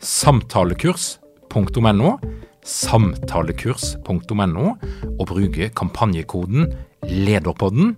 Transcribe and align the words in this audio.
samtalekurs.no, 0.00 2.14
samtalekurs.no, 2.64 4.66
og 5.18 5.26
bruke 5.28 5.68
kampanjekoden 5.76 6.72
LEDERPODDEN. 7.04 7.96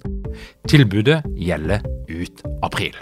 Tilbudet 0.68 1.22
gjelder 1.38 1.82
ut 2.10 2.42
april. 2.62 2.96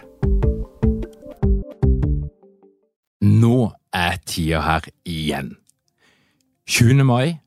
Nå 3.20 3.70
er 3.92 4.17
tida 4.27 4.61
her 4.65 4.89
igjen. 5.05 5.57
20. 6.70 7.05
mai 7.05 7.41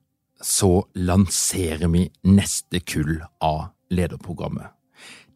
så 0.44 0.84
lanserer 0.96 1.88
vi 1.88 2.10
neste 2.28 2.82
kull 2.84 3.22
av 3.42 3.72
lederprogrammet. 3.94 4.74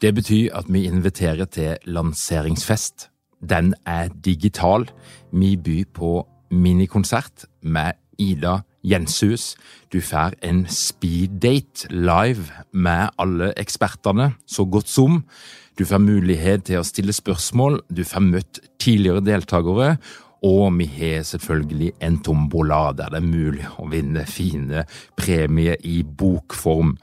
Det 0.02 0.14
betyr 0.14 0.54
at 0.54 0.68
vi 0.70 0.86
inviterer 0.86 1.48
til 1.50 1.78
lanseringsfest 1.90 3.08
den 3.42 3.74
er 3.86 4.10
digital. 4.26 4.88
Vi 5.32 5.56
byr 5.58 5.84
på 5.94 6.28
minikonsert 6.52 7.46
med 7.62 7.98
Ida 8.18 8.60
Jenshus. 8.84 9.56
Du 9.94 10.00
får 10.02 10.38
en 10.44 10.66
speeddate 10.70 11.90
live 11.92 12.64
med 12.74 13.10
alle 13.20 13.54
ekspertene, 13.60 14.34
så 14.48 14.66
godt 14.66 14.90
som. 14.90 15.24
Du 15.78 15.86
får 15.86 16.02
mulighet 16.02 16.66
til 16.70 16.80
å 16.80 16.86
stille 16.88 17.14
spørsmål, 17.14 17.82
du 17.94 18.04
får 18.08 18.24
møtt 18.26 18.60
tidligere 18.82 19.22
deltakere, 19.22 19.98
og 20.46 20.76
vi 20.78 20.86
har 20.92 21.26
selvfølgelig 21.26 21.94
en 22.06 22.20
tombola 22.24 22.92
der 22.98 23.10
det 23.14 23.22
er 23.22 23.26
mulig 23.26 23.66
å 23.82 23.88
vinne 23.90 24.26
fine 24.30 24.84
premier 25.18 25.78
i 25.88 26.02
bokform. 26.04 26.96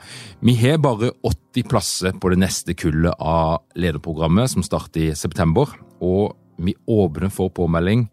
Vi 0.44 0.54
har 0.60 0.78
bare 0.82 1.10
80 1.26 1.68
plasser 1.70 2.14
på 2.20 2.30
det 2.30 2.40
neste 2.44 2.76
kullet 2.78 3.18
av 3.18 3.64
lederprogrammet, 3.74 4.52
som 4.54 4.62
starter 4.66 5.08
i 5.08 5.14
september. 5.18 5.72
Og 6.00 6.34
vi 6.62 6.76
åpner 6.86 7.32
for 7.34 7.50
påmelding 7.54 8.06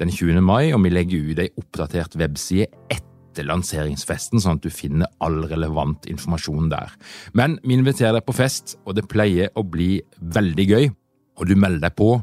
den 0.00 0.10
20. 0.10 0.40
mai, 0.40 0.72
og 0.72 0.82
vi 0.84 0.92
legger 0.92 1.32
ut 1.32 1.42
ei 1.42 1.50
oppdatert 1.60 2.16
webside 2.16 2.70
etter 2.92 3.46
lanseringsfesten, 3.48 4.40
sånn 4.40 4.58
at 4.58 4.64
du 4.64 4.72
finner 4.72 5.10
all 5.24 5.42
relevant 5.50 6.08
informasjon 6.08 6.72
der. 6.72 6.96
Men 7.36 7.58
vi 7.64 7.76
inviterer 7.76 8.16
deg 8.16 8.26
på 8.28 8.36
fest, 8.36 8.78
og 8.86 8.96
det 8.96 9.08
pleier 9.12 9.52
å 9.56 9.64
bli 9.64 9.98
veldig 10.16 10.66
gøy. 10.68 10.90
Og 11.40 11.48
du 11.48 11.56
melder 11.56 11.88
deg 11.88 11.96
på 11.96 12.16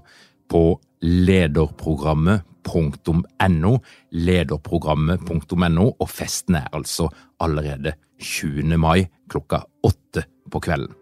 på 0.50 0.80
lederprogrammet.no, 1.02 3.77
lederprogrammet.no, 4.11 5.92
og 5.99 6.10
festen 6.10 6.55
er 6.60 6.67
altså 6.73 7.10
allerede 7.39 7.93
20. 8.20 8.77
mai 8.77 9.08
klokka 9.30 9.59
åtte 9.83 10.23
på 10.52 10.59
kvelden. 10.59 10.95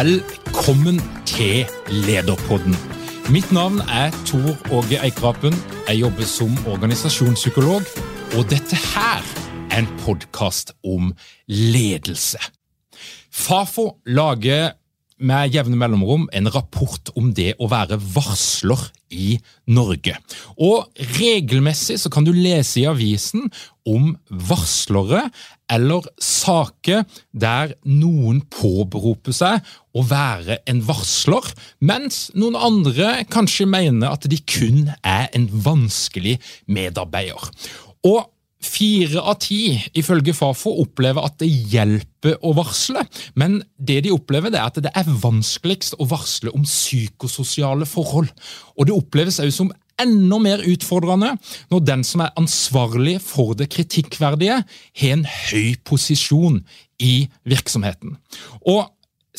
Velkommen 0.00 1.00
til 1.26 1.66
Lederpodden. 1.90 2.99
Mitt 3.30 3.52
navn 3.52 3.78
er 3.78 4.10
Tor 4.26 4.56
Åge 4.74 4.98
Eikrapen. 5.06 5.54
Jeg 5.86 6.00
jobber 6.00 6.26
som 6.26 6.56
organisasjonspsykolog, 6.66 7.86
og 8.34 8.48
dette 8.50 8.74
her 8.74 9.22
er 9.70 9.84
en 9.84 9.90
podkast 10.02 10.72
om 10.82 11.12
ledelse. 11.46 12.40
Fafo 13.30 14.00
lager 14.02 14.72
med 15.20 15.54
jevne 15.54 15.78
mellomrom 15.78 16.28
en 16.32 16.50
rapport 16.52 17.12
om 17.18 17.30
det 17.36 17.52
å 17.60 17.68
være 17.70 17.98
varsler 18.14 18.88
i 19.10 19.36
Norge. 19.70 20.16
Og 20.56 20.88
Regelmessig 21.18 21.98
så 22.00 22.10
kan 22.12 22.26
du 22.26 22.32
lese 22.34 22.82
i 22.82 22.88
avisen 22.88 23.48
om 23.88 24.14
varslere 24.28 25.26
eller 25.70 26.06
saker 26.22 27.04
der 27.30 27.74
noen 27.86 28.42
påberoper 28.50 29.34
seg 29.34 29.70
å 29.94 30.04
være 30.06 30.60
en 30.70 30.82
varsler, 30.86 31.46
mens 31.78 32.28
noen 32.38 32.58
andre 32.58 33.20
kanskje 33.30 33.68
mener 33.70 34.10
at 34.10 34.26
de 34.30 34.40
kun 34.42 34.90
er 35.02 35.30
en 35.36 35.48
vanskelig 35.50 36.38
medarbeider. 36.70 37.50
Og 38.06 38.26
Fire 38.60 39.22
av 39.24 39.38
ti 39.40 39.72
ifølge 39.96 40.34
Fafo 40.36 40.74
opplever 40.82 41.24
at 41.24 41.38
det 41.40 41.48
hjelper 41.48 42.36
å 42.44 42.52
varsle, 42.58 43.06
men 43.40 43.62
det 43.80 44.02
de 44.04 44.12
opplever 44.12 44.52
det 44.52 44.60
er 44.60 44.68
at 44.68 44.80
det 44.84 44.92
er 44.92 45.08
vanskeligst 45.22 45.96
å 45.96 46.08
varsle 46.10 46.52
om 46.52 46.66
psykososiale 46.68 47.88
forhold. 47.88 48.28
Og 48.76 48.86
Det 48.86 48.96
oppleves 48.96 49.40
også 49.40 49.62
som 49.62 49.72
enda 50.00 50.38
mer 50.40 50.62
utfordrende 50.68 51.34
når 51.72 51.84
den 51.88 52.04
som 52.04 52.24
er 52.24 52.36
ansvarlig 52.40 53.18
for 53.24 53.56
det 53.56 53.70
kritikkverdige, 53.72 54.62
har 54.64 55.16
en 55.16 55.24
høy 55.24 55.76
posisjon 55.84 56.60
i 57.00 57.28
virksomheten. 57.48 58.16
Og 58.68 58.88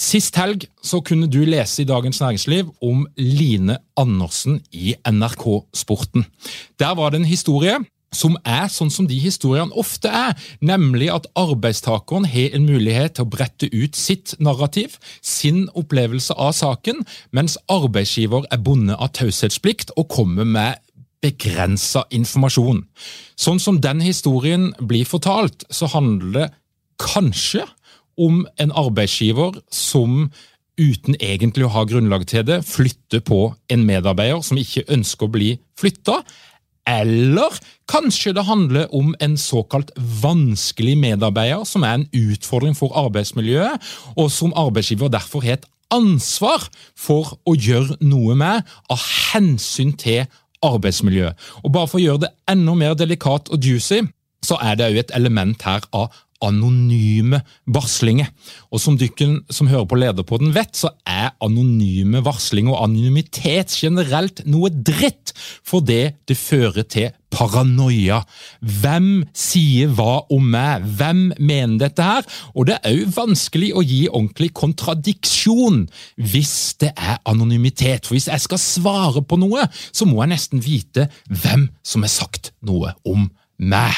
Sist 0.02 0.38
helg 0.40 0.64
så 0.82 1.02
kunne 1.04 1.28
du 1.28 1.42
lese 1.44 1.84
i 1.84 1.86
Dagens 1.86 2.22
Næringsliv 2.24 2.70
om 2.82 3.04
Line 3.20 3.76
Andersen 4.00 4.62
i 4.72 4.94
NRK 5.04 5.44
Sporten. 5.76 6.24
Der 6.80 6.96
var 6.96 7.12
det 7.12 7.20
en 7.20 7.28
historie 7.28 7.76
som 8.12 8.36
er 8.44 8.68
sånn 8.72 8.92
som 8.92 9.08
de 9.08 9.18
historiene 9.22 9.72
ofte 9.80 10.12
er, 10.12 10.36
nemlig 10.60 11.10
at 11.14 11.30
arbeidstakeren 11.40 12.28
har 12.28 12.56
en 12.58 12.68
mulighet 12.68 13.16
til 13.16 13.26
å 13.26 13.32
brette 13.32 13.70
ut 13.72 13.98
sitt 13.98 14.36
narrativ, 14.44 14.98
sin 15.24 15.68
opplevelse 15.80 16.36
av 16.36 16.54
saken, 16.58 17.06
mens 17.32 17.58
arbeidsgiver 17.72 18.48
er 18.52 18.64
bonde 18.64 18.98
av 19.00 19.14
taushetsplikt 19.18 19.96
og 19.96 20.10
kommer 20.12 20.48
med 20.48 20.82
begrensa 21.22 22.04
informasjon. 22.12 22.84
Sånn 23.40 23.62
som 23.62 23.80
den 23.82 24.02
historien 24.04 24.72
blir 24.80 25.06
fortalt, 25.08 25.66
så 25.70 25.90
handler 25.94 26.34
det 26.36 26.48
kanskje 27.02 27.66
om 28.22 28.44
en 28.60 28.74
arbeidsgiver 28.78 29.62
som 29.74 30.32
uten 30.82 31.18
egentlig 31.20 31.68
å 31.68 31.74
ha 31.76 31.84
grunnlag 31.86 32.26
til 32.30 32.46
det, 32.48 32.62
flytter 32.66 33.22
på 33.26 33.52
en 33.72 33.84
medarbeider 33.86 34.42
som 34.46 34.60
ikke 34.60 34.88
ønsker 34.92 35.28
å 35.28 35.34
bli 35.36 35.52
flytta, 35.80 36.22
eller 36.88 37.58
kanskje 37.92 38.34
det 38.34 38.46
handler 38.48 38.94
om 38.96 39.14
en 39.22 39.38
såkalt 39.38 39.92
vanskelig 40.22 40.98
medarbeider, 40.98 41.64
som 41.64 41.84
er 41.84 42.00
en 42.00 42.08
utfordring 42.14 42.76
for 42.78 42.96
arbeidsmiljøet, 42.98 43.82
og 44.18 44.32
som 44.32 44.56
arbeidsgiver 44.58 45.12
derfor 45.12 45.46
har 45.46 45.60
et 45.60 45.70
ansvar 45.92 46.64
for 46.98 47.36
å 47.46 47.56
gjøre 47.56 48.00
noe 48.02 48.36
med 48.40 48.64
av 48.90 49.06
hensyn 49.34 49.94
til 50.00 50.26
arbeidsmiljøet. 50.66 51.38
Og 51.64 51.74
Bare 51.74 51.90
for 51.90 52.00
å 52.00 52.06
gjøre 52.06 52.26
det 52.26 52.34
enda 52.50 52.76
mer 52.78 52.98
delikat 52.98 53.52
og 53.52 53.66
juicy, 53.66 54.04
så 54.46 54.58
er 54.62 54.78
det 54.78 54.90
òg 54.90 55.00
et 55.04 55.16
element 55.18 55.62
her 55.68 55.86
av 55.94 56.10
anonyme 56.46 57.42
varslinger. 57.70 58.30
Og 58.72 58.82
som 58.84 58.98
dykken 59.00 59.40
som 59.54 59.70
hører 59.72 59.88
på 59.90 60.00
Lederpodden 60.02 60.54
vet, 60.56 60.76
så 60.78 60.94
er 61.08 61.34
anonyme 61.44 62.24
varslinger 62.26 62.76
og 62.76 62.86
anonymitet 62.90 63.74
generelt 63.78 64.44
noe 64.50 64.72
dritt, 64.72 65.34
for 65.64 65.84
det 65.86 66.22
det 66.30 66.38
fører 66.40 66.88
til 66.88 67.12
paranoia. 67.32 68.22
Hvem 68.60 69.24
sier 69.38 69.92
hva 69.96 70.22
om 70.34 70.50
meg? 70.54 70.86
Hvem 71.00 71.24
mener 71.40 71.80
dette 71.86 72.06
her? 72.06 72.28
Og 72.56 72.68
det 72.70 72.78
er 72.78 72.92
òg 72.92 73.16
vanskelig 73.16 73.72
å 73.76 73.86
gi 73.86 74.04
ordentlig 74.10 74.52
kontradiksjon 74.58 75.86
hvis 76.20 76.56
det 76.84 76.92
er 76.96 77.22
anonymitet. 77.30 78.06
For 78.06 78.18
hvis 78.18 78.30
jeg 78.32 78.46
skal 78.46 78.62
svare 78.62 79.24
på 79.24 79.40
noe, 79.42 79.68
så 79.92 80.08
må 80.10 80.22
jeg 80.24 80.34
nesten 80.36 80.64
vite 80.64 81.08
hvem 81.30 81.70
som 81.84 82.06
har 82.06 82.14
sagt 82.14 82.52
noe 82.68 82.96
om 83.08 83.30
meg. 83.62 83.96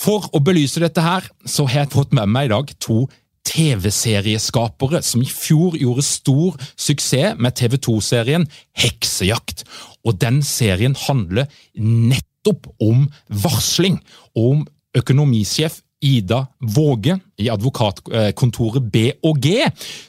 For 0.00 0.30
å 0.32 0.40
belyse 0.40 0.80
dette 0.80 1.02
her, 1.04 1.26
så 1.44 1.66
har 1.68 1.82
jeg 1.84 1.92
fått 1.92 2.14
med 2.16 2.30
meg 2.32 2.48
i 2.48 2.52
dag 2.54 2.70
to 2.80 3.02
TV-serieskapere 3.50 5.00
som 5.04 5.22
i 5.24 5.28
fjor 5.28 5.76
gjorde 5.80 6.04
stor 6.06 6.56
suksess 6.78 7.36
med 7.40 7.56
TV 7.58 7.76
2-serien 7.82 8.46
Heksejakt. 8.78 9.64
Og 10.06 10.16
den 10.22 10.40
serien 10.46 10.96
handler 10.96 11.50
nettopp 11.76 12.70
om 12.80 13.08
varsling, 13.42 13.98
og 14.36 14.54
om 14.54 14.66
økonomisjef 14.96 15.80
Ida 16.00 16.46
Våge 16.60 17.18
i 17.40 17.48
advokatkontoret 17.52 18.86
B&G, 18.92 19.52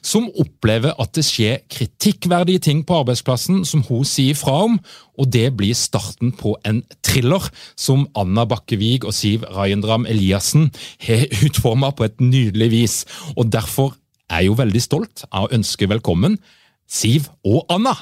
som 0.03 0.29
opplever 0.39 0.95
at 1.01 1.11
det 1.17 1.25
skjer 1.27 1.63
kritikkverdige 1.71 2.63
ting 2.67 2.83
på 2.88 3.01
arbeidsplassen 3.01 3.65
som 3.67 3.83
hun 3.89 4.07
sier 4.07 4.38
fra 4.39 4.55
om, 4.67 4.77
og 5.19 5.31
det 5.33 5.49
blir 5.59 5.75
starten 5.77 6.31
på 6.35 6.55
en 6.67 6.81
thriller 7.03 7.43
som 7.79 8.07
Anna 8.15 8.45
Bakkevig 8.47 9.03
og 9.03 9.15
Siv 9.15 9.43
Rajendram 9.51 10.07
Eliassen 10.09 10.69
har 11.07 11.27
utforma 11.45 11.91
på 11.95 12.07
et 12.07 12.23
nydelig 12.23 12.71
vis. 12.71 13.01
Og 13.35 13.51
Derfor 13.51 13.97
er 14.31 14.45
jeg 14.45 14.51
jo 14.53 14.59
veldig 14.61 14.83
stolt 14.83 15.25
av 15.27 15.49
å 15.49 15.53
ønske 15.57 15.89
velkommen 15.91 16.39
Siv 16.88 17.27
og 17.47 17.67
Anna. 17.71 17.93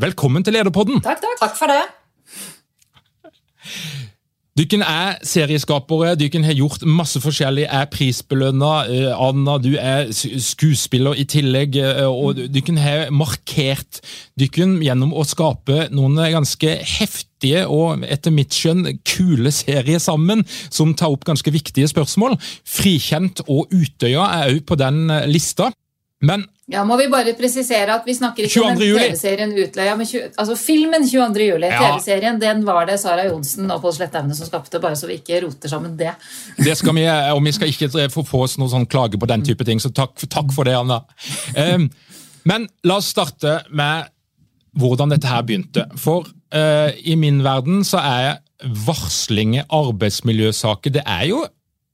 Velkommen 0.00 0.46
til 0.46 0.54
Lederpodden! 0.56 1.02
Takk, 1.04 1.20
takk. 1.22 1.42
Takk 1.42 1.58
for 1.58 1.70
det. 1.70 1.82
Dykken 4.58 4.82
er 4.82 5.20
serieskapere, 5.22 6.16
dykken 6.18 6.42
har 6.42 6.56
gjort 6.58 6.82
masse 6.82 7.20
forskjellig, 7.22 7.68
er 7.70 7.86
prisbelønna. 7.92 8.70
Eh, 8.90 9.12
Anna, 9.14 9.54
du 9.62 9.76
er 9.78 10.10
skuespiller 10.10 11.14
i 11.14 11.24
tillegg, 11.24 11.78
eh, 11.78 12.02
og 12.02 12.40
dykken 12.50 12.80
har 12.82 13.12
markert 13.14 14.00
dykken 14.40 14.80
gjennom 14.82 15.14
å 15.14 15.22
skape 15.22 15.86
noen 15.94 16.18
ganske 16.34 16.74
heftige 16.82 17.62
og 17.70 18.02
etter 18.10 18.34
mitt 18.34 18.50
skjønn 18.50 18.98
kule 19.06 19.54
serier 19.54 20.02
sammen, 20.02 20.42
som 20.68 20.96
tar 20.98 21.14
opp 21.14 21.24
ganske 21.30 21.54
viktige 21.54 21.86
spørsmål. 21.86 22.34
Frikjent 22.66 23.44
og 23.46 23.70
Utøya 23.70 24.26
er 24.40 24.56
òg 24.56 24.66
på 24.66 24.80
den 24.82 25.06
eh, 25.14 25.30
lista. 25.30 25.70
Men 26.20 26.42
ja, 26.70 26.82
må 26.86 26.94
vi 27.00 27.06
bare 27.10 27.32
presisere 27.34 27.94
at 27.96 28.04
vi 28.06 28.14
snakker 28.14 28.46
ikke 28.46 28.62
om 28.62 28.76
TV-serien 28.78 29.54
Utleia, 29.58 29.96
men 29.98 30.06
altså 30.38 30.54
filmen 30.58 31.06
22. 31.08 31.46
juli. 31.48 31.70
Ja. 31.70 31.94
TV-serien 31.96 32.38
den 32.38 32.60
var 32.66 32.84
det 32.86 32.98
Sara 33.02 33.24
Johnsen 33.26 33.72
og 33.72 33.80
Pål 33.82 33.96
Slettaune 33.96 34.36
som 34.36 34.46
skapte, 34.46 34.78
bare 34.82 34.98
så 35.00 35.08
vi 35.08 35.16
ikke 35.18 35.40
roter 35.46 35.72
sammen 35.72 35.96
det. 35.98 36.12
Det 36.60 36.76
skal 36.78 36.94
vi, 36.94 37.06
og 37.08 37.40
vi 37.46 37.54
skal 37.56 37.72
ikke 37.72 38.06
få, 38.12 38.22
på 38.28 38.44
oss 38.44 38.58
noen 38.60 38.70
sånn 38.74 38.86
klage 38.90 39.18
på 39.18 39.30
den 39.32 39.42
type 39.48 39.66
ting, 39.66 39.80
så 39.82 39.90
takk, 39.96 40.14
takk 40.28 40.54
for 40.54 40.68
det, 40.68 40.76
Anna. 40.78 41.00
Um, 41.56 41.88
men 42.46 42.68
la 42.86 43.00
oss 43.00 43.10
starte 43.16 43.62
med 43.72 44.12
hvordan 44.78 45.16
dette 45.16 45.32
her 45.32 45.42
begynte. 45.48 45.88
For 45.98 46.28
uh, 46.28 46.92
i 47.00 47.16
min 47.18 47.40
verden 47.46 47.80
så 47.88 48.04
er 48.04 48.44
varsling, 48.86 49.56
arbeidsmiljøsaker, 49.64 51.00
det 51.00 51.08
er 51.08 51.32
jo 51.32 51.46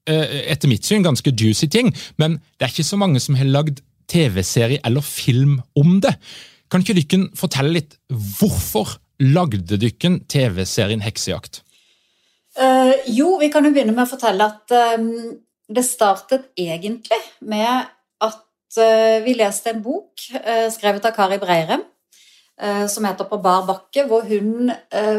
etter 0.06 0.70
mitt 0.70 0.87
syn 0.87 1.02
ganske 1.02 1.32
juicy 1.34 1.67
ting, 1.67 1.88
men 2.14 2.37
det 2.61 2.67
er 2.67 2.70
ikke 2.70 2.87
så 2.87 2.99
mange 3.00 3.19
som 3.19 3.34
har 3.34 3.49
lagd 3.50 3.81
TV-serie 4.11 4.82
eller 4.87 5.05
film 5.05 5.58
om 5.79 5.99
det. 6.05 6.14
Kan 6.70 6.82
ikke 6.82 6.97
dere 6.99 7.29
fortelle 7.38 7.76
litt 7.79 7.99
hvorfor 8.11 8.97
lagde 9.23 9.79
dere 9.79 10.17
TV-serien 10.29 11.05
Heksejakt? 11.05 11.62
Uh, 12.56 12.94
jo, 13.12 13.37
vi 13.41 13.50
kan 13.53 13.67
jo 13.67 13.73
begynne 13.75 13.93
med 13.93 14.06
å 14.06 14.11
fortelle 14.14 14.47
at 14.47 14.73
uh, 14.73 14.97
det 15.69 15.85
startet 15.85 16.49
egentlig 16.56 17.19
med 17.44 17.85
at 18.25 18.79
uh, 18.81 19.19
vi 19.26 19.37
leste 19.37 19.75
en 19.75 19.82
bok 19.85 20.25
skrevet 20.73 21.05
av 21.05 21.14
Kari 21.17 21.38
Breirem 21.43 21.85
som 22.88 23.05
heter 23.05 23.26
På 23.29 23.37
bar 23.44 23.67
bakke, 23.69 24.06
hvor 24.09 24.23
hun 24.25 24.70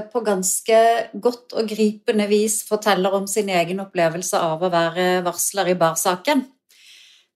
på 0.10 0.22
ganske 0.26 0.78
godt 1.22 1.54
og 1.54 1.68
gripende 1.70 2.26
vis 2.26 2.64
forteller 2.66 3.14
om 3.14 3.28
sin 3.30 3.52
egen 3.54 3.84
opplevelse 3.84 4.40
av 4.42 4.64
å 4.66 4.72
være 4.74 5.20
varsler 5.22 5.70
i 5.70 5.76
barsaken. 5.78 6.42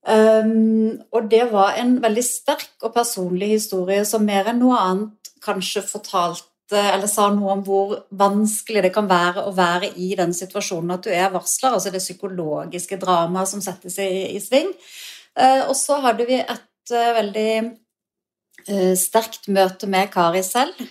Um, 0.02 0.98
og 1.14 1.28
det 1.30 1.44
var 1.52 1.76
en 1.78 2.00
veldig 2.02 2.24
sterk 2.26 2.82
og 2.82 2.90
personlig 2.96 3.52
historie 3.52 4.02
som 4.08 4.24
mer 4.26 4.48
enn 4.50 4.58
noe 4.58 4.78
annet 4.80 5.30
kanskje 5.42 5.84
fortalte 5.86 6.48
eller 6.72 7.10
sa 7.10 7.28
noe 7.30 7.52
om 7.52 7.62
hvor 7.66 7.92
vanskelig 8.16 8.82
det 8.86 8.90
kan 8.94 9.06
være 9.10 9.44
å 9.46 9.52
være 9.54 9.92
i 10.00 10.08
den 10.18 10.32
situasjonen 10.34 10.94
at 10.94 11.06
du 11.06 11.12
er 11.12 11.30
varsler, 11.34 11.74
altså 11.74 11.92
det 11.92 12.00
psykologiske 12.02 12.98
dramaet 13.02 13.50
som 13.50 13.62
settes 13.62 13.98
i, 14.00 14.08
i 14.32 14.40
sving. 14.42 14.72
Uh, 15.38 15.68
og 15.68 15.76
så 15.78 16.00
hadde 16.04 16.26
vi 16.28 16.40
et 16.40 16.94
uh, 16.96 17.12
veldig 17.18 17.52
uh, 18.70 18.94
sterkt 18.98 19.46
møte 19.52 19.90
med 19.90 20.10
Kari 20.12 20.42
selv, 20.46 20.82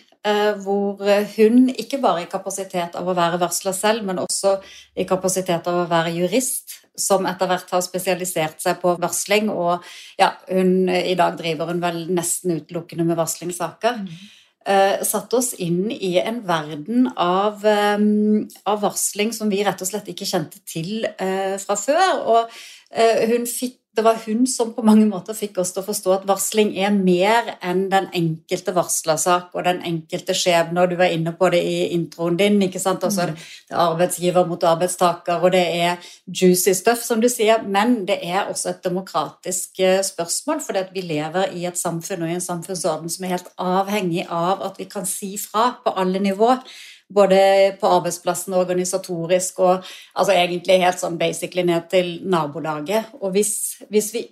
hvor 0.62 1.00
hun 1.34 1.72
ikke 1.82 1.98
bare 1.98 2.22
i 2.22 2.28
kapasitet 2.30 2.94
av 2.94 3.08
å 3.10 3.16
være 3.18 3.40
varsler 3.42 3.74
selv, 3.74 4.04
men 4.06 4.20
også 4.22 4.52
i 4.94 5.08
kapasitet 5.10 5.66
av 5.66 5.80
å 5.80 5.88
være 5.90 6.12
jurist, 6.14 6.76
som 7.02 7.26
etter 7.30 7.50
hvert 7.50 7.74
har 7.74 7.82
spesialisert 7.86 8.62
seg 8.64 8.78
på 8.82 8.96
varsling. 9.02 9.50
Og 9.54 9.82
ja, 10.22 10.34
hun, 10.52 10.86
i 10.90 11.18
dag 11.20 11.40
driver 11.40 11.72
hun 11.72 11.82
vel 11.84 12.06
nesten 12.14 12.60
utelukkende 12.60 13.08
med 13.08 13.20
varslingssaker. 13.20 14.06
Mm. 14.06 14.30
Uh, 14.62 15.02
satte 15.02 15.40
oss 15.40 15.56
inn 15.58 15.90
i 15.90 16.12
en 16.22 16.44
verden 16.46 17.08
av, 17.18 17.64
um, 17.66 18.44
av, 18.70 18.84
varsling 18.84 19.32
som 19.34 19.50
vi 19.50 19.64
rett 19.66 19.82
og 19.82 19.90
slett 19.90 20.12
ikke 20.14 20.28
kjente 20.30 20.62
til 20.70 21.08
uh, 21.18 21.58
fra 21.58 21.78
før. 21.82 22.20
Og 22.30 22.60
hun 22.92 23.46
fikk 23.48 23.78
det 23.96 24.02
var 24.02 24.20
hun 24.26 24.46
som 24.48 24.70
på 24.74 24.84
mange 24.88 25.04
måter 25.08 25.36
fikk 25.36 25.58
oss 25.60 25.74
til 25.76 25.82
å 25.82 25.86
forstå 25.86 26.12
at 26.16 26.28
varsling 26.28 26.70
er 26.80 26.94
mer 26.96 27.50
enn 27.60 27.90
den 27.92 28.06
enkelte 28.16 28.72
varslersak 28.76 29.50
og 29.52 29.66
den 29.68 29.82
enkelte 29.88 30.36
skjebne, 30.38 30.80
og 30.80 30.94
du 30.94 30.96
var 31.00 31.12
inne 31.12 31.34
på 31.36 31.50
det 31.52 31.60
i 31.68 31.90
introen 31.98 32.38
din. 32.40 32.56
ikke 32.64 32.80
sant? 32.80 33.04
Altså, 33.04 33.28
mm. 33.28 33.42
det 33.68 33.76
er 33.76 33.82
arbeidsgiver 33.84 34.48
mot 34.48 34.64
arbeidstaker, 34.64 35.44
og 35.44 35.52
det 35.58 35.66
er 35.76 36.14
juicy 36.28 36.72
stuff, 36.78 37.04
som 37.04 37.20
du 37.20 37.28
sier, 37.32 37.66
men 37.68 38.06
det 38.08 38.22
er 38.24 38.48
også 38.48 38.72
et 38.72 38.88
demokratisk 38.88 39.84
eh, 39.84 40.00
spørsmål, 40.08 40.64
fordi 40.64 40.86
vi 40.96 41.04
lever 41.12 41.52
i 41.60 41.68
et 41.68 41.80
samfunn 41.80 42.24
og 42.24 42.32
i 42.32 42.40
en 42.40 42.48
samfunnsorden 42.48 43.12
som 43.12 43.28
er 43.28 43.36
helt 43.36 43.52
avhengig 43.60 44.24
av 44.30 44.64
at 44.72 44.80
vi 44.80 44.88
kan 44.88 45.04
si 45.10 45.34
fra 45.42 45.74
på 45.84 45.92
alle 46.00 46.24
nivåer 46.24 46.64
både 47.14 47.42
på 47.82 47.90
arbeidsplassen 47.98 48.56
og 48.56 48.66
organisatorisk, 48.66 49.60
og 49.60 49.92
altså 50.16 50.36
egentlig 50.36 50.82
helt 50.84 51.02
sånn 51.02 51.20
basically 51.20 51.66
ned 51.68 51.90
til 51.92 52.16
nabolaget. 52.24 53.12
Og 53.22 53.36
hvis, 53.36 53.54
hvis 53.92 54.14
vi 54.16 54.26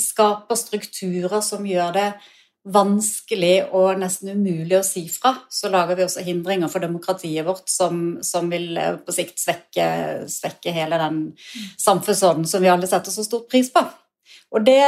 skaper 0.00 0.58
strukturer 0.58 1.40
som 1.44 1.66
gjør 1.66 1.92
det 1.96 2.08
vanskelig 2.62 3.56
og 3.74 3.98
nesten 3.98 4.36
umulig 4.36 4.76
å 4.78 4.84
si 4.86 5.02
fra, 5.10 5.34
så 5.50 5.70
lager 5.72 5.98
vi 5.98 6.04
også 6.04 6.22
hindringer 6.22 6.70
for 6.70 6.84
demokratiet 6.84 7.46
vårt 7.46 7.66
som, 7.70 8.20
som 8.22 8.46
vil 8.52 8.76
eh, 8.78 8.94
på 9.02 9.14
sikt 9.14 9.42
svekke, 9.42 9.86
svekke 10.30 10.74
hele 10.74 11.00
den 11.00 11.24
samfunnsorden 11.80 12.46
som 12.46 12.62
vi 12.62 12.70
alle 12.70 12.86
setter 12.90 13.14
så 13.14 13.26
stor 13.26 13.42
pris 13.50 13.72
på. 13.74 13.82
Og 14.52 14.60
det, 14.66 14.80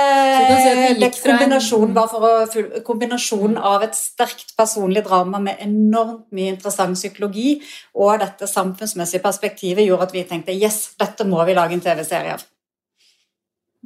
det 1.01 1.09
kombinasjonen, 1.25 1.97
en... 1.97 2.83
kombinasjonen, 2.85 3.57
av 3.57 3.87
et 3.87 3.97
sterkt 3.97 4.53
personlig 4.59 5.05
drama 5.07 5.41
med 5.41 5.63
enormt 5.65 6.27
mye 6.37 6.53
interessant 6.53 6.99
psykologi 6.99 7.57
og 7.97 8.19
dette 8.21 8.49
samfunnsmessige 8.51 9.25
perspektivet 9.25 9.87
gjorde 9.87 10.11
at 10.11 10.13
vi 10.17 10.27
tenkte 10.29 10.53
yes, 10.53 10.91
dette 11.01 11.25
må 11.25 11.41
vi 11.49 11.57
lage 11.57 11.79
en 11.79 11.85
TV-serie 11.85 12.37
av. 12.37 12.45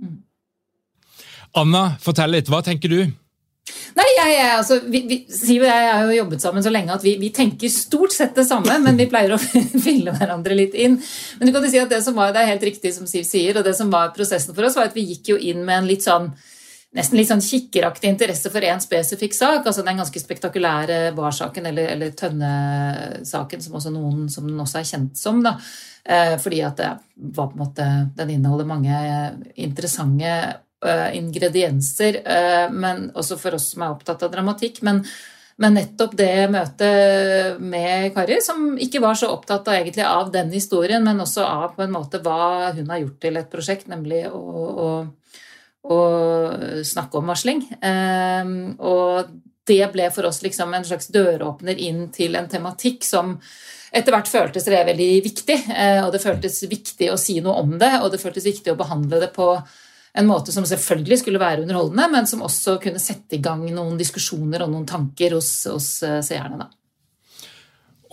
Mm. 0.03 0.19
Anna, 1.63 1.85
fortell 2.03 2.35
litt. 2.35 2.51
Hva 2.51 2.61
tenker 2.67 2.91
du? 2.91 3.01
Nei, 3.99 4.07
jeg, 4.17 4.33
jeg, 4.35 4.51
altså, 4.55 4.79
vi, 4.87 5.01
vi, 5.11 5.19
Siv 5.33 5.65
og 5.65 5.71
jeg 5.71 5.89
har 5.89 6.05
jo 6.07 6.19
jobbet 6.19 6.45
sammen 6.45 6.65
så 6.65 6.73
lenge 6.73 6.95
at 6.95 7.05
vi, 7.05 7.17
vi, 7.21 7.33
tenker 7.35 7.73
stort 7.73 8.15
sett 8.15 8.37
det 8.39 8.47
samme, 8.49 8.79
men 8.85 9.01
vi 9.01 9.09
pleier 9.11 9.35
å 9.35 9.41
fylle 9.87 10.15
hverandre 10.15 10.59
litt 10.59 10.77
inn. 10.79 10.99
Men 11.39 11.49
du 11.49 11.55
kan 11.55 11.65
jo 11.65 11.73
si 11.73 11.81
at 11.83 11.91
det 11.93 12.03
som 12.05 12.19
var, 12.19 12.35
det 12.35 12.45
er 12.45 12.53
helt 12.55 12.69
riktig 12.71 12.95
som 12.97 13.09
Siv 13.11 13.27
sier, 13.27 13.59
og 13.59 13.67
det 13.67 13.75
som 13.79 13.91
var 13.93 14.15
prosessen 14.17 14.55
for 14.55 14.69
oss, 14.69 14.79
var 14.79 14.91
at 14.91 14.97
vi 14.97 15.09
gikk 15.13 15.35
jo 15.35 15.41
inn 15.41 15.65
med 15.65 15.83
en 15.83 15.91
litt 15.91 16.07
sånn 16.07 16.31
nesten 16.97 17.19
litt 17.19 17.29
sånn 17.29 17.43
kikkeraktig 17.45 18.09
interesse 18.09 18.51
for 18.53 18.65
én 18.65 18.81
spesifikk 18.81 19.35
sak. 19.37 19.67
altså 19.67 19.85
Den 19.85 20.01
ganske 20.01 20.21
spektakulære 20.23 21.13
Bar-saken, 21.17 21.69
eller, 21.69 21.91
eller 21.95 22.15
Tønne-saken, 22.17 23.61
som 23.65 23.77
også 23.77 23.93
noen 23.93 24.29
som 24.33 24.47
den 24.49 24.61
også 24.63 24.81
er 24.81 24.89
kjent 24.89 25.21
som. 25.21 25.43
da, 25.45 25.59
eh, 26.05 26.37
Fordi 26.41 26.63
at 26.65 26.81
det 26.81 26.95
var 27.37 27.51
på 27.51 27.59
en 27.59 27.65
måte, 27.65 27.89
den 28.17 28.31
inneholder 28.39 28.71
mange 28.73 29.03
interessante 29.57 30.33
uh, 30.33 30.57
ingredienser, 30.87 32.21
uh, 32.23 32.71
men 32.73 33.09
også 33.19 33.39
for 33.41 33.59
oss 33.59 33.73
som 33.73 33.83
er 33.83 33.97
opptatt 33.97 34.23
av 34.23 34.33
dramatikk. 34.33 34.81
Men, 34.87 35.03
men, 35.59 35.75
nettopp 35.75 36.15
det 36.19 36.47
møtet 36.53 37.59
med 37.59 38.13
Kari, 38.15 38.39
som 38.45 38.77
ikke 38.79 39.03
var 39.03 39.19
så 39.19 39.33
opptatt 39.35 39.69
av, 39.69 39.79
egentlig, 39.79 40.05
av 40.07 40.31
den 40.35 40.53
historien, 40.55 41.03
men 41.05 41.25
også 41.25 41.47
av 41.47 41.75
på 41.77 41.83
en 41.83 41.95
måte 41.95 42.23
hva 42.23 42.71
hun 42.77 42.93
har 42.93 43.03
gjort 43.03 43.19
til 43.25 43.41
et 43.41 43.51
prosjekt, 43.51 43.89
nemlig 43.91 44.27
å, 44.31 44.43
å, 44.85 44.91
å 45.83 45.99
snakke 46.87 47.19
om 47.19 47.35
varsling. 47.35 47.65
Uh, 47.83 48.79
og 48.79 49.35
det 49.69 49.83
ble 49.93 50.07
for 50.15 50.31
oss 50.31 50.41
liksom 50.41 50.73
en 50.73 50.87
slags 50.87 51.11
døråpner 51.13 51.77
inn 51.85 52.07
til 52.15 52.39
en 52.39 52.47
tematikk 52.49 53.03
som 53.05 53.35
etter 53.93 54.15
hvert 54.15 54.31
føltes 54.31 54.65
det 54.65 54.79
veldig 54.85 55.11
viktig. 55.25 55.57
Og 56.05 56.09
det 56.13 56.21
føltes 56.23 56.63
viktig 56.69 57.11
å 57.13 57.19
si 57.21 57.39
noe 57.45 57.61
om 57.61 57.75
det, 57.81 57.91
og 58.01 58.09
det 58.13 58.21
føltes 58.21 58.47
viktig 58.49 58.73
å 58.73 58.79
behandle 58.81 59.21
det 59.21 59.29
på 59.37 59.51
en 60.15 60.29
måte 60.29 60.53
som 60.55 60.67
selvfølgelig 60.67 61.21
skulle 61.21 61.41
være 61.43 61.63
underholdende, 61.65 62.09
men 62.13 62.27
som 62.27 62.43
også 62.47 62.79
kunne 62.83 63.03
sette 63.03 63.37
i 63.37 63.43
gang 63.45 63.67
noen 63.75 63.99
diskusjoner 64.01 64.65
og 64.65 64.73
noen 64.73 64.87
tanker 64.89 65.37
hos, 65.37 65.51
hos 65.71 65.91
da. 66.05 66.19
seerne. 66.25 66.69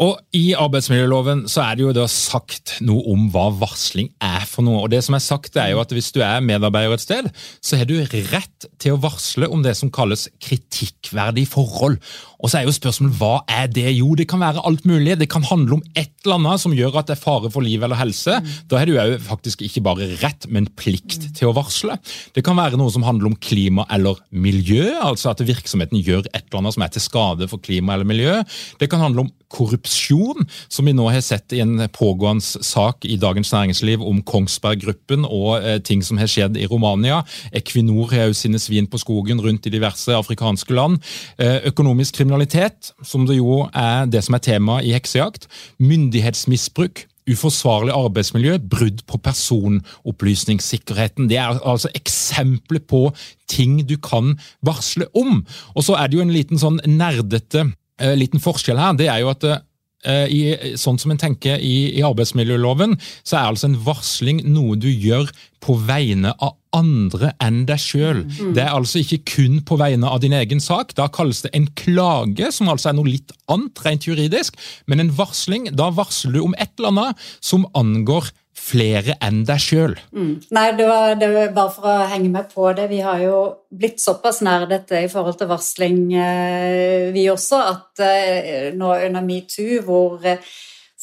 Og 0.04 0.18
I 0.36 0.52
arbeidsmiljøloven 0.60 1.46
så 1.52 1.64
er 1.64 1.78
det 1.78 1.86
jo 1.86 1.94
da 1.96 2.06
sagt 2.12 2.76
noe 2.84 3.04
om 3.14 3.30
hva 3.32 3.48
varsling 3.62 4.10
er 4.24 4.44
for 4.50 4.66
noe. 4.66 4.84
og 4.84 4.92
det 4.92 5.02
som 5.06 5.16
er 5.16 5.24
sagt 5.24 5.56
er 5.56 5.72
jo 5.72 5.80
at 5.80 5.94
Hvis 5.96 6.12
du 6.12 6.20
er 6.20 6.44
medarbeider 6.44 6.94
et 6.94 7.04
sted, 7.04 7.30
så 7.64 7.78
har 7.80 7.88
du 7.88 7.96
rett 8.04 8.68
til 8.82 8.96
å 8.96 9.02
varsle 9.02 9.48
om 9.48 9.64
det 9.64 9.76
som 9.78 9.92
kalles 9.94 10.28
kritikkverdig 10.44 11.48
forhold. 11.48 12.00
Og 12.44 12.52
så 12.52 12.60
er 12.60 12.68
jo 12.68 12.76
spørsmålet 12.76 13.16
hva 13.18 13.36
er 13.48 13.70
det? 13.72 13.88
Jo, 13.96 14.12
det 14.18 14.28
kan 14.30 14.42
være 14.44 14.64
alt 14.68 14.84
mulig. 14.86 15.16
Det 15.18 15.30
kan 15.32 15.46
handle 15.48 15.80
om 15.80 15.86
et 15.96 16.12
eller 16.26 16.38
annet 16.40 16.62
som 16.62 16.76
gjør 16.76 17.00
at 17.00 17.08
det 17.08 17.16
er 17.16 17.22
fare 17.24 17.52
for 17.54 17.64
liv 17.64 17.84
eller 17.86 18.00
helse. 18.00 18.36
Mm. 18.42 18.52
Da 18.70 18.82
har 18.82 18.90
du 18.90 18.98
jo 18.98 19.06
faktisk 19.24 19.64
ikke 19.66 19.86
bare 19.86 20.10
rett, 20.22 20.50
men 20.52 20.68
plikt 20.78 21.22
mm. 21.22 21.32
til 21.40 21.50
å 21.50 21.56
varsle. 21.56 21.98
Det 22.36 22.44
kan 22.46 22.60
være 22.60 22.80
noe 22.82 22.92
som 22.94 23.06
handler 23.08 23.32
om 23.32 23.40
klima 23.40 23.88
eller 23.94 24.20
miljø, 24.30 24.92
altså 25.00 25.32
at 25.32 25.46
virksomheten 25.46 26.02
gjør 26.02 26.28
et 26.34 26.44
eller 26.44 26.62
annet 26.62 26.76
som 26.76 26.86
er 26.86 26.94
til 26.94 27.06
skade 27.06 27.50
for 27.52 27.64
klima 27.64 27.96
eller 27.96 28.10
miljø. 28.10 28.42
Det 28.82 28.92
kan 28.92 29.02
handle 29.06 29.26
om 29.26 29.34
korrupsjon, 29.56 30.46
som 30.70 30.88
vi 30.88 30.94
nå 30.96 31.08
har 31.12 31.22
sett 31.24 31.54
i 31.56 31.62
en 31.64 31.88
pågående 31.96 32.64
sak 32.66 33.06
i 33.08 33.18
Dagens 33.22 33.54
Næringsliv 33.54 34.04
om 34.04 34.22
Kongsberg 34.28 34.84
Gruppen 34.84 35.26
og 35.26 35.64
eh, 35.64 35.80
ting 35.86 36.04
som 36.06 36.20
har 36.20 36.30
skjedd 36.32 36.60
i 36.60 36.68
Romania. 36.72 37.22
Equinor 37.56 38.12
har 38.14 38.30
jo 38.30 38.38
sine 38.38 38.60
svin 38.62 38.88
på 38.92 39.00
skogen 39.02 39.42
rundt 39.44 39.68
i 39.68 39.74
diverse 39.74 40.12
afrikanske 40.16 40.76
land. 40.76 40.94
Eh, 41.40 41.60
økonomisk 41.72 42.12
kriminalitet, 42.20 42.94
som 43.04 43.28
det 43.28 43.40
jo 43.40 43.66
er 43.72 44.06
det 44.12 44.24
som 44.26 44.38
er 44.38 44.46
tema 44.46 44.76
i 44.84 44.96
heksejakt. 44.96 45.50
Myndighetsmisbruk. 45.80 46.96
Uforsvarlig 47.26 47.90
arbeidsmiljø, 47.90 48.60
brudd 48.70 49.00
på 49.10 49.18
personopplysningssikkerheten. 49.26 51.26
Det 51.30 51.40
er 51.42 51.58
altså 51.66 51.90
eksempler 51.98 52.84
på 52.86 53.08
ting 53.50 53.80
du 53.90 53.98
kan 53.98 54.38
varsle 54.62 55.08
om. 55.18 55.42
Og 55.74 55.84
så 55.88 55.94
er 55.98 56.08
det 56.08 56.20
jo 56.20 56.22
en 56.22 56.36
liten 56.36 56.62
sånn 56.62 56.78
nerdete 56.86 57.72
uh, 58.02 58.14
liten 58.18 58.44
forskjell 58.44 58.82
her, 58.82 58.98
det 59.00 59.10
er 59.12 59.24
jo 59.24 59.32
at 59.32 59.48
uh, 59.48 60.26
i, 60.30 60.76
sånn 60.78 61.00
som 61.02 61.14
en 61.14 61.22
tenker 61.22 61.62
i, 61.62 61.98
i, 61.98 62.04
arbeidsmiljøloven, 62.06 62.96
så 63.26 63.40
er 63.40 63.50
altså 63.50 63.72
en 63.72 63.80
varsling 63.88 64.44
noe 64.48 64.78
du 64.78 64.90
gjør 64.90 65.32
på 65.66 65.78
vegne 65.88 66.36
av 66.36 66.56
andre 66.76 67.32
enn 67.42 67.64
deg 67.70 67.82
sjøl. 67.82 68.24
Mm. 68.28 68.54
Det 68.58 68.64
er 68.66 68.76
altså 68.76 69.02
ikke 69.02 69.24
kun 69.32 69.60
på 69.66 69.80
vegne 69.82 70.10
av 70.12 70.22
din 70.22 70.36
egen 70.36 70.62
sak. 70.62 70.94
Da 70.98 71.08
kalles 71.14 71.42
det 71.46 71.54
en 71.58 71.70
klage, 71.80 72.52
som 72.54 72.70
altså 72.70 72.92
er 72.92 72.98
noe 73.00 73.10
litt 73.10 73.34
annet 73.52 73.82
rent 73.86 74.06
juridisk. 74.06 74.60
Men 74.86 75.02
en 75.02 75.14
varsling, 75.18 75.72
da 75.74 75.90
varsler 75.96 76.38
du 76.38 76.44
om 76.44 76.58
et 76.60 76.74
eller 76.78 76.94
annet 76.94 77.30
som 77.40 77.66
angår 77.78 78.30
flere 78.56 79.18
enn 79.24 79.44
deg 79.48 79.62
sjøl. 79.62 79.96
Mm. 80.16 80.36
Nei, 80.56 80.68
det 80.78 80.88
var, 80.90 81.16
det 81.20 81.30
var, 81.34 81.50
bare 81.56 81.74
for 81.76 81.90
å 81.92 82.08
henge 82.12 82.32
med 82.34 82.54
på 82.54 82.70
det. 82.78 82.88
Vi 82.92 83.02
har 83.04 83.20
jo 83.24 83.40
blitt 83.70 84.00
såpass 84.04 84.42
nær 84.46 84.68
dette 84.70 85.04
i 85.04 85.10
forhold 85.12 85.40
til 85.40 85.52
varsling, 85.52 86.00
eh, 86.16 87.12
vi 87.16 87.28
også, 87.32 87.60
at 87.74 88.06
eh, 88.06 88.72
nå 88.76 88.94
under 89.10 89.26
metoo, 89.26 89.82
hvor 89.86 90.24
eh, 90.24 90.42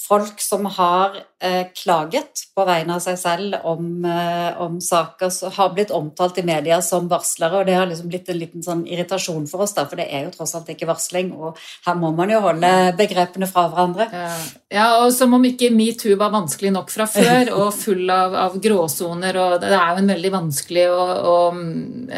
folk 0.02 0.40
som 0.40 0.66
har 0.66 1.16
eh, 1.42 1.66
klaget 1.76 2.44
på 2.56 2.64
vegne 2.66 2.96
av 2.96 3.02
seg 3.04 3.18
selv 3.20 3.58
om, 3.68 4.04
eh, 4.04 4.60
om 4.60 4.80
saker 4.82 5.30
har 5.56 5.72
blitt 5.76 5.92
omtalt 5.94 6.40
i 6.40 6.46
media 6.46 6.80
som 6.82 7.08
varslere, 7.10 7.60
og 7.60 7.68
det 7.68 7.76
har 7.78 7.88
liksom 7.90 8.10
blitt 8.10 8.30
en 8.32 8.40
liten 8.40 8.64
sånn 8.64 8.84
irritasjon 8.88 9.46
for 9.50 9.64
oss, 9.64 9.74
da, 9.76 9.86
for 9.88 10.00
det 10.00 10.08
er 10.10 10.26
jo 10.26 10.34
tross 10.34 10.54
alt 10.58 10.72
ikke 10.72 10.88
varsling, 10.90 11.32
og 11.36 11.60
her 11.86 11.98
må 12.00 12.12
man 12.16 12.32
jo 12.32 12.42
holde 12.44 12.72
begrepene 12.98 13.48
fra 13.50 13.68
hverandre. 13.70 14.08
Ja, 14.12 14.32
ja 14.72 14.86
og 15.02 15.12
som 15.14 15.34
om 15.36 15.44
ikke 15.46 15.70
metoo 15.74 16.16
var 16.20 16.32
vanskelig 16.32 16.72
nok 16.74 16.90
fra 16.92 17.06
før, 17.10 17.52
og 17.58 17.70
full 17.76 18.10
av, 18.12 18.36
av 18.46 18.56
gråsoner, 18.62 19.38
og 19.38 19.58
det 19.62 19.72
er 19.76 19.92
jo 19.92 20.02
en 20.02 20.12
veldig 20.14 20.32
vanskelig 20.34 20.86
og, 20.92 21.12
og 21.32 21.62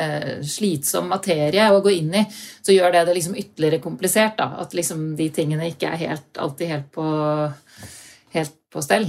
eh, 0.05 0.31
slitsom 0.47 1.11
materie 1.13 1.69
å 1.71 1.83
gå 1.85 1.97
inn 1.99 2.15
i, 2.23 2.25
så 2.65 2.77
gjør 2.77 2.95
det 2.95 3.05
det 3.09 3.19
liksom 3.19 3.37
ytterligere 3.43 3.83
komplisert, 3.85 4.39
da, 4.41 4.55
at 4.63 4.75
liksom 4.77 5.13
de 5.19 5.29
tingene 5.35 5.73
ikke 5.73 5.93
er 5.93 6.07
helt, 6.07 6.31
alltid 6.39 6.75
helt 6.77 6.91
på 6.95 7.09
helt 8.35 8.57
på 8.73 8.83
stell. 8.83 9.09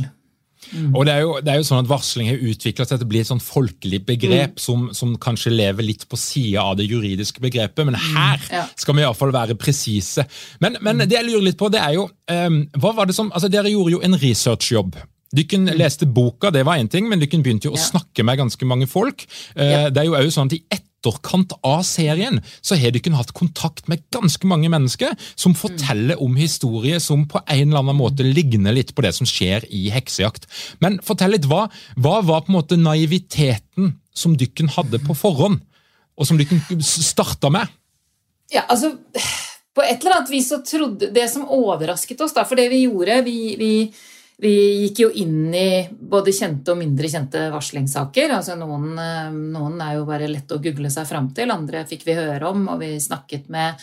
Mm. 0.73 0.91
Og 0.95 1.05
det 1.07 1.13
er, 1.13 1.23
jo, 1.23 1.33
det 1.43 1.51
er, 1.51 1.59
jo, 1.61 1.67
sånn 1.67 1.83
at 1.83 1.89
Varsling 1.89 2.29
har 2.31 2.45
utvikla 2.51 2.87
seg 2.87 2.99
til 2.99 3.07
å 3.07 3.11
bli 3.11 3.21
et 3.21 3.29
sånn 3.29 3.43
folkelig 3.43 4.01
begrep 4.07 4.55
mm. 4.55 4.61
som, 4.61 4.87
som, 4.97 5.15
kanskje 5.21 5.53
lever 5.53 5.87
litt 5.87 6.05
på 6.09 6.19
sida 6.19 6.65
av 6.65 6.77
det 6.79 6.87
juridiske 6.89 7.43
begrepet, 7.43 7.83
men 7.87 7.97
her 7.97 8.39
mm. 8.41 8.53
ja. 8.53 8.63
skal 8.79 8.97
vi 8.97 9.05
iallfall 9.05 9.33
være 9.35 9.57
presise. 9.59 10.25
Men, 10.63 10.79
men, 10.81 11.01
mm. 11.01 11.07
det 11.09 11.19
jeg 11.19 11.29
lurer 11.29 11.47
litt 11.49 11.59
på, 11.59 11.69
det 11.73 11.83
er 11.83 11.97
jo 11.97 12.07
um, 12.07 12.61
hva 12.81 12.95
var 12.97 13.09
det 13.09 13.17
som, 13.17 13.31
altså 13.33 13.51
Dere 13.51 13.73
gjorde 13.73 13.97
jo 13.97 14.01
en 14.05 14.17
researchjobb. 14.19 14.97
Dere 15.35 15.61
mm. 15.61 15.71
leste 15.79 16.07
boka, 16.09 16.51
det 16.53 16.65
var 16.67 16.81
én 16.81 16.91
ting, 16.91 17.09
men 17.11 17.21
dere 17.21 17.41
begynte 17.43 17.69
jo 17.69 17.75
å 17.75 17.79
ja. 17.79 17.87
snakke 17.91 18.25
med 18.25 18.41
ganske 18.43 18.67
mange 18.69 18.89
folk. 18.91 19.27
Uh, 19.57 19.63
ja. 19.63 19.85
Det 19.93 20.03
er 20.03 20.09
jo 20.09 20.17
også 20.19 20.39
sånn 20.39 20.51
at 20.51 20.59
i 20.59 20.63
ett 20.71 20.85
etterkant 21.05 21.53
av 21.63 21.83
serien 21.85 22.41
så 22.61 22.77
har 22.79 22.93
dere 22.95 23.15
hatt 23.15 23.33
kontakt 23.37 23.87
med 23.87 24.03
ganske 24.13 24.47
mange 24.47 24.69
mennesker 24.69 25.13
som 25.35 25.55
forteller 25.55 26.21
om 26.21 26.35
historier 26.35 26.99
som 26.99 27.27
på 27.29 27.41
en 27.45 27.69
eller 27.69 27.83
annen 27.83 27.99
måte 27.99 28.25
ligner 28.25 28.73
litt 28.73 28.95
på 28.95 29.05
det 29.05 29.13
som 29.15 29.27
skjer 29.29 29.65
i 29.69 29.89
heksejakt. 29.93 30.47
Men 30.79 30.99
fortell 31.05 31.35
litt, 31.35 31.47
hva, 31.49 31.67
hva 31.95 32.19
var 32.25 32.45
på 32.45 32.51
en 32.51 32.57
måte 32.57 32.79
naiviteten 32.79 33.95
som 34.15 34.35
dere 34.39 34.69
hadde 34.75 35.01
på 35.03 35.15
forhånd, 35.17 35.61
og 36.15 36.27
som 36.27 36.39
dere 36.39 36.81
starta 36.81 37.51
med? 37.51 37.67
Ja, 38.53 38.65
altså 38.69 38.95
På 39.75 39.83
et 39.83 40.03
eller 40.03 40.19
annet 40.19 40.29
vis 40.29 40.51
så 40.51 40.59
trodde 40.61 41.07
Det 41.11 41.23
som 41.27 41.47
overrasket 41.49 42.19
oss, 42.21 42.35
da, 42.35 42.43
for 42.45 42.55
det 42.55 42.69
vi 42.71 42.83
gjorde 42.85 43.17
vi, 43.25 43.39
vi 43.59 43.71
vi 44.41 44.51
gikk 44.83 44.99
jo 44.99 45.09
inn 45.15 45.53
i 45.55 45.85
både 45.87 46.33
kjente 46.35 46.73
og 46.73 46.79
mindre 46.81 47.07
kjente 47.11 47.45
varslingssaker. 47.53 48.33
Altså 48.35 48.57
noen, 48.59 48.89
eh, 48.99 49.29
noen, 49.31 49.77
er 49.81 49.95
jo 49.95 50.07
bare 50.07 50.27
lett 50.27 50.51
å 50.51 50.59
google 50.59 50.91
seg 50.91 51.07
fram 51.07 51.29
til, 51.35 51.53
andre 51.53 51.85
fikk 51.87 52.03
vi 52.07 52.17
høre 52.17 52.49
om, 52.49 52.67
og 52.73 52.81
vi 52.83 52.97
snakket 52.99 53.47
med, 53.53 53.79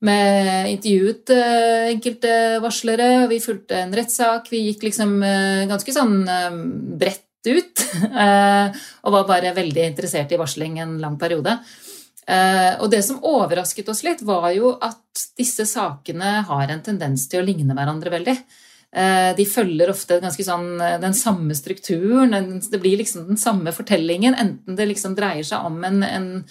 med 0.00 0.70
intervjuet 0.70 1.32
uh, 1.36 1.90
enkelte 1.90 2.32
varslere. 2.64 3.26
Vi 3.28 3.42
fulgte 3.44 3.82
en 3.82 3.92
rettssak. 3.92 4.48
Vi 4.48 4.62
gikk 4.70 4.86
liksom 4.88 5.18
uh, 5.20 5.66
ganske 5.68 5.92
sånn 5.92 6.16
bredt 7.00 7.26
ut. 7.50 7.84
og 9.04 9.14
var 9.14 9.28
bare 9.28 9.54
veldig 9.56 9.84
interessert 9.90 10.32
i 10.32 10.40
varsling 10.40 10.80
en 10.80 10.98
lang 11.00 11.14
periode. 11.20 11.54
og 12.28 12.90
det 12.92 13.00
som 13.02 13.22
overrasket 13.24 13.88
oss 13.88 14.02
litt, 14.04 14.20
var 14.22 14.50
jo 14.52 14.74
at 14.76 15.22
disse 15.40 15.64
sakene 15.64 16.42
har 16.44 16.68
en 16.68 16.82
tendens 16.84 17.24
til 17.32 17.40
å 17.40 17.46
ligne 17.46 17.72
hverandre 17.74 18.12
veldig. 18.12 18.36
Eh, 18.90 19.30
de 19.38 19.46
følger 19.46 19.92
ofte 19.92 20.18
sånn, 20.18 20.80
eh, 20.82 20.98
den 20.98 21.14
samme 21.14 21.54
strukturen. 21.54 22.60
Det 22.60 22.80
blir 22.80 22.98
liksom 22.98 23.28
den 23.28 23.38
samme 23.38 23.70
fortellingen, 23.72 24.34
enten 24.34 24.76
det 24.76 24.88
liksom 24.88 25.14
dreier 25.14 25.44
seg 25.46 25.64
om 25.64 25.84
en, 25.84 26.02
en 26.02 26.44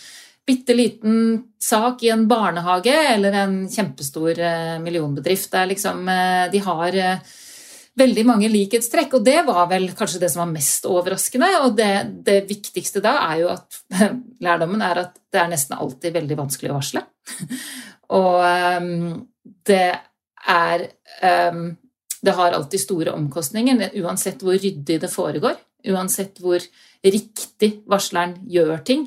bitte 0.47 0.73
liten 0.73 1.43
sak 1.59 2.01
i 2.03 2.09
en 2.09 2.27
barnehage 2.27 2.95
eller 2.95 3.33
en 3.33 3.67
kjempestor 3.69 4.39
eh, 4.39 4.79
millionbedrift. 4.79 5.51
Liksom, 5.67 6.05
de 6.51 6.59
har 6.63 6.97
veldig 7.99 8.23
mange 8.25 8.47
likhetstrekk, 8.47 9.17
og 9.17 9.25
det 9.25 9.41
var 9.43 9.67
vel 9.67 9.89
kanskje 9.91 10.21
det 10.21 10.29
som 10.31 10.45
var 10.45 10.53
mest 10.53 10.87
overraskende. 10.87 11.49
Og 11.65 11.75
det, 11.75 11.91
det 12.23 12.39
viktigste 12.47 13.03
da 13.03 13.17
er 13.27 13.43
jo 13.43 13.51
at 13.51 13.81
lærdommen 14.47 14.81
er 14.81 15.03
at 15.03 15.19
det 15.29 15.43
er 15.43 15.51
nesten 15.51 15.75
alltid 15.75 16.15
veldig 16.15 16.39
vanskelig 16.39 16.71
å 16.71 16.79
varsle. 16.79 17.03
og 18.21 18.39
um, 18.79 19.27
det 19.67 19.91
er 20.47 20.87
um, 21.51 21.75
det 22.25 22.35
har 22.35 22.55
alltid 22.55 22.81
store 22.83 23.15
omkostninger, 23.15 23.89
uansett 24.01 24.43
hvor 24.43 24.57
ryddig 24.59 24.99
det 25.01 25.11
foregår. 25.11 25.57
Uansett 25.89 26.41
hvor 26.43 26.63
riktig 27.05 27.71
varsleren 27.87 28.35
gjør 28.51 28.81
ting, 28.83 29.05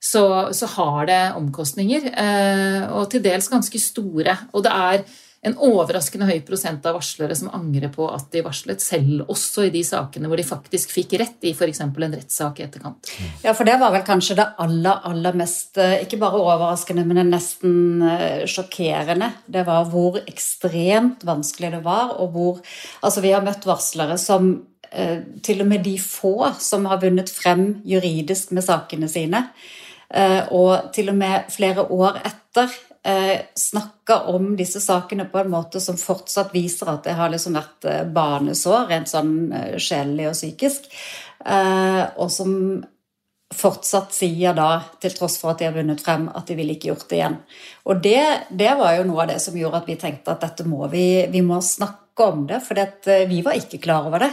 så, 0.00 0.52
så 0.56 0.68
har 0.76 1.08
det 1.08 1.20
omkostninger. 1.38 2.10
Eh, 2.12 2.84
og 2.92 3.08
til 3.12 3.24
dels 3.24 3.48
ganske 3.52 3.80
store. 3.80 4.36
Og 4.52 4.64
det 4.64 4.72
er 4.72 5.04
en 5.40 5.54
overraskende 5.56 6.26
høy 6.28 6.42
prosent 6.44 6.84
av 6.84 6.98
varslere 6.98 7.32
som 7.36 7.48
angrer 7.56 7.88
på 7.94 8.04
at 8.12 8.26
de 8.34 8.42
varslet, 8.44 8.82
selv 8.84 9.24
også 9.32 9.64
i 9.66 9.72
de 9.72 9.80
sakene 9.86 10.28
hvor 10.28 10.36
de 10.36 10.44
faktisk 10.44 10.92
fikk 10.92 11.14
rett 11.22 11.46
i 11.48 11.54
f.eks. 11.54 11.80
en 11.80 11.94
rettssak 11.96 12.60
i 12.60 12.66
etterkant. 12.66 13.12
Ja, 13.40 13.54
for 13.56 13.68
det 13.68 13.78
var 13.80 13.94
vel 13.94 14.04
kanskje 14.04 14.36
det 14.36 14.46
aller, 14.60 15.00
aller 15.08 15.38
mest 15.40 15.80
eh, 15.80 16.02
Ikke 16.04 16.20
bare 16.20 16.40
overraskende, 16.40 17.06
men 17.08 17.32
nesten 17.32 18.04
eh, 18.04 18.44
sjokkerende. 18.50 19.30
Det 19.48 19.64
var 19.68 19.88
hvor 19.88 20.20
ekstremt 20.20 21.24
vanskelig 21.24 21.72
det 21.78 21.82
var, 21.88 22.18
og 22.20 22.36
hvor 22.36 22.60
Altså, 23.00 23.22
vi 23.24 23.32
har 23.32 23.44
møtt 23.44 23.64
varslere 23.64 24.18
som 24.20 24.52
eh, 24.92 25.24
til 25.40 25.64
og 25.64 25.70
med 25.72 25.86
de 25.88 25.96
få 26.02 26.50
som 26.60 26.84
har 26.90 27.00
vunnet 27.00 27.32
frem 27.32 27.78
juridisk 27.88 28.52
med 28.52 28.66
sakene 28.66 29.08
sine, 29.08 29.46
og 30.50 30.88
til 30.90 31.12
og 31.12 31.14
med 31.14 31.52
flere 31.54 31.84
år 31.86 32.16
etter 32.26 32.72
eh, 33.06 33.40
snakka 33.54 34.20
om 34.32 34.54
disse 34.56 34.80
sakene 34.80 35.24
på 35.30 35.38
en 35.38 35.50
måte 35.50 35.80
som 35.80 35.98
fortsatt 36.00 36.54
viser 36.54 36.92
at 36.92 37.04
det 37.08 37.16
har 37.18 37.32
liksom 37.32 37.58
vært 37.58 37.88
eh, 37.88 38.06
barnesår, 38.06 38.86
rent 38.90 39.10
sånn 39.10 39.34
eh, 39.52 39.76
sjelelig 39.80 40.30
og 40.30 40.38
psykisk. 40.38 40.88
Eh, 41.44 42.02
og 42.20 42.32
som 42.32 42.56
fortsatt 43.50 44.14
sier 44.14 44.54
da, 44.54 44.68
til 45.02 45.14
tross 45.16 45.36
for 45.40 45.52
at 45.52 45.60
de 45.60 45.66
har 45.66 45.74
vunnet 45.74 46.02
frem, 46.02 46.28
at 46.30 46.46
de 46.46 46.56
ville 46.58 46.76
ikke 46.76 46.92
gjort 46.92 47.08
det 47.10 47.18
igjen. 47.18 47.36
Og 47.90 48.02
det, 48.04 48.22
det 48.54 48.70
var 48.78 48.94
jo 48.98 49.08
noe 49.08 49.24
av 49.24 49.32
det 49.32 49.40
som 49.42 49.56
gjorde 49.58 49.82
at 49.82 49.90
vi 49.90 49.98
tenkte 49.98 50.36
at 50.36 50.44
dette 50.44 50.66
må 50.68 50.86
vi, 50.92 51.26
vi 51.32 51.42
må 51.42 51.58
snakke 51.64 52.30
om 52.30 52.46
det, 52.46 52.60
for 52.66 52.78
eh, 52.78 53.26
vi 53.30 53.42
var 53.46 53.58
ikke 53.58 53.82
klar 53.82 54.06
over 54.10 54.26
det. 54.26 54.30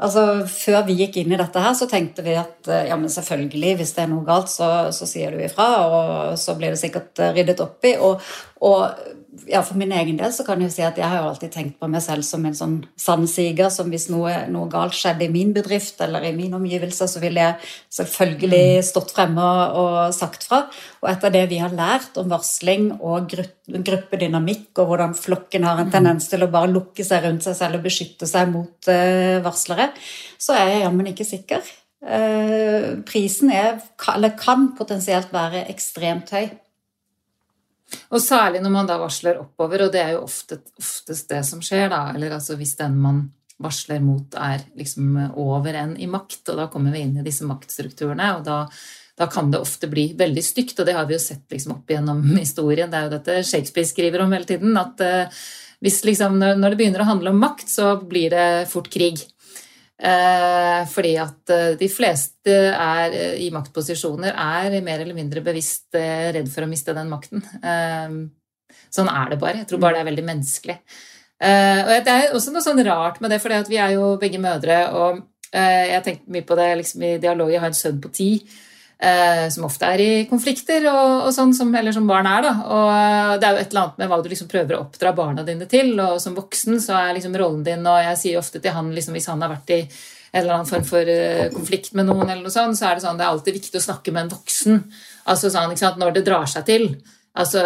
Altså, 0.00 0.24
Før 0.48 0.84
vi 0.88 0.96
gikk 1.02 1.18
inn 1.20 1.34
i 1.34 1.38
dette, 1.40 1.60
her, 1.60 1.74
så 1.76 1.88
tenkte 1.90 2.24
vi 2.24 2.32
at 2.40 2.68
eh, 2.70 2.86
ja, 2.88 2.96
men 2.96 3.12
selvfølgelig, 3.12 3.74
hvis 3.80 3.94
det 3.96 4.04
er 4.06 4.12
noe 4.12 4.24
galt, 4.24 4.48
så, 4.52 4.70
så 4.96 5.08
sier 5.08 5.34
du 5.34 5.42
ifra, 5.44 5.68
og 5.84 6.38
så 6.40 6.56
blir 6.56 6.72
det 6.72 6.80
sikkert 6.80 7.20
eh, 7.20 7.34
ryddet 7.36 7.60
opp 7.64 7.84
i. 7.88 7.96
Og, 8.00 8.30
Og 8.60 8.82
ja, 9.46 9.60
For 9.62 9.78
min 9.78 9.92
egen 9.94 10.18
del 10.18 10.32
så 10.34 10.44
kan 10.46 10.60
jeg 10.62 10.72
si 10.74 10.82
at 10.82 10.96
jeg 10.98 11.06
har 11.06 11.22
jo 11.22 11.28
alltid 11.30 11.52
tenkt 11.54 11.76
på 11.80 11.88
meg 11.90 12.02
selv 12.02 12.24
som 12.26 12.42
en 12.46 12.56
sånn 12.56 12.76
sannsiger. 12.98 13.70
Som 13.72 13.92
hvis 13.92 14.08
noe, 14.10 14.32
noe 14.50 14.68
galt 14.72 14.96
skjedde 14.96 15.26
i 15.26 15.32
min 15.32 15.52
bedrift 15.54 16.00
eller 16.02 16.24
i 16.26 16.32
min 16.36 16.54
omgivelse, 16.56 17.06
så 17.10 17.22
ville 17.22 17.44
jeg 17.44 17.70
selvfølgelig 18.00 18.62
mm. 18.80 18.86
stått 18.90 19.14
fremme 19.14 19.50
og, 19.78 19.98
sagt 20.16 20.46
fra. 20.48 20.64
Og 21.02 21.10
etter 21.12 21.34
det 21.34 21.44
vi 21.52 21.60
har 21.62 21.74
lært 21.74 22.18
om 22.20 22.30
varsling 22.32 22.90
og 22.98 23.30
gruppedynamikk 23.70 24.82
og 24.82 24.90
hvordan 24.90 25.14
flokken 25.18 25.66
har 25.68 25.78
en 25.78 25.90
mm. 25.90 25.94
tendens 25.94 26.30
til 26.30 26.46
å 26.46 26.50
bare 26.50 26.72
lukke 26.72 27.06
seg 27.06 27.26
rundt 27.26 27.46
seg 27.46 27.58
selv 27.58 27.78
og 27.78 27.86
beskytte 27.86 28.28
seg 28.30 28.50
mot 28.50 28.90
uh, 28.90 29.38
varslere, 29.44 29.92
så 30.40 30.56
er 30.58 30.74
jeg 30.74 30.82
jammen 30.88 31.12
ikke 31.12 31.28
sikker. 31.28 31.70
Uh, 32.00 32.98
prisen 33.06 33.52
er, 33.54 33.78
eller 34.10 34.34
kan 34.40 34.72
potensielt 34.78 35.30
være 35.34 35.68
ekstremt 35.70 36.34
høy. 36.34 36.50
Og 38.10 38.22
særlig 38.22 38.62
når 38.62 38.72
man 38.74 38.88
da 38.88 38.98
varsler 39.00 39.40
oppover, 39.42 39.86
og 39.86 39.92
det 39.94 40.02
er 40.02 40.14
jo 40.16 40.24
ofte, 40.26 40.60
oftest 40.80 41.30
det 41.30 41.42
som 41.46 41.62
skjer, 41.64 41.88
da. 41.92 42.06
Eller 42.14 42.36
altså 42.36 42.56
hvis 42.58 42.76
den 42.78 42.98
man 43.02 43.28
varsler 43.60 44.00
mot, 44.02 44.34
er 44.40 44.64
liksom 44.78 45.16
over 45.38 45.76
en 45.76 45.96
i 46.00 46.08
makt, 46.10 46.42
og 46.48 46.60
da 46.62 46.68
kommer 46.72 46.94
vi 46.94 47.04
inn 47.04 47.18
i 47.20 47.26
disse 47.26 47.46
maktstrukturene, 47.48 48.30
og 48.38 48.44
da, 48.46 48.62
da 49.20 49.28
kan 49.30 49.50
det 49.52 49.60
ofte 49.60 49.90
bli 49.90 50.10
veldig 50.18 50.44
stygt, 50.44 50.78
og 50.80 50.88
det 50.88 50.96
har 50.96 51.08
vi 51.08 51.16
jo 51.18 51.22
sett 51.22 51.44
liksom 51.52 51.76
opp 51.76 51.92
gjennom 51.92 52.22
historien. 52.38 52.90
Det 52.90 53.00
er 53.00 53.08
jo 53.08 53.16
dette 53.18 53.40
Shakespeare 53.44 53.88
skriver 53.88 54.24
om 54.24 54.32
hele 54.36 54.48
tiden, 54.48 54.78
at 54.80 55.04
uh, 55.04 55.42
hvis 55.84 56.02
liksom, 56.04 56.40
når 56.40 56.72
det 56.72 56.80
begynner 56.80 57.04
å 57.04 57.10
handle 57.10 57.34
om 57.34 57.40
makt, 57.40 57.68
så 57.72 57.94
blir 58.00 58.32
det 58.32 58.48
fort 58.72 58.90
krig. 58.92 59.22
Eh, 60.00 60.82
fordi 60.88 61.12
at 61.20 61.52
eh, 61.52 61.74
de 61.76 61.88
fleste 61.92 62.54
er, 62.72 63.12
eh, 63.12 63.34
i 63.44 63.50
maktposisjoner 63.52 64.32
er 64.32 64.78
mer 64.80 65.02
eller 65.02 65.16
mindre 65.16 65.42
bevisst 65.44 65.92
redd 65.92 66.48
for 66.48 66.64
å 66.64 66.70
miste 66.70 66.94
den 66.96 67.10
makten. 67.12 67.44
Sånn 68.90 69.10
er 69.12 69.30
det 69.30 69.40
bare. 69.42 69.60
Jeg 69.60 69.68
tror 69.70 69.82
bare 69.82 69.98
det 69.98 70.04
er 70.04 70.10
veldig 70.10 70.26
menneskelig. 70.26 70.78
Og 71.40 71.90
det 72.04 72.12
er 72.12 72.34
også 72.36 72.52
noe 72.52 72.64
sånn 72.64 72.82
rart 72.84 73.20
med 73.22 73.32
det, 73.32 73.38
for 73.40 73.68
vi 73.68 73.78
er 73.80 73.94
jo 73.94 74.16
begge 74.20 74.40
mødre, 74.42 74.80
og 74.92 75.22
jeg 75.54 76.02
tenkte 76.04 76.34
mye 76.34 76.44
på 76.46 76.58
det 76.58 76.66
liksom, 76.82 77.04
i 77.06 77.12
dialog. 77.22 77.52
Jeg 77.52 77.62
har 77.62 77.70
en 77.70 77.78
sønn 77.78 78.02
på 78.02 78.10
ti 78.12 78.28
som 79.48 79.64
ofte 79.64 79.88
er 79.88 80.02
i 80.04 80.08
konflikter, 80.28 80.84
og, 80.90 81.26
og 81.26 81.32
sånn 81.32 81.54
som, 81.56 81.70
eller 81.72 81.94
som 81.96 82.08
barn 82.08 82.28
er. 82.28 82.44
Da. 82.44 82.52
Og 82.68 82.88
eh, 82.92 83.34
det 83.40 83.48
er 83.48 83.54
jo 83.54 83.62
et 83.62 83.72
eller 83.72 83.82
annet 83.86 84.00
med 84.02 84.10
hva 84.10 84.18
du 84.20 84.28
liksom 84.28 84.50
prøver 84.50 84.76
å 84.76 84.82
oppdra 84.84 85.14
barna 85.16 85.44
dine 85.46 85.68
til. 85.70 85.94
Og 85.96 86.18
som 86.20 86.36
voksen 86.36 86.80
så 86.84 86.98
er 86.98 87.14
liksom 87.16 87.36
rollen 87.40 87.62
din 87.64 87.86
Og 87.88 88.00
jeg 88.04 88.18
sier 88.20 88.40
ofte 88.40 88.60
til 88.60 88.76
han 88.76 88.90
liksom, 88.92 89.16
hvis 89.16 89.30
han 89.32 89.40
har 89.40 89.54
vært 89.54 89.72
i 89.76 89.80
en 90.30 90.42
eller 90.44 90.58
annen 90.58 90.68
form 90.68 90.84
for 90.86 91.08
uh, 91.10 91.48
konflikt 91.50 91.94
med 91.98 92.06
noen, 92.06 92.28
eller 92.28 92.44
noe 92.44 92.54
sånt, 92.54 92.78
så 92.78 92.86
er 92.86 92.98
det 92.98 93.02
sånn 93.02 93.16
det 93.18 93.24
er 93.24 93.32
alltid 93.32 93.56
viktig 93.56 93.80
å 93.80 93.82
snakke 93.82 94.12
med 94.14 94.28
en 94.28 94.34
voksen. 94.36 94.84
Altså 95.32 95.50
sånn, 95.50 95.72
ikke 95.72 95.82
sant, 95.82 95.98
Når 95.98 96.14
det 96.14 96.26
drar 96.28 96.46
seg 96.52 96.68
til. 96.68 96.86
Altså, 97.40 97.62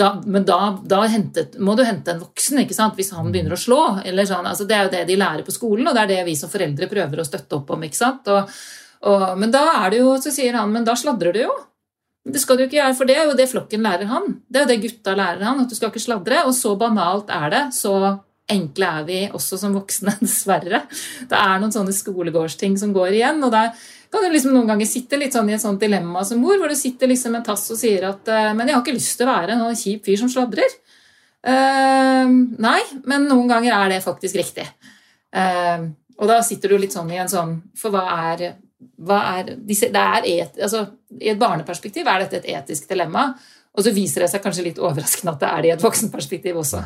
da, 0.00 0.10
men 0.24 0.44
da, 0.48 0.58
da 0.84 1.02
hentet, 1.08 1.56
må 1.60 1.74
du 1.76 1.84
hente 1.84 2.12
en 2.12 2.22
voksen 2.22 2.60
ikke 2.62 2.76
sant, 2.76 2.98
hvis 2.98 3.12
han 3.16 3.30
begynner 3.32 3.56
å 3.56 3.60
slå. 3.60 3.80
eller 4.04 4.28
sånn, 4.28 4.46
altså 4.48 4.66
Det 4.68 4.76
er 4.76 4.88
jo 4.88 4.92
det 4.98 5.02
de 5.08 5.18
lærer 5.20 5.46
på 5.46 5.54
skolen, 5.54 5.88
og 5.88 5.96
det 5.96 6.04
er 6.04 6.12
det 6.12 6.22
vi 6.28 6.36
som 6.40 6.52
foreldre 6.52 6.88
prøver 6.90 7.20
å 7.20 7.26
støtte 7.28 7.60
opp 7.60 7.72
om. 7.76 7.84
ikke 7.84 8.00
sant, 8.00 8.28
og 8.32 8.50
og, 9.04 9.24
men 9.40 9.52
da 9.52 9.64
er 9.84 9.94
det 9.94 10.02
jo, 10.02 10.16
så 10.22 10.32
sier 10.32 10.56
han, 10.56 10.72
men 10.72 10.86
da 10.86 10.96
sladrer 10.98 11.36
du 11.36 11.42
jo. 11.44 11.54
Det 12.24 12.40
skal 12.40 12.56
du 12.56 12.64
ikke 12.64 12.78
gjøre, 12.78 12.96
for 12.96 13.08
det 13.08 13.16
er 13.20 13.26
jo 13.28 13.36
det 13.36 13.50
flokken 13.50 13.82
lærer 13.84 14.08
han. 14.08 14.38
Det 14.48 14.60
er 14.60 14.64
jo 14.64 14.70
det 14.70 14.82
gutta 14.86 15.12
lærer 15.18 15.44
han, 15.44 15.60
at 15.60 15.68
du 15.68 15.76
skal 15.76 15.90
ikke 15.92 16.00
sladre. 16.00 16.44
Og 16.48 16.54
så 16.56 16.72
banalt 16.80 17.28
er 17.28 17.50
det. 17.52 17.64
Så 17.76 17.92
enkle 18.50 18.88
er 19.00 19.04
vi 19.08 19.18
også 19.28 19.58
som 19.60 19.76
voksne, 19.76 20.16
dessverre. 20.24 20.86
Det 21.28 21.36
er 21.36 21.60
noen 21.60 21.74
sånne 21.74 21.92
skolegårdsting 21.96 22.78
som 22.80 22.96
går 22.96 23.18
igjen. 23.18 23.44
og 23.44 23.52
der 23.52 23.76
kan 24.14 24.22
du 24.24 24.30
liksom 24.30 24.54
noen 24.54 24.70
ganger 24.70 24.86
sitte 24.86 25.18
litt 25.18 25.34
sånn 25.34 25.48
i 25.50 25.56
et 25.56 25.62
sånt 25.62 25.82
dilemma 25.82 26.22
som 26.24 26.38
mor, 26.40 26.56
hvor 26.60 26.70
du 26.70 26.78
sitter 26.78 27.10
liksom 27.10 27.34
med 27.34 27.42
en 27.42 27.48
tass 27.48 27.66
og 27.74 27.80
sier 27.80 28.06
at 28.06 28.28
eh, 28.30 28.52
Men 28.54 28.68
jeg 28.70 28.76
har 28.76 28.84
ikke 28.84 28.94
lyst 28.94 29.16
til 29.18 29.26
å 29.26 29.32
være 29.32 29.56
en 29.56 29.80
kjip 29.80 30.06
fyr 30.06 30.20
som 30.20 30.30
sladrer. 30.30 30.76
Uh, 31.44 32.30
nei, 32.56 32.78
men 33.04 33.26
noen 33.28 33.50
ganger 33.50 33.74
er 33.76 33.90
det 33.92 34.04
faktisk 34.04 34.38
riktig. 34.38 34.64
Uh, 35.34 35.90
og 36.16 36.30
da 36.30 36.38
sitter 36.46 36.72
du 36.72 36.78
litt 36.80 36.94
sånn 36.94 37.10
i 37.12 37.18
en 37.20 37.28
sånn 37.28 37.56
For 37.76 37.92
hva 37.92 38.04
er 38.30 38.44
er 39.16 39.54
disse, 39.66 39.90
er 39.90 40.26
et, 40.28 40.56
altså, 40.62 40.86
I 41.20 41.34
et 41.34 41.40
barneperspektiv 41.40 42.06
er 42.06 42.24
dette 42.24 42.42
et 42.42 42.50
etisk 42.56 42.88
dilemma. 42.90 43.32
Og 43.74 43.82
så 43.82 43.90
viser 43.90 44.22
det 44.22 44.28
seg 44.30 44.42
kanskje 44.44 44.68
litt 44.68 44.76
overraskende 44.78 45.32
at 45.34 45.40
det 45.40 45.48
er 45.48 45.62
det 45.64 45.70
i 45.70 45.72
et 45.74 45.82
voksenperspektiv 45.82 46.60
også. 46.60 46.84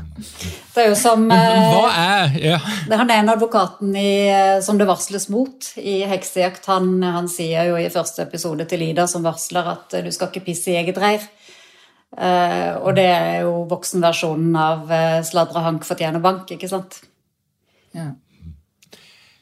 Det 0.73 0.87
er 0.87 0.87
jo 0.89 0.95
som 0.97 1.27
Hva 1.29 1.83
eh, 1.91 1.99
er 2.05 2.39
ja. 2.41 2.61
Det 2.89 3.01
Han 3.03 3.13
ene 3.13 3.35
advokaten 3.37 3.93
i, 3.93 4.13
eh, 4.33 4.55
som 4.65 4.81
det 4.81 4.87
varsles 4.89 5.29
mot 5.29 5.69
i 5.77 5.99
heksejakt, 6.09 6.65
han, 6.73 6.95
han, 7.05 7.29
sier 7.29 7.69
jo 7.69 7.77
i 7.77 7.91
første 7.93 8.25
episode 8.25 8.65
til 8.71 8.87
Ida 8.87 9.05
som 9.11 9.27
varsler 9.27 9.69
at 9.75 9.99
eh, 9.99 10.07
du 10.07 10.09
skal 10.17 10.33
ikke 10.33 10.47
pisse 10.49 10.73
i 10.73 10.79
eget 10.81 11.01
reir. 11.03 11.29
Uh, 12.09 12.81
og 12.89 12.95
det 12.97 13.05
er 13.05 13.43
jo 13.45 13.67
voksenversjonen 13.69 14.55
av 14.57 14.87
uh, 14.89 15.19
sladre 15.29 15.61
hank 15.61 15.85
fortjener 15.85 16.23
bank, 16.25 16.49
ikke 16.55 16.71
sant? 16.71 17.03
Ja. 17.93 18.15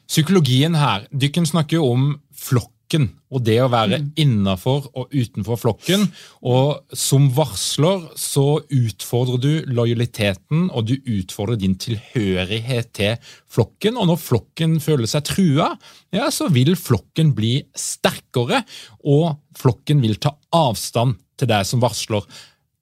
Psykologien 0.07 0.75
her 0.75 1.05
Dykken 1.11 1.47
snakker 1.47 1.79
jo 1.79 1.87
om 1.93 2.09
flokken 2.37 3.09
og 3.27 3.43
det 3.43 3.57
å 3.59 3.67
være 3.67 3.97
mm. 3.99 4.11
innafor 4.23 4.85
og 4.95 5.11
utenfor 5.11 5.59
flokken. 5.59 6.05
Og 6.47 6.95
som 6.95 7.27
varsler 7.35 8.05
så 8.15 8.61
utfordrer 8.63 9.41
du 9.43 9.51
lojaliteten, 9.75 10.69
og 10.71 10.87
du 10.87 10.95
utfordrer 11.01 11.59
din 11.59 11.75
tilhørighet 11.75 12.93
til 12.95 13.31
flokken. 13.51 13.99
Og 13.99 14.07
når 14.13 14.21
flokken 14.23 14.77
føler 14.83 15.09
seg 15.11 15.27
trua, 15.27 15.73
ja, 16.15 16.29
så 16.31 16.47
vil 16.53 16.77
flokken 16.79 17.35
bli 17.35 17.57
sterkere, 17.75 18.63
og 19.03 19.35
flokken 19.59 20.03
vil 20.05 20.15
ta 20.23 20.37
avstand 20.55 21.19
til 21.37 21.51
deg 21.51 21.67
som 21.67 21.83
varsler. 21.83 22.23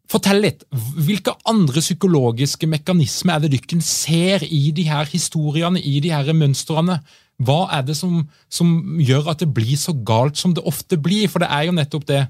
Fortell 0.05 0.43
litt. 0.43 0.61
Hvilke 1.01 1.33
andre 1.49 1.81
psykologiske 1.81 2.69
mekanismer 2.69 3.39
er 3.39 3.47
det 3.47 3.55
dere 3.55 3.81
ser 3.81 4.45
i 4.45 4.69
de 4.75 4.85
her 4.85 5.09
historiene, 5.09 5.81
i 5.81 5.97
de 6.03 6.13
her 6.13 6.29
mønstrene? 6.37 6.99
Hva 7.43 7.65
er 7.75 7.83
det 7.87 7.97
som, 7.99 8.21
som, 8.47 8.69
gjør 9.01 9.31
at 9.33 9.41
det 9.43 9.51
blir 9.55 9.75
så 9.79 9.95
galt 10.07 10.39
som 10.39 10.53
det 10.55 10.63
ofte 10.63 10.99
blir? 11.01 11.27
For 11.31 11.43
det 11.43 11.51
er 11.51 11.67
jo 11.67 11.75
nettopp 11.75 12.07
det. 12.07 12.21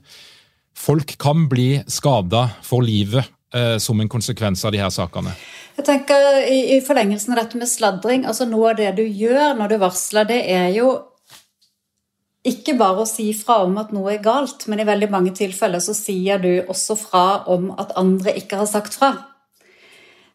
Folk 0.75 1.15
kan 1.21 1.45
bli 1.51 1.83
skada 1.91 2.47
for 2.65 2.85
livet 2.85 3.23
eh, 3.53 3.77
som 3.81 4.01
en 4.01 4.09
konsekvens 4.11 4.65
av 4.65 4.73
de 4.73 4.81
her 4.81 4.93
sakene. 4.93 5.35
Jeg 5.75 5.85
tenker 5.87 6.39
i, 6.47 6.77
i 6.77 6.81
forlengelsen 6.83 7.35
av 7.35 7.43
dette 7.43 7.59
med 7.59 7.69
sladring, 7.69 8.25
altså 8.25 8.47
Noe 8.49 8.71
av 8.71 8.79
det 8.79 8.95
du 8.97 9.03
gjør 9.03 9.53
når 9.59 9.75
du 9.75 9.77
varsler, 9.83 10.27
det 10.29 10.41
er 10.51 10.71
jo 10.75 10.95
ikke 12.45 12.75
bare 12.77 13.01
å 13.01 13.09
si 13.09 13.31
fra 13.33 13.63
om 13.65 13.77
at 13.81 13.93
noe 13.95 14.11
er 14.13 14.25
galt, 14.25 14.67
men 14.69 14.81
i 14.81 14.85
veldig 14.85 15.09
mange 15.13 15.33
tilfeller 15.37 15.81
så 15.81 15.95
sier 15.97 16.41
du 16.41 16.51
også 16.61 16.97
fra 16.99 17.25
om 17.51 17.71
at 17.73 17.95
andre 17.97 18.35
ikke 18.37 18.59
har 18.59 18.69
sagt 18.69 18.97
fra. 18.99 19.15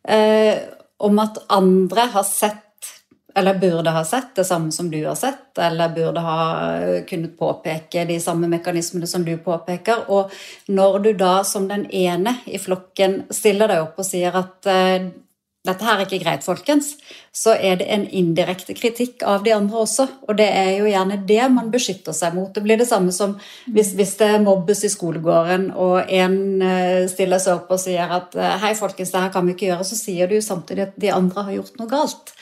Eh, 0.02 0.58
om 1.00 1.20
at 1.22 1.38
andre 1.54 2.08
har 2.14 2.26
sett 2.26 2.66
eller 3.34 3.58
burde 3.58 3.90
ha 3.90 4.04
sett 4.04 4.34
det 4.34 4.44
samme 4.44 4.72
som 4.72 4.90
du 4.90 4.98
har 5.04 5.14
sett, 5.14 5.58
eller 5.58 5.88
burde 5.94 6.20
ha 6.24 6.42
eh, 6.76 7.04
kunnet 7.04 7.38
påpeke 7.38 8.04
de 8.04 8.18
samme 8.20 8.48
mekanismene 8.50 9.06
som 9.06 9.24
du 9.24 9.36
påpeker. 9.38 10.06
Og 10.10 10.32
når 10.68 10.98
du 10.98 11.10
da 11.18 11.40
som 11.44 11.68
den 11.68 11.86
ene 11.90 12.36
i 12.46 12.58
flokken 12.58 13.22
stiller 13.30 13.70
deg 13.70 13.84
opp 13.84 14.00
og 14.00 14.08
sier 14.08 14.34
at 14.40 14.70
uh, 14.70 15.10
dette 15.66 15.84
her 15.84 15.98
er 15.98 16.06
ikke 16.06 16.22
greit, 16.22 16.44
folkens, 16.46 16.94
så 17.32 17.52
er 17.54 17.76
det 17.78 17.86
en 17.94 18.08
indirekte 18.10 18.74
kritikk 18.74 19.22
av 19.22 19.44
de 19.46 19.52
andre 19.54 19.84
også. 19.84 20.06
Og 20.26 20.34
det 20.40 20.48
er 20.50 20.70
jo 20.80 20.88
gjerne 20.90 21.20
det 21.28 21.44
man 21.54 21.70
beskytter 21.70 22.16
seg 22.16 22.34
mot. 22.34 22.50
Det 22.54 22.62
blir 22.64 22.80
det 22.80 22.88
samme 22.90 23.14
som 23.14 23.36
hvis, 23.70 23.92
hvis 23.98 24.16
det 24.18 24.32
mobbes 24.42 24.82
i 24.84 24.90
skolegården, 24.90 25.68
og 25.78 26.10
en 26.10 26.36
uh, 26.64 27.06
stiller 27.10 27.38
seg 27.42 27.60
opp 27.60 27.70
og 27.70 27.82
sier 27.82 28.10
at 28.18 28.34
hei, 28.64 28.74
folkens, 28.78 29.14
det 29.14 29.22
her 29.22 29.32
kan 29.34 29.46
vi 29.46 29.54
ikke 29.54 29.70
gjøre, 29.70 29.86
så 29.86 29.98
sier 30.00 30.30
du 30.30 30.40
samtidig 30.42 30.88
at 30.88 30.98
de 31.00 31.14
andre 31.14 31.46
har 31.46 31.58
gjort 31.60 31.78
noe 31.78 31.90
galt. 31.90 32.34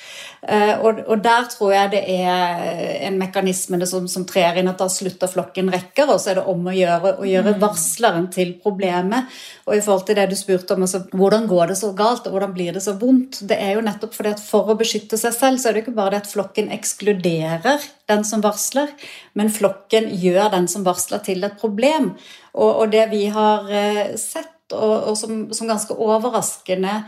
Eh, 0.42 0.74
og, 0.79 1.01
og, 1.03 1.18
der 1.22 1.48
tror 1.51 1.72
jeg 1.74 1.90
det 1.96 2.01
er 2.12 2.61
en 3.09 3.16
mekanisme 3.18 3.81
som, 3.90 4.07
som 4.11 4.24
trer 4.29 4.61
inn, 4.61 4.70
at 4.70 4.79
da 4.79 4.87
slutter 4.92 5.31
flokken 5.31 5.70
rekker, 5.72 6.07
og 6.07 6.20
så 6.22 6.33
er 6.33 6.38
det 6.38 6.44
om 6.53 6.68
å 6.70 6.74
gjøre 6.74 7.14
å 7.18 7.27
gjøre 7.27 7.57
mm. 7.57 7.61
varsleren 7.62 8.29
til 8.35 8.55
problemet. 8.62 9.27
Og 9.66 9.74
i 9.74 9.83
forhold 9.83 10.07
til 10.07 10.18
det 10.18 10.29
du 10.31 10.37
spurte 10.38 10.77
om, 10.77 10.87
altså, 10.87 11.03
hvordan 11.11 11.48
går 11.51 11.72
det 11.72 11.79
så 11.81 11.90
galt, 11.98 12.29
og 12.29 12.37
hvordan 12.37 12.55
blir 12.55 12.77
det 12.77 12.85
så 12.85 12.94
vondt? 13.01 13.42
Det 13.51 13.59
er 13.59 13.74
jo 13.77 13.85
nettopp 13.85 14.14
fordi 14.14 14.35
at 14.37 14.44
for 14.44 14.70
å 14.70 14.78
beskytte 14.81 15.19
seg 15.21 15.35
selv, 15.37 15.61
så 15.61 15.71
er 15.71 15.77
det 15.77 15.85
ikke 15.85 15.97
bare 15.97 16.17
det 16.17 16.25
at 16.25 16.33
flokken 16.33 16.73
ekskluderer 16.75 17.85
den 18.11 18.27
som 18.27 18.43
varsler, 18.45 18.93
men 19.38 19.53
flokken 19.53 20.11
gjør 20.19 20.53
den 20.57 20.69
som 20.71 20.87
varsler, 20.87 21.23
til 21.25 21.45
et 21.45 21.59
problem. 21.61 22.12
Og, 22.55 22.71
og 22.71 22.93
det 22.93 23.09
vi 23.12 23.27
har 23.35 23.69
eh, 23.71 24.05
sett, 24.21 24.55
og, 24.73 25.12
og 25.12 25.17
som, 25.17 25.47
som 25.57 25.71
ganske 25.71 25.97
overraskende 25.97 27.03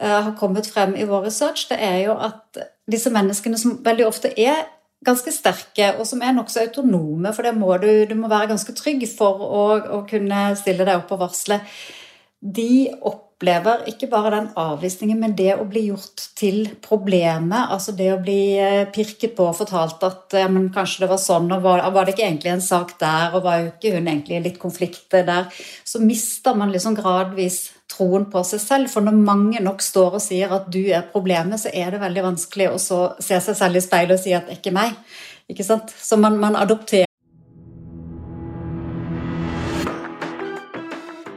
Eh, 0.00 0.22
har 0.22 0.32
kommet 0.36 0.66
frem 0.66 0.96
i 0.96 1.04
vår 1.08 1.22
research, 1.24 1.68
det 1.70 1.78
er 1.80 2.02
jo 2.04 2.16
at 2.20 2.58
disse 2.90 3.08
menneskene 3.12 3.56
som 3.58 3.78
veldig 3.84 4.04
ofte 4.04 4.28
er 4.36 4.66
ganske 5.06 5.32
sterke, 5.32 5.94
og 5.96 6.04
som 6.08 6.20
er 6.20 6.34
nokså 6.36 6.66
autonome, 6.66 7.32
for 7.32 7.46
det 7.46 7.54
må 7.56 7.70
du, 7.80 8.04
du 8.04 8.12
må 8.18 8.28
være 8.28 8.50
ganske 8.50 8.74
trygg 8.76 9.06
for 9.08 9.40
å, 9.40 9.62
å 9.96 10.02
kunne 10.10 10.50
stille 10.60 10.84
deg 10.84 11.00
opp 11.00 11.14
og 11.16 11.22
varsle, 11.24 11.60
de 12.40 12.90
opp 13.00 13.25
opplever 13.36 13.82
ikke 13.90 14.08
bare 14.08 14.30
den 14.32 14.46
avvisningen, 14.56 15.18
men 15.20 15.34
det 15.36 15.52
å 15.60 15.66
bli 15.68 15.90
gjort 15.90 16.22
til 16.38 16.70
problemet. 16.80 17.68
Altså 17.68 17.92
det 17.92 18.08
å 18.14 18.20
bli 18.22 18.56
eh, 18.56 18.88
pirket 18.88 19.34
på 19.36 19.50
og 19.50 19.58
fortalt 19.58 20.00
at 20.08 20.36
ja, 20.40 20.48
men 20.48 20.70
kanskje 20.72 21.04
det 21.04 21.10
var 21.10 21.20
sånn, 21.20 21.50
og 21.52 21.60
var, 21.62 21.84
var, 21.92 22.06
det 22.06 22.14
ikke 22.14 22.24
egentlig 22.30 22.54
en 22.54 22.64
sak 22.64 22.94
der, 23.00 23.36
og 23.36 23.44
var 23.44 23.60
jo 23.60 23.70
ikke 23.74 23.92
hun 23.98 24.08
egentlig 24.08 24.40
litt 24.46 24.58
konflikt 24.62 25.12
der, 25.12 25.52
så 25.84 26.00
mister 26.00 26.56
man 26.56 26.72
liksom 26.72 26.96
gradvis 26.96 27.66
troen 27.92 28.24
på 28.32 28.40
seg 28.44 28.62
selv. 28.62 28.92
For 28.92 29.04
når 29.04 29.20
mange 29.20 29.60
nok 29.60 29.84
står 29.84 30.16
og 30.16 30.24
sier 30.24 30.56
at 30.56 30.70
du 30.72 30.86
er 30.88 31.04
problemet, 31.12 31.60
så 31.60 31.72
er 31.76 31.92
det 31.92 32.04
veldig 32.06 32.28
vanskelig 32.32 32.70
å 32.72 32.80
så 32.80 33.00
se 33.20 33.36
seg 33.36 33.58
selv 33.58 33.76
i 33.76 33.84
speilet 33.84 34.16
og 34.16 34.24
si 34.24 34.32
at 34.32 34.48
det 34.48 34.56
er 34.56 34.62
ikke 34.62 34.76
meg. 34.78 34.96
Ikke 35.52 35.66
sant? 35.66 35.92
Så 35.92 36.16
man, 36.18 36.40
man 36.40 36.56
adopterer 36.56 37.05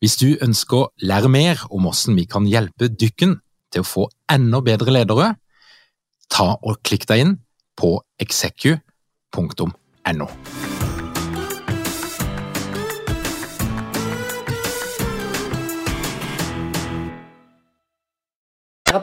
Hvis 0.00 0.16
du 0.20 0.28
ønsker 0.42 0.76
å 0.76 0.90
lære 1.02 1.30
mer 1.32 1.66
om 1.70 1.86
hvordan 1.88 2.16
vi 2.18 2.26
kan 2.30 2.48
hjelpe 2.48 2.90
dykken 2.92 3.38
til 3.72 3.84
å 3.84 3.88
få 3.88 4.08
enda 4.32 4.62
bedre 4.64 4.94
ledere, 4.94 5.34
ta 6.32 6.54
og 6.56 6.80
klikk 6.86 7.06
deg 7.10 7.24
inn 7.24 7.36
på 7.76 7.96
execu.no. 8.22 8.80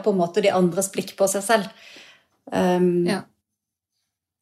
på 0.04 0.12
en 0.12 0.18
måte 0.18 0.42
de 0.44 0.52
andres 0.52 0.90
blikk 0.92 1.14
på 1.18 1.28
seg 1.30 1.44
selv. 1.44 1.86
Um, 2.50 3.06
ja. 3.08 3.22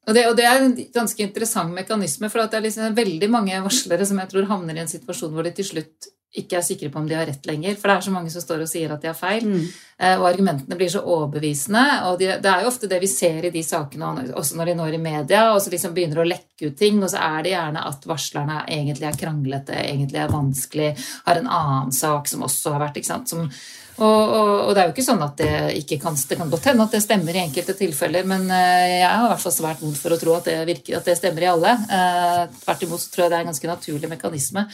Og 0.09 0.17
det, 0.17 0.25
og 0.31 0.35
det, 0.39 0.47
er 0.49 0.65
en 0.65 0.73
ganske 0.95 1.23
interessant 1.23 1.71
mekanisme, 1.75 2.31
for 2.33 2.43
det 2.43 2.59
er 2.59 2.65
liksom 2.65 2.97
veldig 2.97 3.29
mange 3.31 3.61
varslere 3.63 4.07
som 4.09 4.19
jeg 4.19 4.33
tror 4.33 4.49
havner 4.51 4.79
i 4.79 4.83
en 4.83 4.91
situasjon 4.91 5.31
hvor 5.35 5.47
de 5.47 5.53
til 5.55 5.69
slutt 5.69 6.09
ikke 6.33 6.57
er 6.57 6.65
sikre 6.65 6.89
på 6.89 7.01
om 7.01 7.09
de 7.09 7.17
har 7.17 7.27
rett 7.29 7.45
lenger. 7.47 7.75
For 7.77 7.91
det 7.91 7.97
er 7.97 8.05
så 8.07 8.13
mange 8.15 8.31
som 8.33 8.45
står 8.45 8.63
og 8.65 8.71
sier 8.71 8.93
at 8.95 9.03
de 9.03 9.11
har 9.11 9.17
feil. 9.19 9.45
Mm. 9.45 9.67
Eh, 10.03 10.15
og 10.17 10.25
argumentene 10.31 10.79
blir 10.81 10.89
så 10.93 11.03
overbevisende. 11.05 11.83
Og 12.09 12.17
de, 12.23 12.31
det 12.41 12.49
er 12.49 12.65
jo 12.65 12.71
ofte 12.71 12.89
det 12.89 13.03
vi 13.03 13.11
ser 13.11 13.45
i 13.49 13.53
de 13.53 13.63
sakene, 13.67 14.31
også 14.39 14.57
når 14.57 14.73
de 14.73 14.79
når 14.81 14.97
i 14.97 15.03
media, 15.03 15.45
og 15.53 15.61
så 15.61 15.75
liksom 15.75 15.93
begynner 15.97 16.23
å 16.23 16.27
lekke 16.31 16.71
ut 16.71 16.79
ting, 16.79 17.03
og 17.03 17.13
så 17.13 17.21
er 17.21 17.45
det 17.45 17.53
gjerne 17.53 17.85
at 17.93 18.09
varslerne 18.09 18.63
egentlig 18.65 19.11
er 19.11 19.21
kranglete, 19.21 19.77
egentlig 19.83 20.23
er 20.23 20.33
vanskelig, 20.33 20.91
har 21.29 21.43
en 21.43 21.53
annen 21.61 21.95
sak 21.95 22.33
som 22.33 22.49
også 22.49 22.75
har 22.75 22.87
vært 22.87 23.01
ikke 23.03 23.13
sant, 23.13 23.31
som, 23.31 23.45
og, 23.99 24.07
og, 24.09 24.51
og, 24.65 24.71
det 24.73 24.81
er 24.81 24.89
jo 24.89 24.95
ikke 24.95 25.05
sånn 25.05 25.23
at 25.25 25.37
det 25.37 25.57
ikke 25.83 25.99
kan 26.01 26.17
Det 26.17 26.39
kan 26.41 26.49
godt 26.51 26.71
hende 26.71 26.87
at 26.87 26.95
det 26.97 27.03
stemmer 27.05 27.37
i 27.37 27.43
enkelte 27.43 27.75
tilfeller, 27.77 28.25
men 28.29 28.49
eh, 28.49 29.03
jeg 29.03 29.11
har 29.11 29.27
i 29.27 29.31
hvert 29.35 29.45
fall 29.45 29.55
svært 29.55 29.85
vondt 29.85 30.01
for 30.01 30.15
å 30.15 30.19
tro 30.21 30.39
at 30.39 30.49
det, 30.49 30.57
virker, 30.69 30.97
at 30.97 31.09
det 31.11 31.19
stemmer 31.19 31.45
i 31.45 31.51
alle. 31.53 31.77
Eh, 31.99 32.43
tvert 32.65 32.87
imot 32.87 33.05
så 33.05 33.13
tror 33.13 33.27
jeg 33.27 33.33
det 33.35 33.39
er 33.39 33.45
en 33.45 33.53
ganske 33.53 33.73
naturlig 33.75 34.11
mekanisme. 34.15 34.65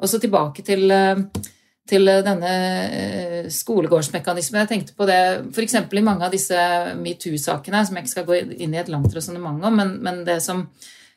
Og 0.00 0.10
så 0.10 0.20
tilbake 0.20 0.64
til, 0.66 0.90
eh, 0.90 1.20
til 1.88 2.10
denne 2.26 2.54
eh, 2.88 3.46
skolegårdsmekanismen. 3.52 4.64
Jeg 4.64 4.70
tenkte 4.72 4.96
på 4.96 5.06
det 5.08 5.20
f.eks. 5.52 5.76
i 5.84 6.02
mange 6.04 6.26
av 6.26 6.34
disse 6.34 6.58
metoo-sakene, 6.98 7.84
som 7.84 7.96
jeg 7.96 8.06
ikke 8.06 8.14
skal 8.16 8.28
gå 8.28 8.40
inn 8.64 8.74
i 8.74 8.82
et 8.82 8.92
langt 8.92 9.14
resonnement 9.14 9.62
om, 9.64 9.78
men, 9.80 9.96
men, 10.04 10.22
det 10.26 10.40
som 10.42 10.64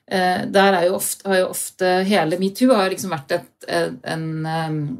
eh, 0.06 0.46
der 0.46 0.80
jo 0.86 0.98
ofte, 1.00 1.28
har 1.30 1.42
jo 1.42 1.50
ofte 1.56 1.94
hele 2.08 2.40
metoo 2.42 2.76
har 2.76 2.92
liksom 2.94 3.16
vært 3.16 3.38
et, 3.40 3.52
en, 3.68 4.28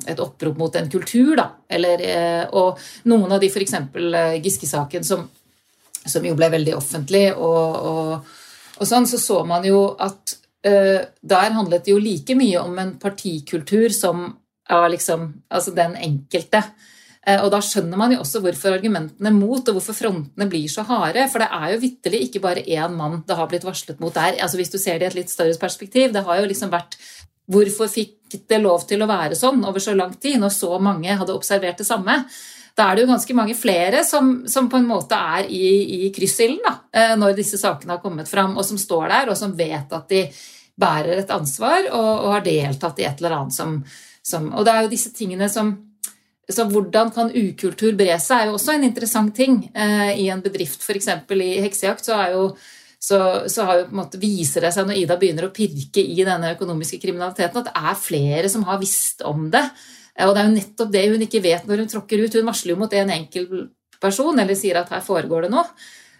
et, 0.08 0.20
opprop 0.20 0.58
mot 0.60 0.76
en 0.76 0.90
kultur, 0.92 1.36
da. 1.40 1.52
Eller, 1.70 2.04
og 2.56 2.82
noen 3.12 3.38
av 3.38 3.44
de, 3.44 3.52
f.eks. 3.52 3.78
Giske-saken, 4.44 5.06
som, 5.06 5.28
som, 6.04 6.26
jo 6.26 6.36
ble 6.40 6.50
veldig 6.58 6.76
offentlig, 6.80 7.30
og, 7.36 7.80
og, 7.92 8.36
og 8.80 8.90
sånn, 8.90 9.08
så 9.10 9.22
så 9.22 9.44
man 9.48 9.68
jo 9.68 9.86
at 10.00 10.38
der 10.68 11.56
handlet 11.56 11.86
det 11.86 11.94
jo 11.94 12.02
like 12.02 12.36
mye 12.36 12.60
om 12.60 12.78
en 12.82 12.94
partikultur 13.02 13.94
som 13.96 14.30
av 14.70 14.90
liksom, 14.92 15.28
altså 15.54 15.72
den 15.76 15.96
enkelte. 15.96 16.62
Eh, 17.28 17.42
og 17.44 17.52
da 17.52 17.60
skjønner 17.64 18.00
man 18.00 18.14
jo 18.14 18.22
også 18.24 18.42
hvorfor 18.44 18.78
argumentene 18.78 19.34
mot 19.36 19.62
og 19.68 19.78
hvorfor 19.78 19.96
frontene 19.98 20.48
blir 20.50 20.68
så 20.72 20.86
harde. 20.88 21.26
For 21.32 21.44
det 21.44 21.50
er 21.60 21.74
jo 21.74 21.82
vitterlig 21.84 22.26
ikke 22.28 22.44
bare 22.44 22.66
én 22.66 22.96
mann 22.96 23.22
det 23.28 23.38
har 23.38 23.50
blitt 23.52 23.68
varslet 23.68 24.02
mot 24.04 24.16
der. 24.16 24.40
Altså 24.44 24.60
Hvis 24.60 24.74
du 24.74 24.80
ser 24.80 25.00
det 25.00 25.10
i 25.10 25.12
et 25.12 25.22
litt 25.22 25.34
større 25.34 25.58
perspektiv. 25.60 26.14
Det 26.14 26.24
har 26.28 26.42
jo 26.42 26.52
liksom 26.52 26.74
vært 26.74 27.00
Hvorfor 27.48 27.88
fikk 27.88 28.34
det 28.52 28.58
lov 28.60 28.82
til 28.90 29.00
å 29.00 29.06
være 29.08 29.36
sånn 29.40 29.62
over 29.64 29.80
så 29.80 29.94
lang 29.96 30.12
tid, 30.20 30.36
når 30.36 30.52
så 30.52 30.74
mange 30.84 31.14
hadde 31.16 31.32
observert 31.32 31.80
det 31.80 31.86
samme? 31.88 32.18
Da 32.76 32.90
er 32.90 32.98
det 32.98 33.06
jo 33.06 33.12
ganske 33.14 33.36
mange 33.38 33.56
flere 33.56 34.02
som, 34.04 34.42
som 34.52 34.68
på 34.68 34.82
en 34.82 34.90
måte 34.90 35.16
er 35.16 35.48
i, 35.48 35.70
i 35.96 36.10
kryssilden 36.12 36.68
eh, 36.92 37.14
når 37.16 37.38
disse 37.38 37.56
sakene 37.62 37.96
har 37.96 38.02
kommet 38.04 38.28
fram, 38.28 38.58
og 38.60 38.68
som 38.68 38.76
står 38.76 39.08
der, 39.14 39.32
og 39.32 39.40
som 39.40 39.56
vet 39.56 39.96
at 39.96 40.12
de 40.12 40.26
bærer 40.78 41.24
et 41.24 41.34
ansvar 41.34 41.90
og, 41.90 42.12
og 42.28 42.32
har 42.36 42.46
deltatt 42.46 43.02
i 43.02 43.08
et 43.08 43.22
eller 43.22 43.40
annet 43.40 43.56
som, 43.56 43.78
som, 44.26 44.52
Og 44.54 44.66
det 44.66 44.74
er 44.74 44.86
jo 44.86 44.94
disse 44.94 45.14
tingene 45.16 45.50
som 45.52 45.76
så 46.48 46.64
hvordan 46.64 47.10
kan 47.12 47.32
ukultur 47.36 47.96
bre 48.00 48.14
seg, 48.24 48.40
er 48.40 48.50
jo 48.50 48.56
også 48.56 48.78
en 48.78 48.86
interessant 48.88 49.34
ting 49.36 49.66
eh, 49.76 50.14
i 50.24 50.30
en 50.32 50.40
bedrift. 50.40 50.80
F.eks. 50.80 51.10
i 51.36 51.48
heksejakt 51.60 52.08
så, 52.08 52.22
jo, 52.32 52.46
så, 53.04 53.20
så 53.52 53.66
jo, 53.82 54.06
viser 54.22 54.64
det 54.64 54.72
seg 54.72 54.88
når 54.88 55.02
Ida 55.02 55.18
begynner 55.20 55.50
å 55.50 55.52
pirke 55.52 56.00
i 56.00 56.24
denne 56.24 56.54
økonomiske 56.56 57.02
kriminaliteten, 57.04 57.60
at 57.60 57.68
det 57.68 57.84
er 57.92 58.00
flere 58.00 58.52
som 58.54 58.64
har 58.70 58.80
visst 58.80 59.26
om 59.28 59.50
det. 59.52 59.66
Og 60.24 60.32
det 60.34 60.42
er 60.42 60.48
jo 60.48 60.56
nettopp 60.56 60.94
det 60.96 61.04
hun 61.12 61.28
ikke 61.28 61.44
vet 61.44 61.68
når 61.68 61.84
hun 61.84 61.92
tråkker 61.92 62.24
ut. 62.24 62.40
Hun 62.40 62.48
varsler 62.48 62.74
jo 62.74 62.80
mot 62.80 62.96
en 62.96 63.14
enkel 63.18 63.68
person 64.02 64.40
eller 64.40 64.58
sier 64.58 64.80
at 64.80 64.94
her 64.94 65.04
foregår 65.04 65.46
det 65.46 65.54
noe. 65.54 65.68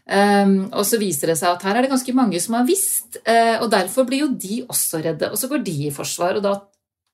Um, 0.08 0.70
og 0.72 0.86
så 0.88 1.00
viser 1.02 1.34
det 1.34 1.36
seg 1.36 1.52
at 1.52 1.64
her 1.68 1.76
er 1.76 1.84
det 1.84 1.92
ganske 1.92 2.14
mange 2.16 2.40
som 2.40 2.56
har 2.56 2.68
visst, 2.68 3.18
uh, 3.28 3.58
og 3.60 3.68
derfor 3.74 4.06
blir 4.08 4.24
jo 4.24 4.30
de 4.40 4.62
også 4.64 5.02
redde. 5.04 5.32
Og 5.34 5.40
så 5.40 5.50
går 5.52 5.66
de 5.66 5.74
i 5.90 5.92
forsvar, 5.92 6.40
og 6.40 6.46
da 6.46 6.54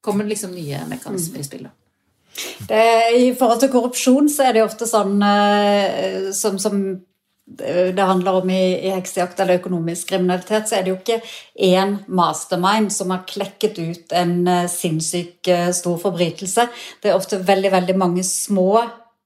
kommer 0.04 0.28
det 0.28 0.36
liksom 0.36 0.54
nye 0.54 0.84
mekanismer 0.92 1.42
i 1.42 1.48
spillet. 1.48 1.80
Det, 2.70 2.84
I 3.18 3.34
forhold 3.38 3.62
til 3.62 3.74
korrupsjon 3.74 4.30
så 4.30 4.46
er 4.46 4.54
det 4.54 4.62
jo 4.62 4.70
ofte 4.70 4.90
sånn 4.90 5.18
uh, 5.26 6.30
som, 6.38 6.62
som, 6.62 6.80
det 7.44 8.06
handler 8.06 8.40
om 8.44 8.50
i, 8.54 8.62
i 8.86 8.94
heksejakt 8.94 9.42
eller 9.42 9.60
økonomisk 9.60 10.14
kriminalitet, 10.14 10.70
så 10.70 10.78
er 10.78 10.86
det 10.86 10.94
jo 10.94 11.00
ikke 11.02 11.22
én 11.66 11.98
mastermind 12.14 12.94
som 12.94 13.14
har 13.14 13.26
klekket 13.30 13.82
ut 13.82 14.14
en 14.22 14.42
uh, 14.46 14.66
sinnssyk 14.70 15.50
stor 15.74 15.98
forbrytelse. 16.02 16.70
Det 17.02 17.10
er 17.10 17.18
ofte 17.18 17.42
veldig, 17.42 17.74
veldig 17.74 17.98
mange 18.06 18.26
små 18.28 18.84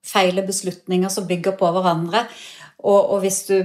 feile 0.08 0.44
beslutninger 0.48 1.12
som 1.12 1.28
bygger 1.28 1.58
på 1.60 1.72
hverandre. 1.76 2.24
Og, 2.84 3.00
og 3.14 3.20
hvis 3.24 3.42
du 3.50 3.58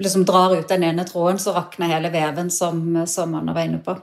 liksom 0.00 0.24
drar 0.28 0.54
ut 0.56 0.68
den 0.68 0.86
ene 0.88 1.04
tråden, 1.08 1.40
så 1.42 1.54
rakner 1.56 1.90
hele 1.92 2.12
veven, 2.12 2.50
som, 2.50 2.80
som 3.06 3.34
Anna 3.34 3.54
var 3.56 3.68
inne 3.68 3.82
på. 3.84 3.96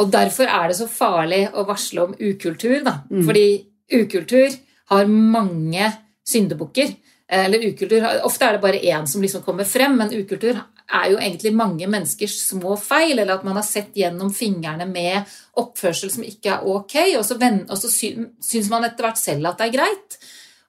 Og 0.00 0.08
derfor 0.12 0.48
er 0.48 0.70
det 0.70 0.78
så 0.78 0.88
farlig 0.88 1.44
å 1.52 1.66
varsle 1.68 2.06
om 2.06 2.16
ukultur, 2.16 2.80
da. 2.84 3.02
Mm. 3.12 3.24
Fordi 3.28 3.46
ukultur 3.92 4.56
har 4.92 5.10
mange 5.10 5.90
syndebukker. 6.28 6.94
Eller 7.32 7.64
ukultur, 7.64 8.04
Ofte 8.26 8.48
er 8.48 8.56
det 8.56 8.64
bare 8.64 8.80
én 8.80 9.06
som 9.08 9.22
liksom 9.22 9.44
kommer 9.44 9.68
frem, 9.68 9.94
men 10.00 10.12
ukultur 10.12 10.58
er 10.92 11.08
jo 11.12 11.16
egentlig 11.20 11.54
mange 11.56 11.88
menneskers 11.88 12.34
små 12.50 12.74
feil, 12.80 13.16
eller 13.18 13.38
at 13.38 13.46
man 13.46 13.56
har 13.56 13.64
sett 13.66 13.96
gjennom 13.96 14.32
fingrene 14.34 14.84
med 14.88 15.28
oppførsel 15.60 16.12
som 16.12 16.26
ikke 16.26 16.56
er 16.56 16.66
ok, 16.68 16.96
og 17.16 17.24
så, 17.24 17.38
og 17.38 17.78
så 17.80 17.92
syns 17.92 18.68
man 18.72 18.84
etter 18.88 19.06
hvert 19.06 19.20
selv 19.20 19.48
at 19.48 19.60
det 19.60 19.70
er 19.70 19.76
greit. 19.78 20.18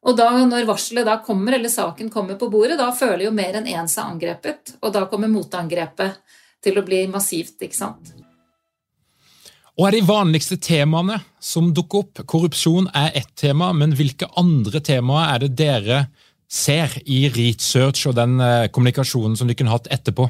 Og 0.04 0.18
da, 0.20 0.28
når 0.44 0.68
varselet 0.68 1.08
da 1.08 1.20
kommer, 1.24 1.56
eller 1.56 1.72
saken 1.72 2.10
kommer 2.12 2.36
på 2.40 2.50
bordet, 2.52 2.76
da 2.80 2.90
føler 2.96 3.28
jo 3.28 3.36
mer 3.36 3.56
enn 3.60 3.70
én 3.72 3.88
seg 3.88 4.04
angrepet. 4.04 4.76
Og 4.84 4.92
da 4.96 5.06
kommer 5.12 5.32
motangrepet 5.32 6.20
til 6.64 6.80
å 6.80 6.84
bli 6.84 7.06
massivt, 7.12 7.56
ikke 7.64 7.78
sant. 7.78 8.12
Og 9.74 9.88
er 9.88 9.96
de 9.96 10.04
vanligste 10.06 10.60
temaene 10.62 11.18
som 11.42 11.72
dukker 11.74 12.04
opp? 12.04 12.22
Korrupsjon 12.30 12.92
er 12.94 13.16
ett 13.18 13.32
tema, 13.40 13.72
men 13.74 13.96
hvilke 13.98 14.28
andre 14.38 14.84
temaer 14.86 15.34
er 15.34 15.46
det 15.46 15.56
dere 15.64 16.04
ser 16.54 16.94
i 17.10 17.24
research 17.34 18.06
og 18.12 18.18
den 18.20 18.38
eh, 18.44 18.70
kommunikasjonen 18.70 19.40
som 19.40 19.50
dere 19.50 19.58
kunne 19.58 19.74
hatt 19.74 19.90
etterpå? 19.94 20.28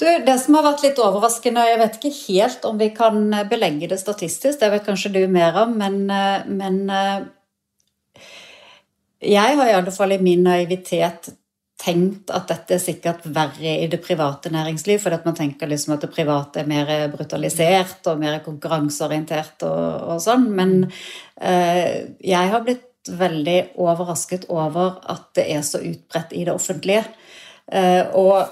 Du, 0.00 0.04
det 0.04 0.36
som 0.42 0.56
har 0.56 0.64
vært 0.64 0.84
litt 0.84 1.00
overraskende, 1.00 1.64
jeg 1.68 1.80
vet 1.80 1.96
ikke 1.98 2.12
helt 2.18 2.66
om 2.68 2.78
vi 2.80 2.90
kan 2.96 3.22
belegge 3.48 3.88
det 3.90 4.00
statistisk, 4.00 4.60
det 4.60 4.70
vet 4.72 4.86
kanskje 4.86 5.12
du 5.16 5.20
mer 5.32 5.56
om, 5.62 5.74
men, 5.80 6.02
eh, 6.12 6.44
men 6.48 6.82
eh, 6.92 7.18
jeg 9.20 9.56
har 9.58 9.68
i 9.68 9.76
alle 9.76 9.92
fall 9.92 10.14
i 10.16 10.22
min 10.22 10.44
naivitet 10.46 11.30
tenkt 11.80 12.30
at 12.34 12.48
dette 12.50 12.76
er 12.76 12.82
sikkert 12.82 13.24
verre 13.32 13.72
i 13.82 13.88
det 13.90 14.02
private 14.04 14.52
næringsliv, 14.52 15.00
fordi 15.00 15.16
at 15.16 15.26
man 15.28 15.36
tenker 15.38 15.70
liksom 15.70 15.94
at 15.94 16.04
det 16.04 16.12
private 16.12 16.60
er 16.60 16.68
mer 16.68 16.90
brutalisert 17.12 18.06
og 18.10 18.20
mer 18.20 18.40
konkurranseorientert 18.44 19.64
og, 19.68 20.12
og 20.12 20.22
sånn. 20.24 20.50
Men 20.56 20.74
eh, 21.40 22.12
jeg 22.20 22.52
har 22.52 22.64
blitt 22.66 22.86
veldig 23.08 23.58
overrasket 23.80 24.44
over 24.52 24.98
at 25.08 25.30
det 25.38 25.46
er 25.54 25.64
så 25.64 25.80
utbredt 25.80 26.34
i 26.36 26.44
det 26.44 26.52
offentlige. 26.52 27.06
Eh, 27.70 28.06
og 28.18 28.48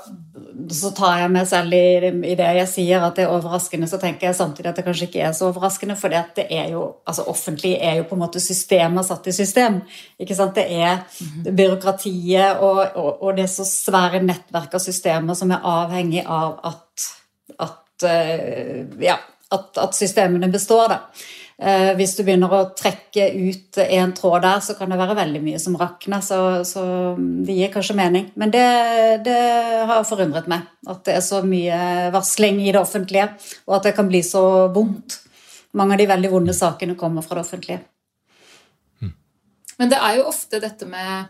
så 0.71 0.91
tar 0.95 1.23
jeg 1.23 1.31
meg 1.33 1.47
selv 1.49 1.75
i, 1.75 2.11
i, 2.11 2.35
det 2.39 2.49
jeg 2.61 2.69
sier 2.71 3.03
at 3.03 3.17
det 3.19 3.25
er 3.25 3.33
overraskende, 3.35 3.89
så 3.91 3.99
tenker 4.01 4.29
jeg 4.29 4.37
samtidig 4.39 4.71
at 4.71 4.79
det 4.79 4.85
kanskje 4.87 5.09
ikke 5.09 5.23
er 5.27 5.33
så 5.37 5.49
overraskende, 5.49 5.97
for 5.99 6.13
det 6.13 6.45
er 6.45 6.69
jo, 6.73 6.83
altså 7.09 7.25
offentlig 7.31 7.75
er 7.83 7.99
jo 7.99 8.07
på 8.11 8.17
en 8.19 8.23
måte 8.23 8.43
systemer 8.43 9.07
satt 9.07 9.27
i 9.31 9.35
system. 9.35 9.81
ikke 10.21 10.37
sant? 10.39 10.55
Det 10.59 10.67
er 10.69 11.01
mhm. 11.03 11.57
byråkratiet 11.57 12.63
og, 12.63 12.85
og, 12.95 13.11
og 13.23 13.37
det 13.37 13.47
er 13.47 13.53
så 13.53 13.67
svære 13.69 14.23
nettverk 14.25 14.79
av 14.79 14.85
systemer 14.85 15.39
som 15.39 15.55
er 15.55 15.67
avhengig 15.67 16.23
av 16.25 16.61
at, 16.71 17.11
at, 17.59 18.07
uh, 18.07 19.03
ja, 19.03 19.19
at, 19.51 19.83
at 19.83 19.99
systemene 19.99 20.51
består. 20.53 20.95
da. 20.95 21.03
Eh, 21.59 21.91
hvis 21.99 22.13
du 22.15 22.21
begynner 22.23 22.53
å 22.55 22.69
trekke 22.79 23.25
ut 23.35 23.81
en 23.83 24.13
tråd 24.15 24.45
der, 24.45 24.61
så 24.63 24.77
kan 24.79 24.93
det 24.93 24.99
være 25.01 25.17
veldig 25.19 25.41
mye 25.43 25.59
som 25.59 25.75
rakner. 25.79 26.23
Så, 26.23 26.39
så 26.69 26.83
det 27.19 27.57
gir 27.57 27.73
kanskje 27.75 27.97
mening. 27.99 28.29
Men 28.39 28.53
det, 28.55 28.67
det, 29.27 29.39
har 29.91 30.07
forundret 30.07 30.47
meg. 30.51 30.69
At 30.87 31.03
det 31.09 31.17
er 31.19 31.25
så 31.27 31.43
mye 31.43 32.13
varsling 32.15 32.63
i 32.63 32.71
det 32.71 32.83
offentlige, 32.83 33.33
og 33.67 33.79
at 33.81 33.91
det 33.91 33.97
kan 33.99 34.11
bli 34.11 34.23
så 34.27 34.45
vondt. 34.75 35.19
Mange 35.79 35.97
av 35.97 36.01
de 36.01 36.11
veldig 36.11 36.31
vonde 36.33 36.55
sakene 36.57 36.97
kommer 36.99 37.27
fra 37.27 37.41
det 37.41 37.47
offentlige. 37.47 37.83
Men 39.79 39.91
det 39.91 39.99
er 40.03 40.19
jo 40.19 40.31
ofte 40.31 40.63
dette 40.63 40.87
med 40.91 41.29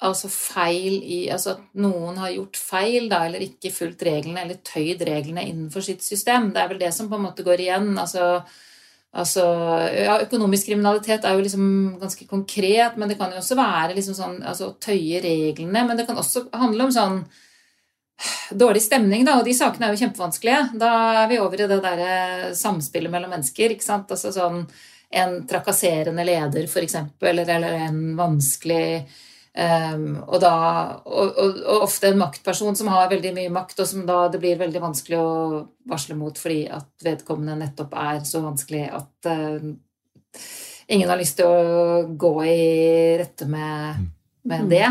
altså 0.00 0.30
feil 0.32 1.02
i 1.04 1.18
Altså 1.28 1.58
at 1.58 1.64
noen 1.76 2.16
har 2.22 2.30
gjort 2.32 2.56
feil, 2.56 3.10
da, 3.10 3.26
eller 3.26 3.42
ikke 3.44 3.72
fulgt 3.72 4.04
reglene, 4.06 4.44
eller 4.44 4.60
tøyd 4.64 5.02
reglene 5.08 5.44
innenfor 5.48 5.84
sitt 5.84 6.04
system. 6.04 6.52
Det 6.54 6.62
er 6.62 6.70
vel 6.70 6.80
det 6.80 6.92
som 6.96 7.08
på 7.08 7.16
en 7.16 7.26
måte 7.30 7.44
går 7.44 7.64
igjen. 7.64 7.94
altså 8.00 8.42
Altså, 9.10 9.42
ja, 9.90 10.20
Økonomisk 10.22 10.68
kriminalitet 10.70 11.24
er 11.26 11.34
jo 11.34 11.42
liksom 11.42 11.64
ganske 11.98 12.26
konkret, 12.30 12.98
men 13.00 13.10
det 13.10 13.16
kan 13.18 13.32
jo 13.34 13.40
også 13.40 13.56
være 13.58 13.96
liksom 13.96 14.14
sånn, 14.14 14.36
altså, 14.46 14.70
å 14.70 14.76
tøye 14.78 15.22
reglene. 15.24 15.82
Men 15.88 15.98
det 15.98 16.06
kan 16.06 16.18
også 16.20 16.44
handle 16.54 16.86
om 16.86 16.94
sånn 16.94 17.24
dårlig 18.52 18.82
stemning, 18.84 19.24
da, 19.26 19.38
og 19.40 19.48
de 19.48 19.54
sakene 19.56 19.88
er 19.88 19.96
jo 19.96 20.04
kjempevanskelige. 20.04 20.62
Da 20.78 20.92
er 21.24 21.30
vi 21.30 21.40
over 21.42 21.58
i 21.58 21.66
det 21.70 21.80
derre 21.82 22.52
samspillet 22.54 23.12
mellom 23.12 23.34
mennesker. 23.34 23.74
ikke 23.74 23.86
sant? 23.86 24.12
Altså 24.14 24.32
sånn 24.36 24.62
en 25.10 25.40
trakasserende 25.50 26.24
leder, 26.24 26.68
f.eks., 26.68 26.94
eller, 27.18 27.48
eller 27.56 27.80
en 27.88 28.00
vanskelig 28.18 28.84
Um, 29.50 30.20
og, 30.28 30.36
da, 30.44 30.52
og, 31.02 31.32
og, 31.34 31.56
og, 31.64 31.84
ofte 31.88 32.12
en 32.12 32.20
maktperson 32.20 32.76
som 32.78 32.90
har 32.92 33.08
veldig 33.10 33.32
mye 33.34 33.50
makt, 33.50 33.80
og 33.82 33.88
som 33.90 34.04
da 34.06 34.20
det 34.30 34.38
blir 34.42 34.60
veldig 34.60 34.82
vanskelig 34.84 35.18
å 35.18 35.62
varsle 35.90 36.14
mot 36.14 36.38
fordi 36.38 36.68
at 36.70 36.86
vedkommende 37.02 37.58
nettopp 37.58 37.96
er 37.98 38.20
så 38.28 38.44
vanskelig 38.44 38.84
at 38.94 39.30
uh, 39.30 39.72
ingen 40.86 41.10
har 41.10 41.18
lyst 41.18 41.40
til 41.40 41.50
å 41.50 42.04
gå 42.14 42.32
i 42.46 42.62
rette 43.18 43.50
med, 43.50 44.06
med 44.46 44.68
mm. 44.68 44.70
det. 44.70 44.88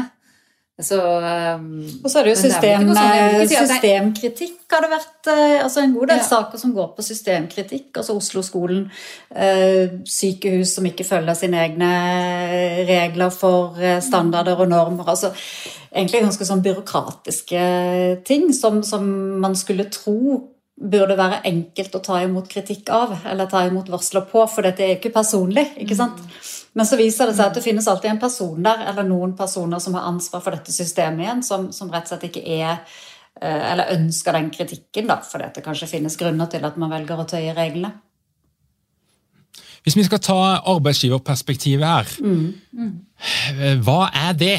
Så, 0.79 0.95
um, 0.95 1.81
og 2.03 2.07
så 2.07 2.19
er 2.19 2.27
det 2.27 2.31
jo 2.31 2.39
system, 2.39 2.91
sånn, 2.95 3.47
systemkritikk 3.51 4.59
har 4.71 4.85
det 4.85 4.91
vært. 4.93 5.29
Eh, 5.31 5.63
altså 5.63 5.81
En 5.83 5.95
god 5.95 6.11
del 6.11 6.21
ja. 6.21 6.27
saker 6.27 6.61
som 6.61 6.73
går 6.75 6.91
på 6.95 7.05
systemkritikk. 7.05 7.97
altså 7.97 8.15
Oslo-skolen, 8.17 8.85
eh, 9.35 9.97
sykehus 10.05 10.75
som 10.75 10.85
ikke 10.85 11.07
følger 11.07 11.33
sine 11.35 11.59
egne 11.65 11.89
regler 12.87 13.29
for 13.29 13.75
eh, 13.81 13.99
standarder 14.01 14.59
og 14.59 14.69
normer. 14.69 15.09
altså 15.09 15.33
Egentlig 15.91 16.21
ganske 16.21 16.45
sånn 16.45 16.63
byråkratiske 16.63 18.23
ting 18.25 18.53
som, 18.53 18.83
som 18.83 19.03
man 19.41 19.55
skulle 19.55 19.89
tro 19.89 20.45
burde 20.79 21.17
være 21.17 21.41
enkelt 21.49 21.95
å 21.95 22.03
ta 22.03 22.21
imot 22.23 22.47
kritikk 22.47 22.89
av, 22.93 23.17
eller 23.27 23.49
ta 23.51 23.65
imot 23.67 23.89
varsler 23.91 24.23
på, 24.29 24.45
for 24.47 24.63
dette 24.63 24.85
er 24.85 24.95
ikke 24.95 25.11
personlig. 25.11 25.65
ikke 25.81 25.97
sant? 25.97 26.21
Mm. 26.21 26.58
Men 26.79 26.87
så 26.87 26.95
viser 26.95 27.27
det 27.27 27.33
seg 27.35 27.49
at 27.49 27.57
det 27.57 27.61
finnes 27.65 27.87
alltid 27.91 28.13
en 28.13 28.21
person 28.21 28.59
der, 28.63 28.85
eller 28.87 29.03
noen 29.03 29.33
personer 29.35 29.81
som 29.83 29.97
har 29.97 30.05
ansvar 30.07 30.39
for 30.39 30.55
dette 30.55 30.71
systemet 30.71 31.25
igjen, 31.25 31.41
som, 31.43 31.65
som 31.75 31.89
rett 31.91 32.05
og 32.07 32.13
slett 32.13 32.29
ikke 32.29 32.43
er 32.55 32.69
eh, 32.71 33.65
Eller 33.73 33.91
ønsker 33.97 34.37
den 34.37 34.47
kritikken, 34.53 35.09
da, 35.11 35.17
fordi 35.19 35.49
det 35.57 35.63
kanskje 35.65 35.89
finnes 35.91 36.15
grunner 36.15 36.47
til 36.47 36.63
at 36.63 36.77
man 36.79 36.93
velger 36.93 37.19
å 37.19 37.25
tøye 37.27 37.51
reglene. 37.57 37.91
Hvis 39.83 39.95
vi 39.97 40.05
skal 40.07 40.21
ta 40.23 40.39
arbeidsgiverperspektivet 40.69 41.85
her, 41.85 42.09
mm. 42.19 42.53
Mm. 42.79 42.91
hva 43.83 44.09
er 44.15 44.35
det? 44.37 44.55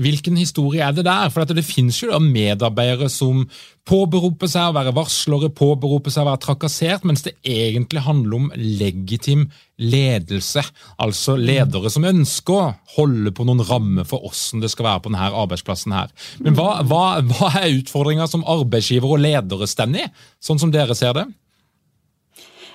Hvilken 0.00 0.36
historie 0.40 0.84
er 0.84 0.92
det 0.96 1.04
der? 1.08 1.30
For 1.32 1.44
Det 1.44 1.64
finnes 1.64 2.02
jo 2.02 2.18
medarbeidere 2.18 3.08
som 3.10 3.46
påberoper 3.88 4.50
seg 4.50 4.70
å 4.70 4.76
være 4.76 4.94
varslere, 4.94 5.50
påberoper 5.56 6.12
seg 6.12 6.24
å 6.24 6.30
være 6.30 6.42
trakassert, 6.44 7.06
mens 7.08 7.24
det 7.26 7.34
egentlig 7.42 8.04
handler 8.04 8.36
om 8.36 8.50
legitim 8.56 9.48
ledelse. 9.80 10.62
Altså 11.00 11.36
ledere 11.40 11.90
som 11.90 12.06
ønsker 12.06 12.56
å 12.56 12.70
holde 12.96 13.32
på 13.34 13.46
noen 13.48 13.64
rammer 13.66 14.06
for 14.08 14.22
hvordan 14.22 14.62
det 14.62 14.70
skal 14.72 14.90
være 14.90 15.04
på 15.04 15.12
denne 15.12 15.32
arbeidsplassen. 15.42 15.96
her. 15.96 16.12
Men 16.44 16.58
hva, 16.58 16.82
hva, 16.86 17.04
hva 17.24 17.52
er 17.62 17.72
utfordringa 17.80 18.28
som 18.30 18.44
arbeidsgiver 18.46 19.16
og 19.16 19.24
ledere 19.24 19.68
står 19.70 19.96
i, 19.96 20.08
sånn 20.44 20.60
som 20.60 20.72
dere 20.74 20.94
ser 20.94 21.16
det? 21.16 21.26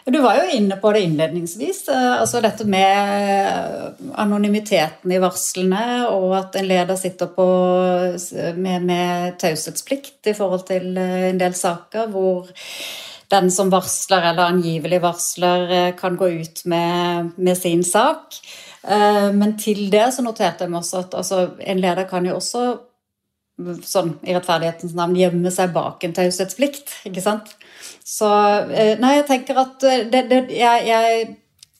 Du 0.05 0.19
var 0.21 0.37
jo 0.37 0.49
inne 0.53 0.75
på 0.77 0.91
det 0.93 1.01
innledningsvis. 1.01 1.87
Eh, 1.89 2.11
altså 2.21 2.37
dette 2.43 2.67
med 2.69 3.95
anonymiteten 4.21 5.11
i 5.11 5.21
varslene, 5.21 6.05
og 6.13 6.35
at 6.37 6.59
en 6.59 6.67
leder 6.69 6.99
sitter 6.99 7.31
på 7.33 7.47
med, 8.53 8.85
med 8.85 9.39
taushetsplikt 9.41 10.29
i 10.29 10.35
forhold 10.37 10.67
til 10.69 10.91
eh, 11.01 11.31
en 11.31 11.41
del 11.41 11.57
saker 11.57 12.13
hvor 12.13 12.51
den 13.33 13.49
som 13.49 13.71
varsler 13.73 14.29
eller 14.29 14.53
angivelig 14.53 15.01
varsler, 15.01 15.65
eh, 15.73 15.91
kan 15.97 16.21
gå 16.21 16.29
ut 16.37 16.61
med, 16.69 17.33
med 17.37 17.57
sin 17.57 17.83
sak. 17.83 18.37
Men 18.85 19.55
til 19.57 19.87
det 19.89 20.11
så 20.13 20.21
noterte 20.21 20.61
jeg 20.61 20.69
meg 20.69 20.83
også 20.83 20.99
at 20.99 21.15
altså, 21.17 21.39
en 21.57 21.79
leder 21.81 22.05
kan 22.05 22.27
jo 22.27 22.35
også 22.37 22.59
sånn 23.81 24.11
i 24.21 24.35
rettferdighetens 24.35 24.93
navn 24.93 25.15
gjemme 25.17 25.49
seg 25.49 25.73
bak 25.73 26.05
en 26.05 26.13
taushetsplikt. 26.13 26.99
ikke 27.09 27.23
sant? 27.25 27.55
Så 28.05 28.29
eh, 28.69 28.93
Nei, 29.01 29.17
jeg 29.17 29.25
tenker 29.29 29.57
at 29.57 29.83
eh, 29.89 30.05
det, 30.11 30.27
det, 30.29 30.43
jeg, 30.53 30.85
jeg, 30.91 31.25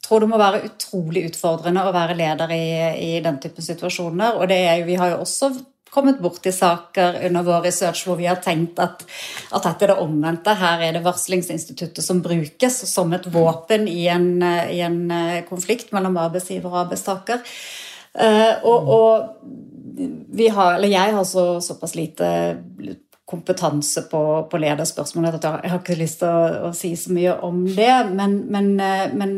tror 0.06 0.22
det 0.22 0.30
må 0.30 0.38
være 0.38 0.66
utrolig 0.68 1.24
utfordrende 1.32 1.86
å 1.86 1.94
være 1.94 2.18
leder 2.18 2.52
i, 2.54 2.66
i 3.02 3.14
den 3.26 3.40
type 3.42 3.62
situasjoner. 3.66 4.38
Og 4.38 4.52
er 4.54 4.84
vi 4.86 4.98
har 5.00 5.16
jo 5.16 5.24
også 5.24 5.50
kommet 5.96 6.20
borti 6.22 6.52
saker 6.54 7.22
under 7.30 7.46
vår 7.46 7.64
research 7.70 8.04
hvor 8.06 8.20
vi 8.20 8.28
har 8.28 8.42
tenkt 8.44 8.82
at, 8.84 9.06
at 9.56 9.66
dette 9.66 9.88
er 9.88 9.94
det 9.94 10.04
omvendte. 10.04 10.54
Her 10.60 10.84
er 10.84 10.98
det 10.98 11.06
varslingsinstituttet 11.06 12.06
som 12.06 12.22
brukes 12.26 12.82
som 12.90 13.14
et 13.16 13.26
våpen 13.34 13.88
i 13.90 14.06
en, 14.14 14.30
i 14.44 14.82
en 14.86 15.00
eh, 15.14 15.42
konflikt 15.50 15.94
mellom 15.96 16.18
arbeidsgiver 16.26 16.70
og 16.74 16.84
arbeidstaker. 16.88 17.46
Og, 18.66 18.92
og 18.96 20.46
har, 20.56 20.86
jeg 20.88 21.16
har 21.18 21.26
så, 21.28 21.60
såpass 21.62 21.98
lite 22.00 22.28
kompetanse 23.26 24.06
på, 24.12 24.22
på 24.52 24.62
lederspørsmål 24.62 25.32
jeg 25.34 25.42
har 25.50 25.80
ikke 25.80 25.98
lyst 25.98 26.22
til 26.22 26.30
å, 26.30 26.70
å, 26.70 26.74
si 26.78 26.94
så 27.00 27.14
mye 27.16 27.34
om 27.46 27.64
det. 27.68 27.94
Men, 28.14 28.38
men, 28.54 28.74
eh, 28.82 29.14
men 29.18 29.38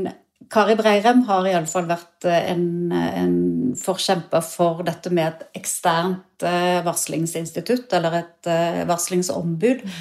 Kari 0.51 0.75
Breirem 0.79 1.23
har 1.27 1.47
iallfall 1.47 1.87
vært 1.87 2.27
eh, 2.27 2.51
en, 2.51 2.67
en, 2.91 3.37
forkjemper 3.79 4.43
for 4.43 4.83
dette 4.87 5.11
med 5.13 5.29
et 5.29 5.59
eksternt 5.61 6.43
eh, 6.43 6.79
varslingsinstitutt, 6.85 7.91
eller 7.95 8.21
et 8.23 8.51
varslingsombud. 8.89 9.83
Mm. 9.87 9.99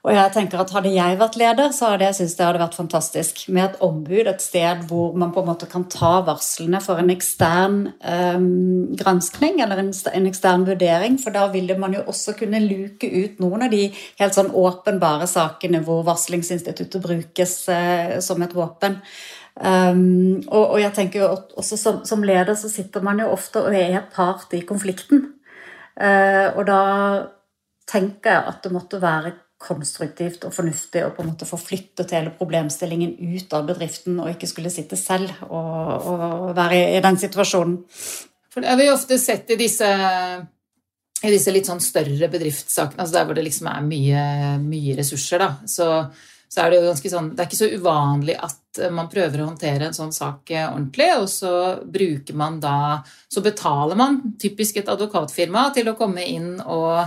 Og 0.00 0.14
jeg 0.14 0.32
tenker 0.32 0.62
at 0.62 0.70
Hadde 0.72 0.92
jeg 0.94 1.16
vært 1.20 1.36
leder, 1.36 1.72
så 1.76 1.92
hadde 1.92 2.06
jeg 2.06 2.16
syntes 2.16 2.36
det 2.38 2.44
hadde 2.46 2.60
vært 2.62 2.76
fantastisk 2.78 3.42
med 3.52 3.66
et 3.66 3.82
ombud, 3.84 4.28
et 4.30 4.40
sted 4.40 4.84
hvor 4.88 5.16
man 5.18 5.32
på 5.34 5.42
en 5.42 5.50
måte 5.50 5.68
kan 5.68 5.84
ta 5.92 6.12
varslene 6.24 6.80
for 6.80 7.02
en 7.02 7.12
ekstern 7.12 7.82
um, 8.00 8.94
granskning 8.96 9.60
eller 9.60 9.82
en, 9.82 9.90
en, 9.92 10.28
ekstern 10.30 10.64
vurdering. 10.68 11.18
For 11.20 11.36
da 11.36 11.46
ville 11.52 11.76
man 11.80 11.98
jo 11.98 12.06
også 12.08 12.32
kunne 12.38 12.62
luke 12.64 13.10
ut 13.10 13.42
noen 13.44 13.66
av 13.66 13.74
de 13.74 13.90
helt 13.92 14.38
sånn 14.38 14.54
åpenbare 14.56 15.28
sakene 15.28 15.82
hvor 15.84 16.00
varslingsinstituttet 16.08 17.04
brukes 17.04 17.58
uh, 17.68 18.16
som 18.24 18.40
et 18.46 18.56
våpen. 18.56 18.96
Um, 19.60 20.40
og, 20.46 20.62
og, 20.62 20.78
jeg 20.80 20.94
tenker 20.96 21.20
jo 21.20 21.28
også 21.60 21.76
som, 21.76 22.00
som, 22.08 22.24
leder 22.24 22.56
så 22.56 22.70
sitter 22.72 23.04
man 23.04 23.20
jo 23.20 23.28
ofte 23.34 23.60
og 23.66 23.76
er 23.76 24.00
part 24.14 24.56
i 24.56 24.64
konflikten. 24.64 25.26
Uh, 26.00 26.56
og 26.56 26.64
da 26.70 26.82
tenker 27.90 28.32
jeg 28.32 28.48
at 28.54 28.64
det 28.64 28.72
måtte 28.72 29.02
være 29.02 29.34
konstruktivt 29.60 30.46
og 30.48 30.54
fornuftig 30.56 31.02
å 31.04 31.10
på 31.12 31.22
en 31.22 31.34
måte 31.34 31.48
få 31.48 31.58
flyttet 31.60 32.14
hele 32.16 32.32
problemstillingen 32.36 33.12
ut 33.36 33.52
av 33.56 33.68
bedriften, 33.68 34.16
og 34.22 34.32
ikke 34.32 34.48
skulle 34.48 34.72
sitte 34.72 34.96
selv 34.96 35.34
og, 35.50 36.08
og 36.08 36.54
være 36.56 36.80
i, 36.96 37.02
den 37.04 37.20
situasjonen. 37.20 37.76
For 38.50 38.64
det 38.64 38.72
har 38.72 38.80
vi 38.80 38.88
ofte 38.90 39.20
sett 39.20 39.52
i 39.52 39.58
disse, 39.60 39.86
i 41.20 41.30
disse 41.34 41.52
litt 41.52 41.68
sånn 41.68 41.82
større 41.84 42.30
bedriftssakene, 42.32 43.04
altså 43.04 43.18
der 43.18 43.28
hvor 43.28 43.36
det 43.36 43.46
liksom 43.46 43.68
er 43.70 43.84
mye, 43.84 44.24
mye 44.64 44.96
ressurser, 44.98 45.44
da, 45.44 45.50
så, 45.68 45.90
så, 46.48 46.62
er 46.62 46.72
det 46.72 46.80
jo 46.80 46.88
ganske 46.88 47.12
sånn 47.12 47.30
Det 47.34 47.44
er 47.44 47.50
ikke 47.50 47.60
så 47.60 47.70
uvanlig 47.76 48.38
at 48.40 48.80
man 48.96 49.10
prøver 49.12 49.42
å 49.42 49.50
håndtere 49.50 49.90
en 49.90 49.96
sånn 49.96 50.14
sak 50.14 50.54
ordentlig, 50.56 51.10
og 51.20 51.28
så 51.28 51.52
bruker 51.84 52.38
man 52.38 52.60
da 52.62 53.02
Så 53.28 53.42
betaler 53.44 53.98
man 53.98 54.20
typisk 54.40 54.80
et 54.80 54.88
advokatfirma 54.88 55.68
til 55.76 55.90
å 55.90 55.96
komme 55.98 56.24
inn 56.24 56.54
og 56.64 57.04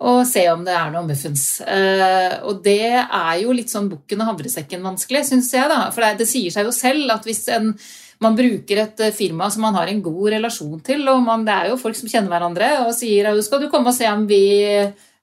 og 0.00 0.24
se 0.28 0.42
om 0.52 0.64
det 0.66 0.74
er 0.76 0.90
noe 0.92 1.06
muffens. 1.06 1.44
Uh, 1.64 2.42
og 2.48 2.60
det 2.64 2.96
er 3.00 3.34
jo 3.42 3.54
litt 3.56 3.72
sånn 3.72 3.88
bukken 3.92 4.24
og 4.24 4.32
havresekken 4.32 4.84
vanskelig, 4.84 5.24
syns 5.30 5.52
jeg. 5.54 5.70
da, 5.72 5.86
For 5.94 6.04
det, 6.04 6.18
det, 6.20 6.28
sier 6.30 6.52
seg 6.52 6.68
jo 6.68 6.74
selv 6.74 7.14
at 7.16 7.28
hvis 7.28 7.46
en 7.56 7.72
man 8.22 8.36
bruker 8.36 8.78
et 8.80 9.00
eh, 9.04 9.12
firma 9.12 9.50
som 9.52 9.66
man 9.66 9.74
har 9.76 9.90
en 9.92 9.98
god 10.00 10.30
relasjon 10.36 10.80
til. 10.80 11.02
og 11.12 11.22
man, 11.24 11.44
Det 11.44 11.52
er 11.52 11.68
jo 11.68 11.80
folk 11.80 11.98
som 11.98 12.08
kjenner 12.08 12.32
hverandre 12.32 12.70
og 12.86 12.94
sier 12.96 13.28
skal 13.44 13.60
du 13.60 13.68
komme 13.68 13.92
og 13.92 13.96
se 13.96 14.08
om 14.08 14.24
vi 14.28 14.40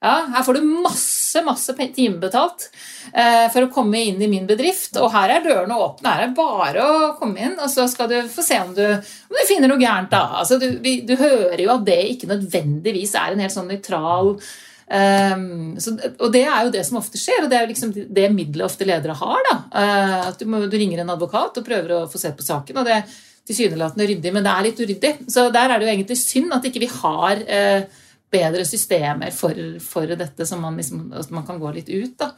ja, 0.04 0.14
Her 0.34 0.44
får 0.46 0.58
du 0.58 0.66
masse 0.84 1.42
masse 1.42 1.74
timebetalt 1.96 2.68
eh, 3.12 3.46
for 3.50 3.64
å 3.64 3.70
komme 3.72 4.02
inn 4.06 4.20
i 4.22 4.28
min 4.30 4.44
bedrift. 4.46 4.98
Og 5.00 5.10
her 5.14 5.32
er 5.34 5.46
dørene 5.46 5.78
åpne. 5.80 6.12
Her 6.12 6.26
er 6.28 6.36
bare 6.36 6.84
å 6.84 7.08
komme 7.18 7.40
inn, 7.48 7.56
og 7.58 7.72
så 7.72 7.88
skal 7.90 8.10
du 8.12 8.18
få 8.30 8.44
se 8.44 8.60
om 8.62 8.74
du, 8.76 8.84
om 8.84 9.34
du 9.34 9.48
finner 9.48 9.72
noe 9.72 9.80
gærent 9.80 10.12
da. 10.12 10.26
Altså, 10.42 10.60
du, 10.62 10.68
vi, 10.84 11.00
du 11.08 11.16
hører 11.18 11.64
jo 11.64 11.72
at 11.74 11.88
det 11.88 11.98
ikke 12.12 12.30
nødvendigvis 12.30 13.16
er 13.18 13.34
en 13.34 13.44
helt 13.44 13.56
sånn 13.56 13.72
nøytral 13.72 14.36
Um, 14.84 15.78
så, 15.80 15.94
og 16.20 16.28
det 16.34 16.42
er 16.44 16.66
jo 16.66 16.72
det 16.74 16.82
som 16.84 16.98
ofte 17.00 17.16
skjer, 17.16 17.44
og 17.44 17.48
det 17.48 17.56
er 17.56 17.62
jo 17.64 17.70
liksom 17.70 17.92
det 17.94 18.26
middelet 18.34 18.66
ofte 18.66 18.84
ledere 18.84 19.16
har. 19.16 19.46
uh, 19.72 20.28
At 20.28 20.36
du, 20.40 20.44
må, 20.44 20.60
du, 20.68 20.76
ringer 20.76 21.00
en 21.00 21.14
advokat 21.14 21.56
og 21.56 21.66
prøver 21.66 21.94
å 21.96 22.02
få 22.10 22.20
sett 22.20 22.36
på 22.36 22.44
saken. 22.44 22.76
og 22.76 22.84
det 22.84 22.98
er 22.98 23.14
tilsynelatende 23.48 24.08
ryddig, 24.08 24.32
men 24.32 24.44
det 24.44 24.52
er 24.52 24.66
litt 24.68 24.80
uryddig. 24.80 25.12
Så 25.32 25.48
der 25.52 25.72
er 25.72 25.80
det 25.80 25.88
jo 25.88 25.94
egentlig 25.94 26.18
synd 26.20 26.52
at 26.56 26.68
ikke 26.68 26.84
vi 26.84 26.90
har 26.92 27.40
uh, 27.48 28.02
bedre 28.34 28.66
systemer 28.68 29.32
for, 29.34 29.56
for 29.80 30.14
dette, 30.18 30.46
så 30.46 30.58
man, 30.60 30.76
liksom, 30.80 31.08
man, 31.30 31.46
kan 31.46 31.62
gå 31.62 31.72
litt 31.78 31.90
ut. 31.94 32.18
da. 32.20 32.32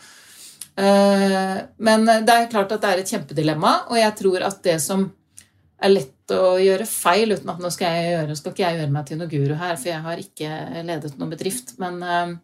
Uh, 0.76 1.62
men 1.80 2.04
det 2.04 2.32
er 2.34 2.50
klart 2.52 2.74
at 2.76 2.82
det 2.82 2.88
er 2.92 3.00
et 3.00 3.12
kjempedilemma, 3.14 3.78
og 3.88 3.96
jeg 3.96 4.12
tror 4.18 4.44
at 4.44 4.60
det 4.66 4.76
som 4.84 5.08
er 5.76 5.92
lett 5.92 6.32
å 6.32 6.56
gjøre 6.60 6.86
feil 6.88 7.34
uten 7.36 7.52
at 7.52 7.60
nå 7.62 7.70
skal 7.72 7.94
jeg 7.94 8.14
gjøre, 8.14 8.38
skal 8.38 8.54
ikke 8.54 8.64
jeg 8.64 8.80
gjøre 8.80 8.94
meg 8.94 9.06
til 9.08 9.20
noe 9.20 9.30
guru 9.30 9.54
her, 9.60 9.76
for 9.76 9.90
jeg 9.90 10.02
har 10.06 10.22
ikke 10.22 10.50
ledet 10.88 11.12
noen 11.20 11.32
bedrift. 11.34 11.76
Men, 11.82 12.00
eh, 12.02 12.34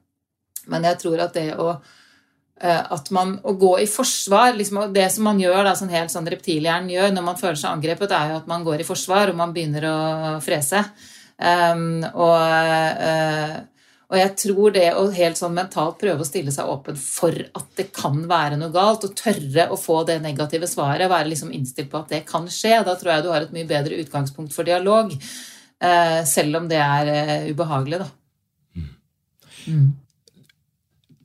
men 0.72 0.88
jeg 0.88 1.00
tror 1.02 1.24
at 1.24 1.34
det 1.36 1.48
å 1.56 1.70
eh, 1.72 2.82
at 2.96 3.10
man, 3.14 3.38
å 3.42 3.56
gå 3.58 3.72
i 3.82 3.88
forsvar 3.90 4.54
liksom, 4.58 4.84
Det 4.94 5.08
som 5.10 5.26
man 5.26 5.40
gjør, 5.40 5.64
da, 5.64 5.74
sånn 5.78 5.94
helt 5.94 6.12
sånn 6.12 6.28
reptilhjernen 6.30 6.92
gjør 6.92 7.16
når 7.16 7.26
man 7.30 7.40
føler 7.40 7.58
seg 7.58 7.72
angrepet, 7.72 8.12
er 8.12 8.34
jo 8.34 8.42
at 8.42 8.52
man 8.52 8.68
går 8.68 8.84
i 8.84 8.86
forsvar 8.86 9.32
og 9.32 9.40
man 9.40 9.56
begynner 9.56 9.88
å 9.88 9.96
frese. 10.44 10.84
Um, 11.38 12.02
og 12.12 12.36
uh, 12.38 13.60
og 14.12 14.18
jeg 14.20 14.32
tror 14.36 14.72
det 14.74 14.88
å 14.92 15.06
helt 15.14 15.38
sånn 15.40 15.54
mentalt 15.56 15.96
prøve 16.02 16.20
å 16.20 16.28
stille 16.28 16.52
seg 16.52 16.68
åpen 16.68 16.98
for 17.00 17.32
at 17.32 17.68
det 17.78 17.86
kan 17.96 18.18
være 18.28 18.58
noe 18.60 18.68
galt, 18.74 19.06
og 19.08 19.16
tørre 19.16 19.70
å 19.72 19.78
få 19.80 20.02
det 20.08 20.18
negative 20.20 20.68
svaret, 20.68 21.08
være 21.08 21.30
liksom 21.30 21.52
innstilt 21.56 21.88
på 21.88 22.02
at 22.02 22.12
det 22.12 22.20
kan 22.28 22.44
skje, 22.52 22.74
da 22.84 22.92
tror 23.00 23.14
jeg 23.14 23.24
du 23.24 23.30
har 23.32 23.46
et 23.46 23.54
mye 23.56 23.68
bedre 23.70 23.96
utgangspunkt 24.02 24.52
for 24.52 24.68
dialog. 24.68 25.14
Uh, 25.82 26.20
selv 26.28 26.60
om 26.60 26.68
det 26.68 26.82
er 26.84 27.08
uh, 27.08 27.48
ubehagelig, 27.48 28.02
da. 28.04 28.84
Mm. 29.62 29.90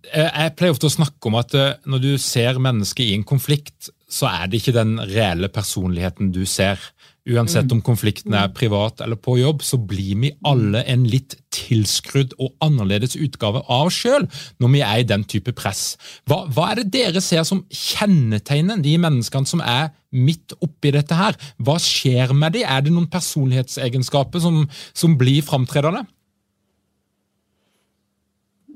Jeg 0.07 0.55
pleier 0.55 0.71
ofte 0.71 0.87
å 0.87 0.93
snakke 0.93 1.27
om 1.27 1.35
at 1.35 1.53
når 1.83 1.99
du 1.99 2.11
ser 2.21 2.61
mennesket 2.63 3.09
i 3.09 3.17
en 3.17 3.27
konflikt, 3.27 3.89
så 4.07 4.29
er 4.29 4.47
det 4.47 4.61
ikke 4.61 4.77
den 4.77 4.95
reelle 5.09 5.49
personligheten 5.51 6.31
du 6.31 6.45
ser. 6.47 6.79
Uansett 7.27 7.71
om 7.75 7.81
konflikten 7.83 8.35
er 8.37 8.53
privat 8.55 9.01
eller 9.03 9.19
på 9.19 9.35
jobb, 9.41 9.63
så 9.65 9.79
blir 9.79 10.15
vi 10.21 10.31
alle 10.47 10.83
en 10.87 11.03
litt 11.09 11.35
tilskrudd 11.51 12.35
og 12.39 12.53
annerledes 12.63 13.17
utgave 13.19 13.63
av 13.65 13.89
oss 13.89 13.99
sjøl 13.99 14.27
når 14.63 14.73
vi 14.73 14.83
er 14.85 15.01
i 15.01 15.07
den 15.07 15.25
type 15.27 15.51
press. 15.57 15.97
Hva, 16.29 16.45
hva, 16.47 16.71
er 16.71 16.81
det 16.81 16.91
dere 16.95 17.23
ser 17.23 17.43
som 17.47 17.65
kjennetegner 17.67 18.79
de 18.83 18.95
menneskene 19.03 19.49
som 19.49 19.63
er 19.63 19.91
midt 20.15 20.55
oppi 20.63 20.93
dette 20.95 21.17
her? 21.17 21.35
Hva 21.59 21.75
skjer 21.83 22.31
med 22.31 22.55
dem? 22.55 22.67
Er 22.67 22.85
det 22.85 22.95
noen 22.95 23.09
personlighetsegenskaper 23.11 24.43
som, 24.43 24.63
som 24.95 25.19
blir 25.19 25.43
framtredende? 25.43 26.05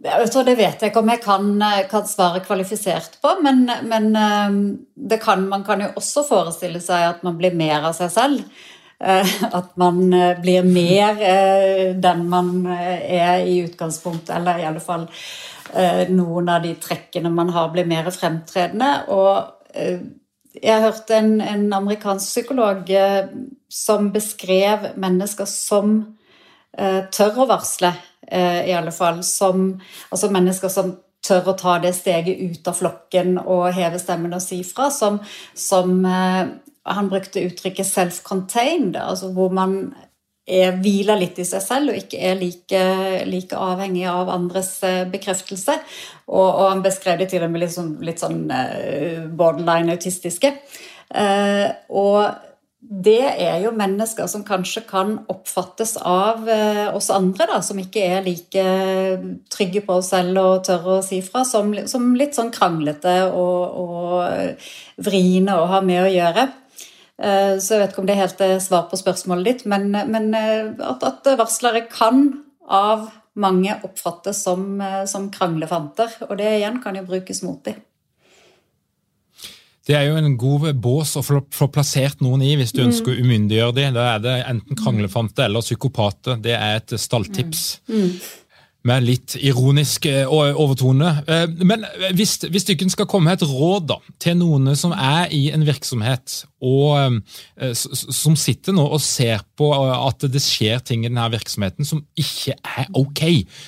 Det 0.01 0.55
vet 0.57 0.81
jeg 0.81 0.89
ikke 0.89 1.01
om 1.03 1.11
jeg 1.13 1.21
kan, 1.21 1.47
eh, 1.61 1.83
kan 1.89 2.07
svare 2.09 2.41
kvalifisert 2.41 3.19
på, 3.21 3.35
men, 3.45 3.67
men 3.85 4.15
eh, 4.17 5.17
kan, 5.21 5.43
man 5.49 5.63
kan 5.63 5.83
jo 5.83 5.91
også 5.99 6.23
forestille 6.25 6.81
seg 6.81 7.05
at 7.05 7.23
man 7.27 7.37
blir 7.37 7.53
mer 7.57 7.85
av 7.85 7.93
seg 7.93 8.09
selv. 8.13 8.41
Eh, 8.97 9.33
at 9.59 9.75
man 9.81 10.01
blir 10.41 10.65
mer 10.65 11.21
den 12.01 12.25
man 12.29 12.65
er 12.71 13.45
i 13.45 13.59
utgangspunktet, 13.67 14.33
eller 14.39 14.61
i 14.61 14.67
alle 14.69 14.83
fall 14.83 15.07
noen 16.11 16.49
av 16.51 16.65
de 16.65 16.73
trekkene 16.81 17.29
man 17.31 17.51
har, 17.53 17.69
blir 17.71 17.85
mer 17.87 18.09
fremtredende. 18.11 18.89
Og 19.13 20.57
jeg 20.57 20.83
hørte 20.83 21.15
en, 21.15 21.37
en 21.39 21.67
amerikansk 21.77 22.25
psykolog 22.25 22.89
som 23.71 24.09
beskrev 24.11 24.89
mennesker 24.99 25.47
som 25.47 26.01
tør 26.75 27.45
å 27.45 27.47
varsle 27.53 27.93
i 28.31 28.73
alle 28.73 28.93
fall, 28.95 29.23
som 29.27 29.73
altså 30.09 30.29
mennesker 30.31 30.71
som 30.71 30.93
tør 31.25 31.51
å 31.51 31.57
ta 31.57 31.77
det 31.81 31.93
steget 31.97 32.39
ut 32.41 32.69
av 32.69 32.77
flokken 32.77 33.35
og 33.41 33.71
heve 33.75 33.99
stemmen 34.01 34.33
og 34.35 34.43
si 34.43 34.61
fra, 34.67 34.89
som, 34.93 35.21
som 35.57 36.05
eh, 36.05 36.57
Han 36.81 37.09
brukte 37.11 37.43
uttrykket 37.45 37.85
'self-contained', 37.85 38.97
altså 38.97 39.27
hvor 39.35 39.51
man 39.53 39.93
er, 40.47 40.71
hviler 40.81 41.19
litt 41.19 41.37
i 41.37 41.45
seg 41.45 41.61
selv 41.61 41.91
og 41.91 41.99
ikke 41.99 42.17
er 42.17 42.39
like, 42.39 42.79
like 43.29 43.53
avhengig 43.53 44.07
av 44.09 44.31
andres 44.33 44.79
eh, 44.83 45.05
bekreftelse. 45.05 45.75
Og, 46.25 46.47
og, 46.47 46.69
han 46.71 46.81
beskrev 46.81 47.19
det 47.19 47.29
til 47.29 47.45
og 47.45 47.51
med 47.53 47.61
litt 47.61 47.75
sånn, 47.75 47.91
litt 48.01 48.23
sånn 48.23 48.47
borderline 49.37 49.93
autistiske. 49.93 50.55
og 51.89 52.50
det 52.81 53.21
er 53.21 53.59
jo 53.61 53.71
mennesker 53.77 54.25
som 54.29 54.41
kanskje 54.45 54.81
kan 54.89 55.13
oppfattes 55.29 55.93
av 56.01 56.47
eh, 56.49 56.87
oss 56.89 57.11
andre, 57.13 57.45
da, 57.51 57.59
som 57.61 57.77
ikke 57.77 58.01
er 58.17 58.23
like 58.25 58.63
trygge 59.53 59.83
på 59.85 59.99
oss 59.99 60.09
selv 60.15 60.41
og 60.41 60.63
tør 60.65 60.87
å 60.95 60.95
si 61.05 61.19
fra, 61.21 61.43
som, 61.45 61.69
som 61.85 62.09
litt 62.17 62.33
sånn 62.37 62.49
kranglete 62.53 63.13
og, 63.29 63.77
og, 63.83 64.65
vriene 65.05 65.59
å 65.61 65.69
ha 65.69 65.83
med 65.85 66.07
å 66.07 66.09
gjøre. 66.09 66.47
Eh, 67.21 67.53
så 67.61 67.75
jeg 67.75 67.83
vet 67.83 67.93
ikke 67.93 68.01
om 68.01 68.09
det 68.09 68.17
er 68.17 68.23
helt 68.23 68.43
svar 68.65 68.89
på 68.89 68.99
spørsmålet 68.99 69.51
ditt, 69.51 69.63
men, 69.69 69.91
men 69.93 70.33
eh, 70.33 70.73
at, 70.81 71.05
at, 71.05 71.31
varslere 71.37 71.85
kan 71.85 72.25
av 72.65 73.11
mange 73.37 73.77
oppfattes 73.85 74.41
som, 74.43 74.81
som 75.07 75.29
kranglefanter, 75.31 76.17
og 76.27 76.33
det 76.41 76.49
igjen 76.57 76.81
kan 76.83 76.97
jo 76.97 77.05
brukes 77.07 77.45
mot 77.45 77.61
dem. 77.69 77.77
Det 79.91 79.97
er 79.97 80.05
jo 80.07 80.19
en 80.21 80.37
god 80.39 80.69
bås 80.79 81.17
å 81.19 81.23
få 81.25 81.67
plassert 81.73 82.21
noen 82.23 82.45
i 82.47 82.53
hvis 82.55 82.71
du 82.71 82.79
mm. 82.79 82.85
ønsker 82.85 83.11
å 83.11 83.23
umyndiggjøre 83.25 83.75
dem. 83.75 83.97
Da 83.97 84.05
er 84.13 84.21
det 84.23 84.35
enten 84.47 84.79
kranglefante 84.79 85.43
eller 85.43 85.65
psykopater. 85.65 86.37
Det 86.39 86.53
er 86.55 86.77
et 86.79 86.93
stalltips. 86.95 87.65
Mm. 87.91 88.13
Med 88.87 89.03
litt 89.05 89.35
ironisk 89.37 90.07
eh, 90.09 90.25
overtone. 90.25 91.11
Eh, 91.29 91.43
men 91.61 91.83
hvis, 92.17 92.39
hvis 92.49 92.65
dere 92.65 92.89
skal 92.89 93.05
komme 93.09 93.29
med 93.29 93.37
et 93.37 93.45
råd 93.45 93.91
da, 93.91 93.97
til 94.21 94.39
noen 94.39 94.71
som 94.79 94.95
er 94.95 95.29
i 95.37 95.43
en 95.53 95.65
virksomhet, 95.67 96.39
og 96.65 97.21
eh, 97.61 97.71
som 97.77 98.37
sitter 98.39 98.73
nå 98.73 98.87
og 98.87 99.03
ser 99.05 99.43
på 99.57 99.69
at 99.75 100.25
det 100.33 100.41
skjer 100.41 100.81
ting 100.85 101.05
i 101.05 101.11
denne 101.11 101.27
virksomheten 101.33 101.85
som 101.85 102.01
ikke 102.17 102.57
er 102.57 102.89
ok, 102.97 103.23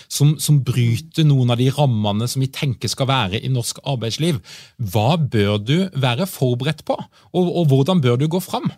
som, 0.09 0.33
som 0.41 0.63
bryter 0.65 1.29
noen 1.29 1.53
av 1.53 1.61
de 1.61 1.69
rammene 1.73 2.29
som 2.29 2.41
vi 2.41 2.49
tenker 2.53 2.89
skal 2.89 3.11
være 3.11 3.41
i 3.41 3.53
norsk 3.53 3.83
arbeidsliv, 3.85 4.41
hva 4.93 5.13
bør 5.17 5.61
du 5.61 5.77
være 5.93 6.29
forberedt 6.29 6.81
på, 6.89 6.97
og, 6.97 7.53
og 7.53 7.69
hvordan 7.69 8.01
bør 8.01 8.17
du 8.17 8.31
gå 8.33 8.41
fram? 8.41 8.71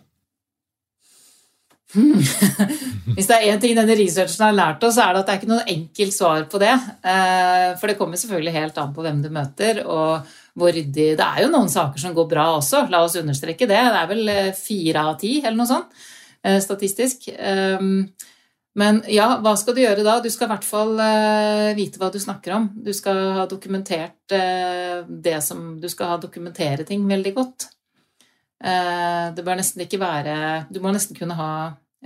Hvis 3.16 3.28
det 3.28 3.36
er 3.36 3.52
én 3.52 3.60
ting 3.60 3.76
denne 3.76 3.96
researchen 3.96 4.44
har 4.44 4.56
lært 4.56 4.84
oss, 4.86 4.98
er 5.00 5.14
det 5.14 5.22
at 5.22 5.28
det 5.28 5.34
er 5.34 5.40
ikke 5.40 5.52
noe 5.52 5.68
enkelt 5.72 6.14
svar 6.14 6.44
på 6.50 6.60
det. 6.60 6.74
Eh, 7.06 7.70
for 7.80 7.90
det 7.90 7.96
kommer 8.00 8.20
selvfølgelig 8.20 8.54
helt 8.56 8.80
an 8.82 8.92
på 8.96 9.04
hvem 9.04 9.22
du 9.24 9.30
møter, 9.32 9.82
og 9.86 10.36
hvor 10.56 10.72
ryddig 10.72 11.10
Det 11.18 11.24
er 11.24 11.44
jo 11.44 11.52
noen 11.52 11.68
saker 11.68 12.00
som 12.00 12.14
går 12.16 12.28
bra 12.30 12.46
også, 12.56 12.86
la 12.92 13.02
oss 13.04 13.18
understreke 13.20 13.68
det. 13.68 13.80
Det 13.80 14.00
er 14.00 14.08
vel 14.12 14.32
eh, 14.32 14.54
fire 14.56 15.04
av 15.10 15.18
ti, 15.20 15.38
eller 15.42 15.58
noe 15.58 15.70
sånt, 15.70 16.00
eh, 16.42 16.58
statistisk. 16.64 17.28
Men 18.76 18.98
ja, 19.08 19.30
hva 19.40 19.54
skal 19.56 19.72
du 19.72 19.80
gjøre 19.80 20.04
da? 20.04 20.18
Du 20.20 20.28
skal 20.28 20.50
i 20.50 20.52
hvert 20.52 20.66
fall 20.68 20.90
vite 21.78 21.96
hva 21.96 22.10
du 22.12 22.18
snakker 22.20 22.52
om. 22.58 22.66
Du 22.76 22.90
skal 22.92 23.22
ha 23.38 23.46
dokumentert 23.48 24.28
det 24.28 25.38
som 25.40 25.78
Du 25.80 25.88
skal 25.88 26.10
ha 26.12 26.18
dokumentere 26.20 26.84
ting 26.84 27.06
veldig 27.08 27.32
godt. 27.38 27.70
Det 28.60 29.44
bør 29.44 29.56
nesten 29.56 29.84
ikke 29.84 30.00
være 30.00 30.36
Du 30.68 30.82
må 30.84 30.92
nesten 30.92 31.16
kunne 31.16 31.36
ha 31.40 31.48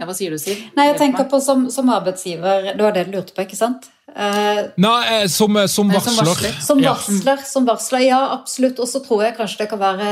ja, 0.01 0.07
Hva 0.09 0.17
sier 0.17 0.33
du, 0.33 0.41
Siv? 0.41 0.61
Nei, 0.79 0.87
jeg 0.89 0.99
tenker 1.03 1.27
på 1.29 1.39
som, 1.45 1.67
som, 1.73 1.91
arbeidsgiver 1.93 2.71
Det 2.73 2.81
var 2.81 2.97
det 2.97 3.07
du 3.09 3.19
lurte 3.19 3.37
på, 3.37 3.45
ikke 3.45 3.59
sant? 3.59 3.91
Eh, 4.09 4.63
Nei, 4.81 5.29
som, 5.29 5.61
som, 5.69 5.93
varsler. 5.93 6.17
som, 6.17 6.25
varsler. 6.25 6.57
Som 6.65 6.83
varsler, 6.83 7.37
ja. 7.37 7.51
som 7.53 7.69
varsler, 7.69 8.07
ja 8.09 8.21
absolutt. 8.33 8.81
Og 8.81 8.89
så 8.89 9.05
tror 9.05 9.27
jeg 9.27 9.37
kanskje 9.37 9.63
det 9.63 9.69
kan 9.71 9.83
være, 9.83 10.11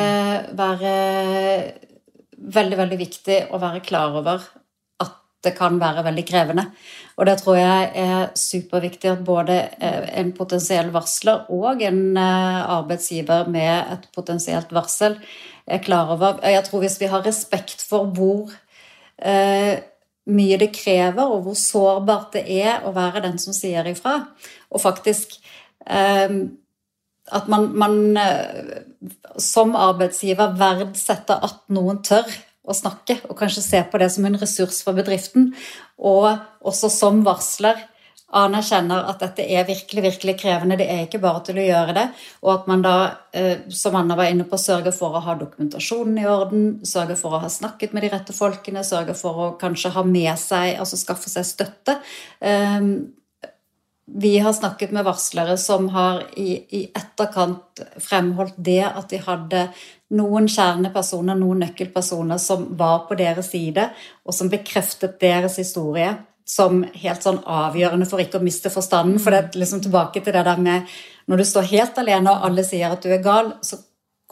være 0.61 0.93
veldig, 2.59 2.81
veldig 2.85 3.01
viktig 3.01 3.43
å 3.49 3.63
være 3.65 3.83
klar 3.89 4.21
over 4.21 4.45
at 5.01 5.17
det 5.43 5.57
kan 5.57 5.81
være 5.81 6.05
veldig 6.07 6.27
krevende. 6.29 6.69
Og 7.19 7.27
det 7.27 7.39
tror 7.41 7.59
jeg 7.59 7.91
er 8.05 8.29
superviktig 8.39 9.11
at 9.11 9.25
både 9.27 9.57
en 9.81 10.31
potensiell 10.37 10.93
varsler 10.95 11.49
og 11.51 11.83
en 11.83 12.03
arbeidsgiver 12.21 13.49
med 13.51 13.97
et 13.97 14.07
potensielt 14.15 14.71
varsel 14.77 15.17
er 15.67 15.83
klar 15.83 16.13
over. 16.15 16.39
Jeg 16.45 16.65
tror 16.69 16.85
hvis 16.85 17.01
vi 17.01 17.11
har 17.11 17.27
respekt 17.27 17.83
for 17.83 18.13
hvor 18.15 18.53
eh, 18.53 18.68
mye 20.29 20.59
det 20.61 20.71
krever, 20.77 21.25
og 21.25 21.47
hvor 21.47 21.57
sårbart 21.59 22.37
det 22.37 22.45
er 22.61 22.85
å 22.87 22.93
være 22.97 23.25
den 23.25 23.39
som 23.41 23.57
sier 23.57 23.87
ifra. 23.89 24.21
Og 24.71 24.83
faktisk 24.83 25.39
eh, 25.89 26.35
at 27.29 27.49
man, 27.53 27.71
man 27.77 28.17
eh, 28.21 28.83
som 29.41 29.77
arbeidsgiver 29.79 30.57
verdsetter 30.59 31.45
at 31.49 31.63
noen 31.73 32.03
tør 32.05 32.29
å 32.69 32.77
snakke, 32.77 33.19
og 33.29 33.39
kanskje 33.39 33.65
se 33.65 33.83
på 33.89 34.01
det 34.01 34.11
som 34.13 34.27
en 34.29 34.39
ressurs 34.41 34.83
for 34.85 34.97
bedriften. 34.97 35.53
Og 35.97 36.29
også 36.61 36.91
som 36.93 37.23
varsler 37.27 37.81
anerkjenner 38.37 39.07
at 39.09 39.23
dette 39.23 39.45
er 39.49 39.65
virkelig 39.65 40.03
virkelig 40.05 40.35
krevende. 40.43 40.77
Det 40.77 40.89
er 40.91 41.07
ikke 41.07 41.21
bare 41.23 41.41
til 41.47 41.61
å 41.61 41.65
gjøre 41.65 41.95
det. 41.97 42.07
Og 42.45 42.53
at 42.53 42.67
man 42.69 42.83
da, 42.85 42.97
eh, 43.33 43.65
som 43.71 43.97
Anna 43.97 44.17
var 44.17 44.29
inne 44.29 44.45
på, 44.45 44.59
sørger 44.61 44.93
for 44.93 45.17
å 45.17 45.23
ha 45.25 45.35
dokumentasjonen 45.35 46.19
i 46.21 46.27
orden, 46.29 46.81
sørger 46.85 47.17
for 47.17 47.37
å 47.37 47.41
ha 47.41 47.49
snakket 47.49 47.93
med 47.93 48.03
de 48.03 48.11
rette 48.13 48.33
folkene, 48.37 48.85
sørger 48.85 49.17
for 49.17 49.33
å 49.33 49.59
kanskje 49.59 49.95
ha 49.97 50.03
med 50.03 50.35
seg, 50.39 50.77
altså 50.79 50.97
skaffe 50.97 51.31
seg 51.33 51.45
støtte. 51.45 51.99
Ehm, 52.41 53.13
vi 54.09 54.39
har 54.39 54.53
snakket 54.53 54.93
med 54.93 55.05
varslere 55.05 55.57
som 55.59 55.89
har 55.89 56.23
i 56.37 56.91
etterkant 56.97 57.83
fremholdt 58.01 58.57
det 58.57 58.85
at 58.85 59.09
de 59.11 59.19
hadde 59.19 59.69
noen 60.17 60.49
kjernepersoner, 60.49 61.37
noen 61.37 61.61
nøkkelpersoner 61.67 62.39
som 62.41 62.65
var 62.77 63.05
på 63.09 63.19
deres 63.21 63.51
side, 63.53 63.91
og 64.25 64.35
som 64.35 64.49
bekreftet 64.49 65.21
deres 65.21 65.59
historie 65.61 66.15
som 66.49 66.81
helt 66.97 67.25
sånn 67.25 67.43
avgjørende 67.45 68.09
for 68.09 68.23
ikke 68.23 68.41
å 68.41 68.45
miste 68.45 68.73
forstanden. 68.73 69.21
For 69.21 69.35
det 69.35 69.41
er 69.41 69.61
liksom 69.61 69.83
tilbake 69.85 70.23
til 70.25 70.35
det 70.35 70.47
der 70.47 70.63
med 70.65 70.99
når 71.29 71.43
du 71.43 71.45
står 71.45 71.69
helt 71.75 71.99
alene 72.01 72.33
og 72.33 72.47
alle 72.49 72.65
sier 72.65 72.95
at 72.95 73.05
du 73.05 73.13
er 73.13 73.25
gal, 73.25 73.53
så 73.61 73.77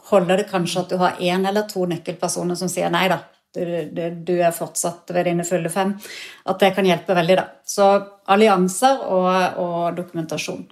holder 0.08 0.40
det 0.40 0.50
kanskje 0.50 0.82
at 0.82 0.92
du 0.92 1.00
har 1.00 1.18
én 1.20 1.44
eller 1.48 1.66
to 1.68 1.84
nøkkelpersoner 1.90 2.56
som 2.56 2.70
sier 2.72 2.92
nei 2.94 3.04
da, 3.12 3.18
du, 3.56 3.64
du, 3.92 4.02
du, 4.28 4.32
er 4.40 4.54
fortsatt 4.54 5.10
ved 5.12 5.28
dine 5.28 5.44
fulle 5.48 5.72
fem. 5.72 5.92
At 6.48 6.60
det 6.62 6.72
kan 6.76 6.88
hjelpe 6.88 7.16
veldig, 7.16 7.36
da. 7.36 7.46
Så 7.64 7.88
allianser 8.32 9.04
og, 9.08 9.60
og 9.60 9.96
dokumentasjon. 9.98 10.64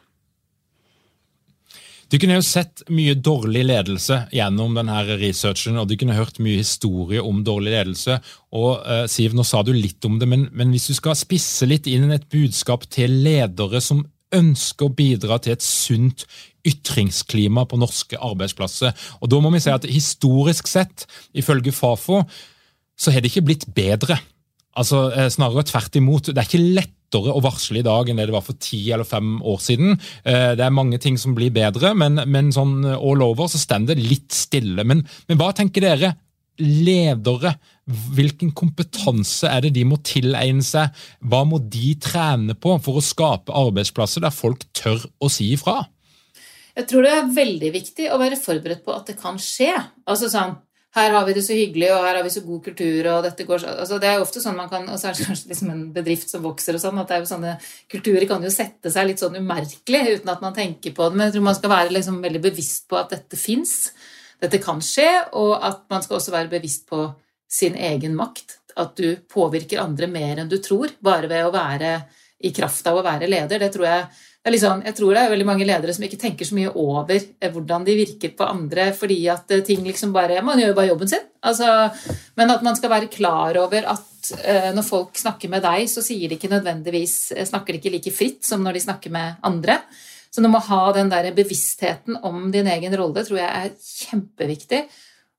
Du 2.12 2.18
kunne 2.20 2.36
jo 2.36 2.44
sett 2.44 2.84
mye 2.92 3.16
dårlig 3.16 3.64
ledelse 3.66 4.20
gjennom 4.34 4.76
denne 4.76 5.00
researchen, 5.08 5.78
og 5.80 5.88
du 5.88 5.96
kunne 5.98 6.16
hørt 6.16 6.40
mye 6.42 6.60
historie 6.60 7.22
om 7.22 7.42
dårlig 7.46 7.74
ledelse. 7.74 8.18
Og 8.54 8.84
uh, 8.84 9.04
Siv, 9.10 9.34
nå 9.36 9.46
sa 9.46 9.62
du 9.64 9.72
litt 9.74 10.04
om 10.06 10.18
det, 10.20 10.28
men, 10.30 10.48
men, 10.52 10.72
hvis 10.74 10.90
du 10.92 10.98
skal 10.98 11.18
spisse 11.18 11.68
litt 11.68 11.88
inn 11.90 12.12
et 12.14 12.28
budskap 12.32 12.86
til 12.92 13.22
ledere 13.24 13.80
som 13.84 14.04
ønsker 14.34 14.88
å 14.88 14.94
bidra 14.94 15.38
til 15.42 15.54
et 15.54 15.64
sunt 15.64 16.26
ytringsklima 16.66 17.66
på 17.68 17.78
norske 17.78 18.18
arbeidsplasser, 18.18 18.94
og 19.20 19.30
da 19.30 19.40
må 19.42 19.52
vi 19.54 19.62
si 19.62 19.72
at 19.72 19.86
historisk 19.88 20.70
sett, 20.70 21.06
ifølge 21.36 21.74
Fafo, 21.76 22.22
så 22.94 23.12
har 23.12 23.22
det 23.22 23.32
ikke 23.32 23.48
blitt 23.48 23.68
bedre. 23.74 24.18
Altså, 24.78 25.08
eh, 25.14 25.30
Snarere 25.30 25.64
tvert 25.66 25.96
imot. 25.98 26.30
Det 26.30 26.38
er 26.38 26.48
ikke 26.48 26.74
lett 26.78 26.94
lettere 27.14 27.34
å 27.34 27.42
varsle 27.42 27.80
i 27.80 27.86
dag 27.86 28.08
enn 28.08 28.18
det 28.18 28.26
det 28.28 28.34
var 28.34 28.44
for 28.44 28.58
ti 28.58 28.90
eller 28.92 29.04
fem 29.04 29.40
år 29.42 29.60
siden. 29.62 29.98
Eh, 30.24 30.54
det 30.56 30.64
er 30.64 30.74
mange 30.74 30.98
ting 30.98 31.16
som 31.18 31.34
blir 31.34 31.52
bedre, 31.54 31.94
men, 31.94 32.20
men 32.26 32.52
sånn 32.52 32.84
all 32.94 33.22
over 33.22 33.48
så 33.48 33.58
står 33.58 33.86
det 33.88 33.98
litt 34.00 34.32
stille. 34.32 34.84
Men, 34.84 35.04
men 35.28 35.38
hva 35.38 35.52
tenker 35.54 35.84
dere? 35.84 36.14
Ledere, 36.60 37.56
hvilken 38.14 38.52
kompetanse 38.54 39.48
er 39.50 39.64
det 39.64 39.74
de 39.74 39.82
må 39.84 39.98
tilegne 40.06 40.62
seg? 40.62 40.92
Hva 41.20 41.42
må 41.44 41.58
de 41.58 41.96
trene 41.98 42.54
på 42.54 42.76
for 42.82 43.00
å 43.00 43.04
skape 43.04 43.54
arbeidsplasser 43.54 44.22
der 44.22 44.34
folk 44.34 44.62
tør 44.72 45.02
å 45.18 45.30
si 45.32 45.50
ifra? 45.56 45.82
Jeg 46.74 46.88
tror 46.90 47.06
det 47.06 47.10
er 47.14 47.34
veldig 47.34 47.70
viktig 47.74 48.06
å 48.10 48.18
være 48.18 48.38
forberedt 48.38 48.82
på 48.86 48.94
at 48.94 49.10
det 49.10 49.18
kan 49.18 49.36
skje. 49.38 49.72
Altså 50.10 50.30
sånn, 50.30 50.56
her 50.94 51.10
har 51.10 51.24
vi 51.26 51.32
det 51.34 51.42
så 51.42 51.56
hyggelig, 51.56 51.88
og 51.90 52.04
her 52.06 52.16
har 52.20 52.22
vi 52.22 52.30
så 52.30 52.40
god 52.44 52.60
kultur, 52.68 53.06
og 53.10 53.24
dette 53.26 53.46
går 53.48 53.62
så 53.62 53.72
altså 53.82 53.98
Det 53.98 54.08
er 54.08 54.18
jo 54.18 54.26
ofte 54.26 54.42
sånn 54.42 54.58
man 54.58 54.70
kan 54.70 54.84
Og 54.86 54.98
så 55.00 55.08
er 55.08 55.16
det 55.16 55.26
kanskje 55.26 55.50
liksom 55.50 55.70
en 55.72 55.84
bedrift 55.96 56.30
som 56.30 56.44
vokser 56.44 56.78
og 56.78 56.82
sånn, 56.84 57.00
at 57.02 57.10
det 57.10 57.16
er 57.16 57.24
jo 57.24 57.30
sånne 57.32 57.54
kulturer 57.90 58.26
kan 58.30 58.46
jo 58.46 58.52
sette 58.54 58.92
seg 58.94 59.08
litt 59.08 59.22
sånn 59.22 59.40
umerkelig 59.40 60.02
uten 60.20 60.30
at 60.30 60.44
man 60.44 60.54
tenker 60.54 60.94
på 60.94 61.08
det. 61.08 61.18
Men 61.18 61.26
jeg 61.26 61.36
tror 61.36 61.46
man 61.48 61.58
skal 61.58 61.72
være 61.74 61.94
liksom 61.96 62.20
veldig 62.22 62.42
bevisst 62.44 62.86
på 62.90 63.00
at 63.00 63.10
dette 63.10 63.40
fins, 63.40 63.74
dette 64.42 64.60
kan 64.62 64.82
skje, 64.84 65.08
og 65.40 65.56
at 65.66 65.82
man 65.90 66.04
skal 66.04 66.20
også 66.20 66.34
være 66.34 66.52
bevisst 66.52 66.86
på 66.90 67.08
sin 67.50 67.74
egen 67.74 68.14
makt. 68.18 68.60
At 68.78 68.94
du 68.98 69.16
påvirker 69.30 69.82
andre 69.82 70.06
mer 70.10 70.42
enn 70.42 70.50
du 70.50 70.60
tror, 70.62 70.94
bare 71.02 71.30
ved 71.30 71.48
å 71.48 71.54
være 71.54 71.96
i 72.44 72.54
kraft 72.54 72.86
av 72.90 73.00
å 73.00 73.04
være 73.06 73.30
leder. 73.30 73.62
Det 73.62 73.72
tror 73.74 73.86
jeg 73.88 74.06
Liksom, 74.44 74.82
jeg 74.84 74.92
tror 74.98 75.14
det 75.16 75.20
er 75.24 75.30
veldig 75.32 75.46
mange 75.48 75.64
ledere 75.64 75.92
som 75.96 76.02
ikke 76.04 76.18
tenker 76.20 76.44
så 76.44 76.56
mye 76.56 76.72
over 76.76 77.14
eh, 77.16 77.48
hvordan 77.52 77.84
de 77.86 77.94
virker 77.96 78.34
på 78.36 78.44
andre, 78.44 78.90
fordi 78.92 79.22
at 79.32 79.54
eh, 79.56 79.62
ting 79.64 79.80
liksom 79.86 80.12
bare 80.12 80.42
Man 80.44 80.60
gjør 80.60 80.74
jo 80.74 80.76
bare 80.76 80.90
jobben 80.90 81.08
sin. 81.08 81.22
Altså, 81.40 81.68
men 82.36 82.52
at 82.52 82.64
man 82.64 82.76
skal 82.76 82.92
være 82.92 83.08
klar 83.12 83.56
over 83.60 83.88
at 83.88 84.32
uh, 84.44 84.68
når 84.76 84.84
folk 84.84 85.16
snakker 85.20 85.48
med 85.52 85.64
deg, 85.64 85.86
så 85.88 86.04
sier 86.04 86.28
de 86.28 86.36
ikke 86.36 86.52
nødvendigvis 86.52 87.16
snakker 87.48 87.72
de 87.72 87.80
ikke 87.80 87.92
like 87.92 88.12
fritt 88.16 88.44
som 88.44 88.64
når 88.64 88.76
de 88.76 88.82
snakker 88.84 89.12
med 89.12 89.40
andre. 89.44 89.78
Så 90.32 90.44
du 90.44 90.48
må 90.52 90.60
ha 90.66 90.82
den 90.96 91.12
der 91.12 91.30
bevisstheten 91.36 92.16
om 92.26 92.50
din 92.52 92.68
egen 92.68 92.96
rolle 93.00 93.24
tror 93.24 93.38
jeg 93.38 93.48
er 93.48 93.72
kjempeviktig. 93.80 94.82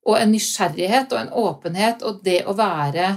Og 0.06 0.18
en 0.18 0.34
nysgjerrighet 0.34 1.14
og 1.14 1.22
en 1.22 1.34
åpenhet 1.42 2.06
og 2.06 2.22
det 2.26 2.44
å 2.46 2.58
være 2.58 3.10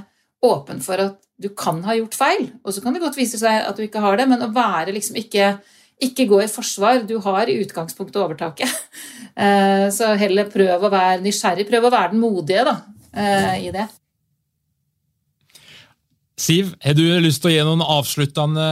åpen 0.49 0.81
for 0.85 1.01
at 1.05 1.17
du 1.39 1.49
kan 1.55 1.81
ha 1.87 1.95
gjort 1.95 2.17
feil, 2.19 2.49
og 2.67 2.75
så 2.75 2.83
kan 2.83 2.95
det 2.95 3.03
godt 3.05 3.17
vise 3.19 3.39
seg 3.39 3.63
at 3.63 3.77
du 3.79 3.85
ikke 3.85 4.03
har 4.03 4.17
det, 4.19 4.27
men 4.27 4.43
å 4.43 4.51
være 4.51 4.95
liksom 4.97 5.21
ikke 5.21 5.53
ikke 6.03 6.29
gå 6.31 6.43
i 6.45 6.51
forsvar. 6.51 7.03
Du 7.09 7.17
har 7.25 7.49
i 7.49 7.59
utgangspunktet 7.65 8.23
overtaket. 8.23 8.75
Eh, 9.39 9.85
så 9.95 10.09
heller 10.19 10.49
prøv 10.51 10.83
å 10.83 10.89
være 10.91 11.21
nysgjerrig. 11.23 11.69
Prøv 11.69 11.85
å 11.87 11.91
være 11.95 12.11
den 12.11 12.23
modige 12.25 12.65
da, 12.67 12.73
eh, 13.15 13.69
i 13.69 13.71
det. 13.71 13.85
Siv, 16.39 16.71
har 16.85 16.95
du 16.95 17.03
lyst 17.19 17.43
til 17.43 17.51
å 17.51 17.55
gi 17.57 17.65
noen 17.67 17.83
avsluttende 17.83 18.69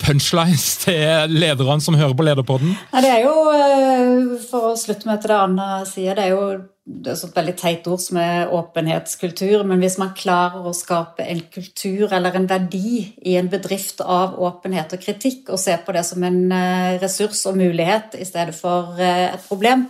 punchlines 0.00 0.64
til 0.86 1.36
lederne 1.36 1.84
som 1.84 1.98
hører 2.00 2.16
på 2.16 2.24
Lederpodden? 2.24 2.72
Ja, 2.94 3.04
det 3.04 3.12
er 3.12 3.26
jo, 3.26 3.36
eh, 3.52 4.40
For 4.48 4.72
å 4.72 4.80
slutte 4.80 5.08
med 5.10 5.20
til 5.20 5.34
det 5.34 5.38
Anna 5.38 5.68
sier, 5.88 6.16
det 6.16 6.24
er 6.24 6.36
jo 6.36 6.48
det 6.88 7.12
er 7.12 7.20
et 7.20 7.36
veldig 7.36 7.54
teit 7.60 7.88
ord 7.90 8.00
som 8.00 8.16
er 8.16 8.52
åpenhetskultur, 8.56 9.60
men 9.68 9.82
hvis 9.82 9.98
man 10.00 10.14
klarer 10.16 10.64
å 10.64 10.72
skape 10.72 11.26
en 11.28 11.42
kultur 11.52 12.08
eller 12.16 12.38
en 12.38 12.48
verdi 12.48 13.02
i 13.28 13.34
en 13.36 13.50
bedrift 13.52 14.00
av 14.00 14.38
åpenhet 14.40 14.94
og 14.96 15.02
kritikk, 15.02 15.50
og 15.52 15.60
se 15.60 15.76
på 15.84 15.92
det 15.92 16.06
som 16.08 16.24
en 16.24 16.38
eh, 16.48 16.96
ressurs 17.02 17.44
og 17.50 17.58
mulighet 17.60 18.16
i 18.16 18.24
stedet 18.24 18.56
for 18.56 18.96
eh, 18.96 19.34
et 19.34 19.44
problem, 19.50 19.84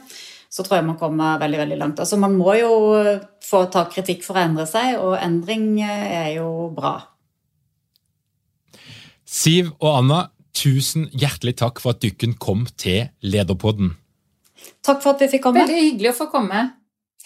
så 0.49 0.65
tror 0.65 0.79
jeg 0.79 0.87
man 0.89 0.99
kommer 1.01 1.39
veldig 1.43 1.61
veldig 1.61 1.79
langt. 1.79 2.01
Altså 2.01 2.17
Man 2.17 2.37
må 2.39 2.55
jo 2.57 2.73
få 3.45 3.67
ta 3.73 3.85
kritikk 3.93 4.25
for 4.25 4.39
å 4.39 4.47
endre 4.47 4.67
seg, 4.69 4.97
og 5.01 5.19
endring 5.21 5.77
eh, 5.85 6.09
er 6.23 6.31
jo 6.39 6.71
bra. 6.75 6.97
Siv 9.29 9.75
og 9.77 9.91
Anna, 9.93 10.21
tusen 10.57 11.07
hjertelig 11.13 11.59
takk 11.61 11.83
for 11.85 11.93
at 11.95 12.03
dere 12.03 12.33
kom 12.41 12.65
til 12.81 13.11
Lederpodden. 13.21 13.93
Takk 14.83 15.05
for 15.05 15.15
at 15.15 15.23
vi 15.23 15.31
fikk 15.37 15.45
komme. 15.47 15.63
Veldig 15.67 15.85
hyggelig 15.85 16.15
å 16.15 16.19
få 16.25 16.31
komme. 16.33 16.65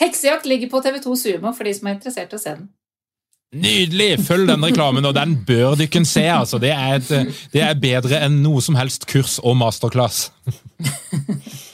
Heksejakt 0.03 0.49
ligger 0.51 0.71
på 0.73 0.83
TV2 0.83 1.17
Sumo 1.17 1.53
for 1.55 1.69
de 1.69 1.75
som 1.77 1.89
er 1.89 1.99
interessert 1.99 2.33
i 2.35 2.39
å 2.39 2.43
se 2.43 2.57
den. 2.57 2.71
Nydelig! 3.53 4.17
Følg 4.25 4.49
den 4.49 4.65
reklamen, 4.65 5.05
og 5.05 5.13
den 5.15 5.35
bør 5.47 5.77
dere 5.77 6.05
se. 6.09 6.25
altså. 6.33 6.59
Det 6.59 6.73
er, 6.73 6.97
et, 6.97 7.43
det 7.53 7.61
er 7.61 7.77
bedre 7.79 8.23
enn 8.25 8.41
noe 8.43 8.63
som 8.65 8.79
helst 8.81 9.05
kurs 9.11 9.37
og 9.45 9.59
masterclass. 9.61 10.31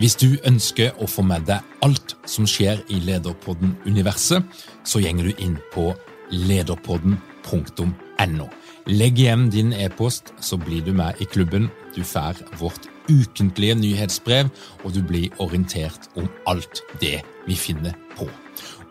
Hvis 0.00 0.14
du 0.16 0.38
ønsker 0.48 0.94
å 0.96 1.04
få 1.04 1.20
med 1.28 1.44
deg 1.44 1.60
alt 1.84 2.14
som 2.24 2.46
skjer 2.48 2.78
i 2.88 3.02
Lederpodden-universet, 3.04 4.40
så 4.80 4.96
gjenger 5.04 5.28
du 5.28 5.42
inn 5.44 5.58
på 5.74 5.90
lederpodden.no. 6.32 8.46
Legg 8.88 9.20
igjen 9.20 9.50
din 9.52 9.74
e-post, 9.76 10.32
så 10.40 10.56
blir 10.56 10.80
du 10.86 10.94
med 10.96 11.20
i 11.20 11.28
klubben. 11.28 11.68
Du 11.92 12.00
får 12.00 12.40
vårt 12.62 12.88
ukentlige 13.10 13.76
nyhetsbrev, 13.76 14.48
og 14.84 14.96
du 14.96 15.04
blir 15.04 15.28
orientert 15.36 16.08
om 16.16 16.32
alt 16.48 16.80
det 17.04 17.20
vi 17.44 17.60
finner 17.60 17.92
på. 18.16 18.24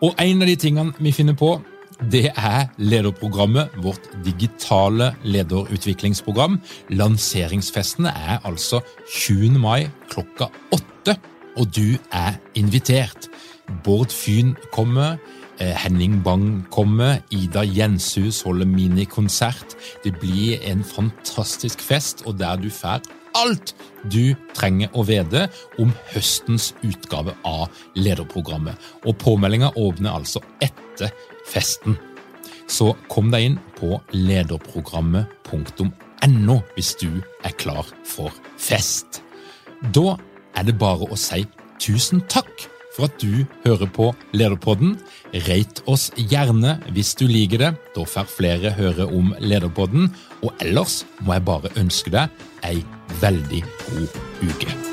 Og 0.06 0.14
en 0.14 0.46
av 0.46 0.46
de 0.46 0.54
tingene 0.62 0.94
vi 1.02 1.10
finner 1.10 1.34
på, 1.34 1.58
det 2.08 2.30
er 2.32 2.70
lederprogrammet, 2.80 3.74
vårt 3.84 4.06
digitale 4.24 5.10
lederutviklingsprogram. 5.22 6.56
Lanseringsfesten 6.88 8.06
er 8.06 8.40
altså 8.44 8.80
20. 9.12 9.58
mai 9.60 9.90
klokka 10.08 10.48
åtte, 10.72 11.18
og 11.56 11.68
du 11.76 11.98
er 12.12 12.40
invitert. 12.54 13.28
Bård 13.84 14.10
Fyn 14.10 14.56
kommer. 14.72 15.18
Eh, 15.60 15.76
Henning 15.76 16.22
Bang 16.24 16.64
kommer, 16.72 17.20
Ida 17.30 17.62
Jenshus 17.62 18.42
holder 18.42 18.66
minikonsert. 18.66 19.76
Det 20.04 20.14
blir 20.20 20.58
en 20.64 20.84
fantastisk 20.84 21.80
fest, 21.80 22.24
og 22.26 22.38
der 22.38 22.56
du 22.56 22.70
får 22.70 23.04
alt 23.36 23.74
du 24.10 24.32
trenger 24.56 24.90
å 24.96 25.04
vite 25.06 25.46
om 25.78 25.92
høstens 26.14 26.70
utgave 26.86 27.34
av 27.46 27.68
lederprogrammet. 27.98 28.74
Og 29.04 29.18
påmeldinga 29.20 29.72
åpner 29.76 30.16
altså 30.16 30.42
etter 30.64 31.12
festen. 31.50 31.98
Så 32.70 32.94
kom 33.10 33.30
deg 33.34 33.42
inn 33.48 33.58
på 33.78 34.00
lederprogrammet.no 34.14 36.56
hvis 36.76 36.92
du 37.00 37.10
er 37.44 37.52
klar 37.58 37.86
for 38.06 38.30
fest. 38.60 39.22
Da 39.94 40.16
er 40.58 40.64
det 40.68 40.78
bare 40.80 41.04
å 41.10 41.16
si 41.18 41.46
tusen 41.80 42.20
takk 42.30 42.68
for 42.94 43.08
at 43.08 43.22
du 43.22 43.46
hører 43.64 43.88
på 43.94 44.10
Lederpodden. 44.36 44.96
Rate 45.46 45.84
oss 45.90 46.10
gjerne 46.16 46.78
hvis 46.94 47.14
du 47.18 47.26
liker 47.30 47.58
det. 47.62 47.72
Da 47.94 48.04
får 48.04 48.30
flere 48.34 48.74
høre 48.76 49.06
om 49.06 49.34
Lederpodden. 49.40 50.10
Og 50.42 50.50
ellers 50.60 51.04
må 51.24 51.38
jeg 51.38 51.48
bare 51.48 51.74
ønske 51.80 52.10
deg 52.14 52.46
ei 52.66 52.78
veldig 53.22 53.62
god 53.86 54.08
uke. 54.44 54.89